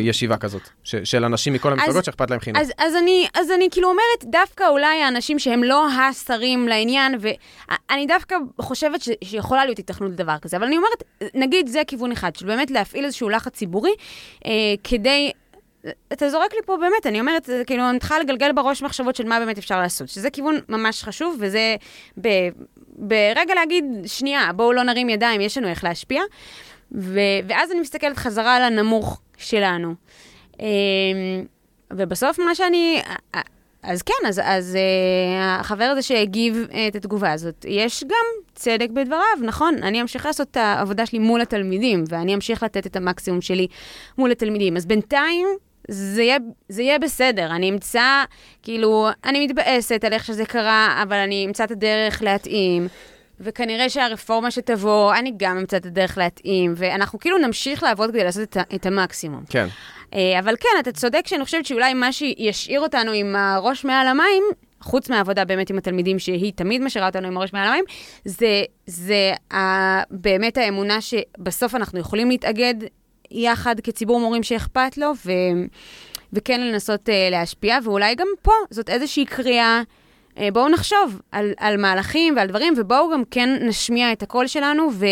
ישיבה 0.03 0.37
כזאת, 0.37 0.63
ש, 0.85 0.97
של 0.97 1.25
אנשים 1.25 1.53
מכל 1.53 1.73
המפלגות 1.73 2.05
שאכפת 2.05 2.31
להם 2.31 2.41
חינוך. 2.41 2.61
אז, 2.61 2.73
אז, 2.79 2.97
אני, 2.97 3.27
אז 3.35 3.51
אני 3.51 3.69
כאילו 3.71 3.89
אומרת, 3.89 4.25
דווקא 4.25 4.65
אולי 4.69 5.03
האנשים 5.03 5.39
שהם 5.39 5.65
לא 5.65 5.87
השרים 5.89 6.69
לעניין, 6.69 7.15
ואני 7.21 8.07
דווקא 8.07 8.37
חושבת 8.61 9.03
ש, 9.03 9.09
שיכולה 9.25 9.65
להיות 9.65 9.79
התכנות 9.79 10.11
לדבר 10.11 10.39
כזה, 10.43 10.57
אבל 10.57 10.67
אני 10.67 10.77
אומרת, 10.77 11.03
נגיד 11.35 11.67
זה 11.67 11.83
כיוון 11.87 12.13
אחד, 12.13 12.37
של 12.37 12.47
באמת 12.47 12.71
להפעיל 12.71 13.05
איזשהו 13.05 13.29
לחץ 13.29 13.53
ציבורי, 13.53 13.93
אה, 14.47 14.51
כדי... 14.85 15.31
אתה 16.13 16.29
זורק 16.29 16.55
לי 16.55 16.61
פה 16.67 16.77
באמת, 16.77 17.07
אני 17.07 17.21
אומרת, 17.21 17.51
כאילו, 17.67 17.89
אני 17.89 17.97
מתחילה 17.97 18.21
לגלגל 18.21 18.53
בראש 18.53 18.83
מחשבות 18.83 19.17
של 19.17 19.29
מה 19.29 19.41
באמת 19.41 19.59
אפשר 19.59 19.81
לעשות, 19.81 20.09
שזה 20.09 20.31
כיוון 20.31 20.59
ממש 20.69 21.03
חשוב, 21.03 21.37
וזה 21.41 21.77
ב, 22.21 22.29
ברגע 22.89 23.55
להגיד, 23.55 23.85
שנייה, 24.07 24.53
בואו 24.53 24.73
לא 24.73 24.83
נרים 24.83 25.09
ידיים, 25.09 25.41
יש 25.41 25.59
לנו 25.59 25.69
איך 25.69 25.85
להשפיע. 25.85 26.23
ו, 26.93 27.21
ואז 27.49 27.73
אני 27.73 27.81
מסתכלת 27.81 28.17
חזרה 28.17 28.57
על 28.57 28.63
הנמוך 28.63 29.21
שלנו. 29.37 29.95
אמ, 30.61 30.67
ובסוף 31.91 32.39
מה 32.39 32.55
שאני... 32.55 33.03
אז 33.83 34.03
כן, 34.03 34.27
אז, 34.27 34.41
אז 34.45 34.75
uh, 34.75 35.61
החבר 35.61 35.85
הזה 35.85 36.03
שהגיב 36.03 36.67
uh, 36.71 36.75
את 36.89 36.97
התגובה 36.97 37.33
הזאת, 37.33 37.65
יש 37.69 38.05
גם 38.05 38.27
צדק 38.55 38.89
בדבריו, 38.91 39.25
נכון? 39.43 39.75
אני 39.83 40.03
אמשיך 40.03 40.27
לעשות 40.27 40.49
את 40.51 40.57
העבודה 40.57 41.07
שלי 41.07 41.19
מול 41.19 41.41
התלמידים, 41.41 42.05
ואני 42.09 42.35
אמשיך 42.35 42.63
לתת 42.63 42.87
את 42.87 42.97
המקסימום 42.97 43.41
שלי 43.41 43.67
מול 44.19 44.31
התלמידים. 44.31 44.77
אז 44.77 44.87
בינתיים 44.87 45.49
זה 45.89 46.23
יהיה, 46.23 46.37
זה 46.69 46.83
יהיה 46.83 46.99
בסדר, 46.99 47.51
אני 47.51 47.71
אמצא, 47.71 48.25
כאילו, 48.63 49.09
אני 49.25 49.47
מתבאסת 49.47 50.05
על 50.05 50.13
איך 50.13 50.25
שזה 50.25 50.45
קרה, 50.45 51.03
אבל 51.03 51.17
אני 51.17 51.47
אמצא 51.47 51.65
את 51.65 51.71
הדרך 51.71 52.23
להתאים. 52.23 52.89
וכנראה 53.41 53.89
שהרפורמה 53.89 54.51
שתבוא, 54.51 55.15
אני 55.15 55.33
גם 55.37 55.59
אמצא 55.59 55.77
את 55.77 55.87
הדרך 55.87 56.19
להתאים, 56.19 56.75
ואנחנו 56.77 57.19
כאילו 57.19 57.39
נמשיך 57.39 57.83
לעבוד 57.83 58.11
כדי 58.11 58.25
לעשות 58.25 58.43
את, 58.43 58.57
את 58.75 58.87
המקסימום. 58.87 59.43
כן. 59.49 59.67
אה, 60.15 60.39
אבל 60.39 60.55
כן, 60.61 60.69
אתה 60.81 60.93
צודק 60.93 61.27
שאני 61.27 61.45
חושבת 61.45 61.67
שאולי 61.67 61.95
מה 61.95 62.13
שישאיר 62.13 62.81
אותנו 62.81 63.13
עם 63.13 63.37
הראש 63.37 63.85
מעל 63.85 64.07
המים, 64.07 64.43
חוץ 64.81 65.11
מהעבודה 65.11 65.45
באמת 65.45 65.71
עם 65.71 65.79
התלמידים, 65.79 66.19
שהיא 66.19 66.53
תמיד 66.57 66.83
משאירה 66.83 67.07
אותנו 67.07 67.27
עם 67.27 67.37
הראש 67.37 67.53
מעל 67.53 67.69
המים, 67.69 67.85
זה, 68.25 68.63
זה 68.87 69.33
ה, 69.53 69.59
באמת 70.11 70.59
האמונה 70.59 71.01
שבסוף 71.01 71.75
אנחנו 71.75 71.99
יכולים 71.99 72.29
להתאגד 72.29 72.75
יחד 73.31 73.81
כציבור 73.81 74.21
מורים 74.21 74.43
שאכפת 74.43 74.99
לו, 74.99 75.13
ו, 75.27 75.33
וכן 76.33 76.61
לנסות 76.61 77.09
uh, 77.09 77.13
להשפיע, 77.31 77.79
ואולי 77.85 78.15
גם 78.15 78.27
פה 78.43 78.53
זאת 78.71 78.91
איזושהי 78.91 79.25
קריאה. 79.25 79.83
אה, 80.39 80.49
בואו 80.53 80.69
נחשוב 80.69 81.21
על, 81.33 81.53
על 81.57 81.77
מהלכים 81.77 82.37
ועל 82.37 82.49
דברים, 82.49 82.75
ובואו 82.77 83.11
גם 83.13 83.23
כן 83.31 83.59
נשמיע 83.63 84.13
את 84.13 84.23
הקול 84.23 84.47
שלנו, 84.47 84.91
ו, 84.93 85.07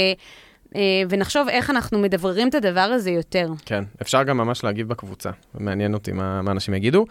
אה, 0.76 0.80
ונחשוב 1.08 1.48
איך 1.48 1.70
אנחנו 1.70 1.98
מדבררים 1.98 2.48
את 2.48 2.54
הדבר 2.54 2.80
הזה 2.80 3.10
יותר. 3.10 3.48
כן, 3.66 3.84
אפשר 4.02 4.22
גם 4.22 4.36
ממש 4.36 4.64
להגיב 4.64 4.88
בקבוצה, 4.88 5.30
מעניין 5.54 5.94
אותי 5.94 6.12
מה, 6.12 6.42
מה 6.42 6.50
אנשים 6.50 6.74
יגידו. 6.74 7.04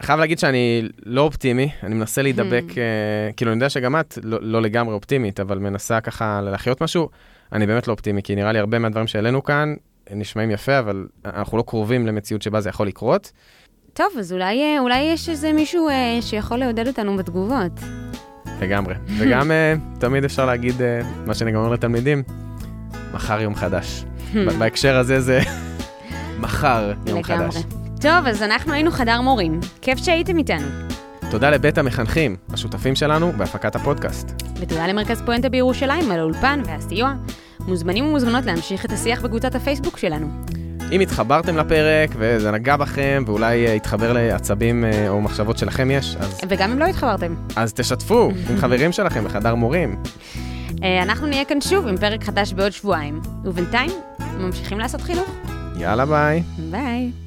חייב 0.00 0.20
להגיד 0.20 0.38
שאני 0.38 0.88
לא 1.06 1.20
אופטימי, 1.20 1.68
אני 1.82 1.94
מנסה 1.94 2.22
להידבק, 2.22 2.64
hmm. 2.68 2.72
uh, 2.72 3.34
כאילו, 3.36 3.52
אני 3.52 3.56
יודע 3.56 3.70
שגם 3.70 4.00
את 4.00 4.18
לא, 4.22 4.38
לא 4.42 4.62
לגמרי 4.62 4.94
אופטימית, 4.94 5.40
אבל 5.40 5.58
מנסה 5.58 6.00
ככה 6.00 6.40
להחיות 6.40 6.82
משהו. 6.82 7.08
אני 7.52 7.66
באמת 7.66 7.88
לא 7.88 7.92
אופטימי, 7.92 8.22
כי 8.22 8.34
נראה 8.34 8.52
לי 8.52 8.58
הרבה 8.58 8.78
מהדברים 8.78 9.06
שהעלינו 9.06 9.42
כאן 9.42 9.74
נשמעים 10.10 10.50
יפה, 10.50 10.78
אבל 10.78 11.06
אנחנו 11.24 11.58
לא 11.58 11.64
קרובים 11.66 12.06
למציאות 12.06 12.42
שבה 12.42 12.60
זה 12.60 12.68
יכול 12.68 12.86
לקרות. 12.86 13.32
טוב, 13.96 14.06
אז 14.18 14.32
אולי, 14.32 14.62
אה, 14.62 14.80
אולי 14.80 14.98
יש 14.98 15.28
איזה 15.28 15.52
מישהו 15.52 15.88
אה, 15.88 16.18
שיכול 16.20 16.58
לעודד 16.58 16.86
אותנו 16.86 17.16
בתגובות. 17.16 17.72
לגמרי. 18.60 18.94
וגם 19.18 19.50
אה, 19.50 19.74
תמיד 19.98 20.24
אפשר 20.24 20.46
להגיד, 20.46 20.82
אה, 20.82 21.00
מה 21.26 21.34
שאני 21.34 21.52
גם 21.52 21.58
אומר 21.58 21.72
לתלמידים, 21.72 22.22
מחר 23.12 23.40
יום 23.40 23.54
חדש. 23.54 24.04
בהקשר 24.58 24.96
הזה 24.96 25.20
זה 25.20 25.40
מחר 26.40 26.92
יום 27.06 27.18
לגמרי. 27.18 27.50
חדש. 27.50 27.56
טוב, 28.00 28.26
אז 28.26 28.42
אנחנו 28.42 28.72
היינו 28.72 28.90
חדר 28.90 29.20
מורים. 29.20 29.60
כיף 29.82 29.98
שהייתם 29.98 30.38
איתנו. 30.38 30.66
תודה 31.30 31.50
לבית 31.50 31.78
המחנכים, 31.78 32.36
השותפים 32.52 32.94
שלנו 32.94 33.32
בהפקת 33.32 33.76
הפודקאסט. 33.76 34.42
ותודה 34.60 34.86
למרכז 34.86 35.22
פואנטה 35.22 35.48
בירושלים 35.48 36.10
על 36.10 36.20
האולפן 36.20 36.62
והסיוע. 36.66 37.14
מוזמנים 37.60 38.04
ומוזמנות 38.06 38.46
להמשיך 38.46 38.84
את 38.84 38.92
השיח 38.92 39.22
בקבוצת 39.22 39.54
הפייסבוק 39.54 39.98
שלנו. 39.98 40.26
אם 40.92 41.00
התחברתם 41.00 41.56
לפרק 41.56 42.10
וזה 42.18 42.50
נגע 42.50 42.76
בכם 42.76 43.24
ואולי 43.26 43.76
התחבר 43.76 44.12
לעצבים 44.12 44.84
אה, 44.84 45.08
או 45.08 45.20
מחשבות 45.20 45.58
שלכם 45.58 45.90
יש, 45.90 46.16
אז... 46.20 46.40
וגם 46.48 46.70
אם 46.70 46.78
לא 46.78 46.84
התחברתם. 46.84 47.34
אז 47.56 47.72
תשתפו 47.72 48.30
עם 48.50 48.56
חברים 48.56 48.92
שלכם 48.92 49.24
בחדר 49.24 49.54
מורים. 49.54 49.96
אה, 50.82 51.02
אנחנו 51.02 51.26
נהיה 51.26 51.44
כאן 51.44 51.60
שוב 51.60 51.86
עם 51.86 51.96
פרק 51.96 52.24
חדש 52.24 52.52
בעוד 52.52 52.72
שבועיים, 52.72 53.20
ובינתיים 53.44 53.90
ממשיכים 54.38 54.78
לעשות 54.78 55.00
חינוך. 55.00 55.28
יאללה 55.76 56.06
ביי. 56.06 56.42
ביי. 56.70 57.25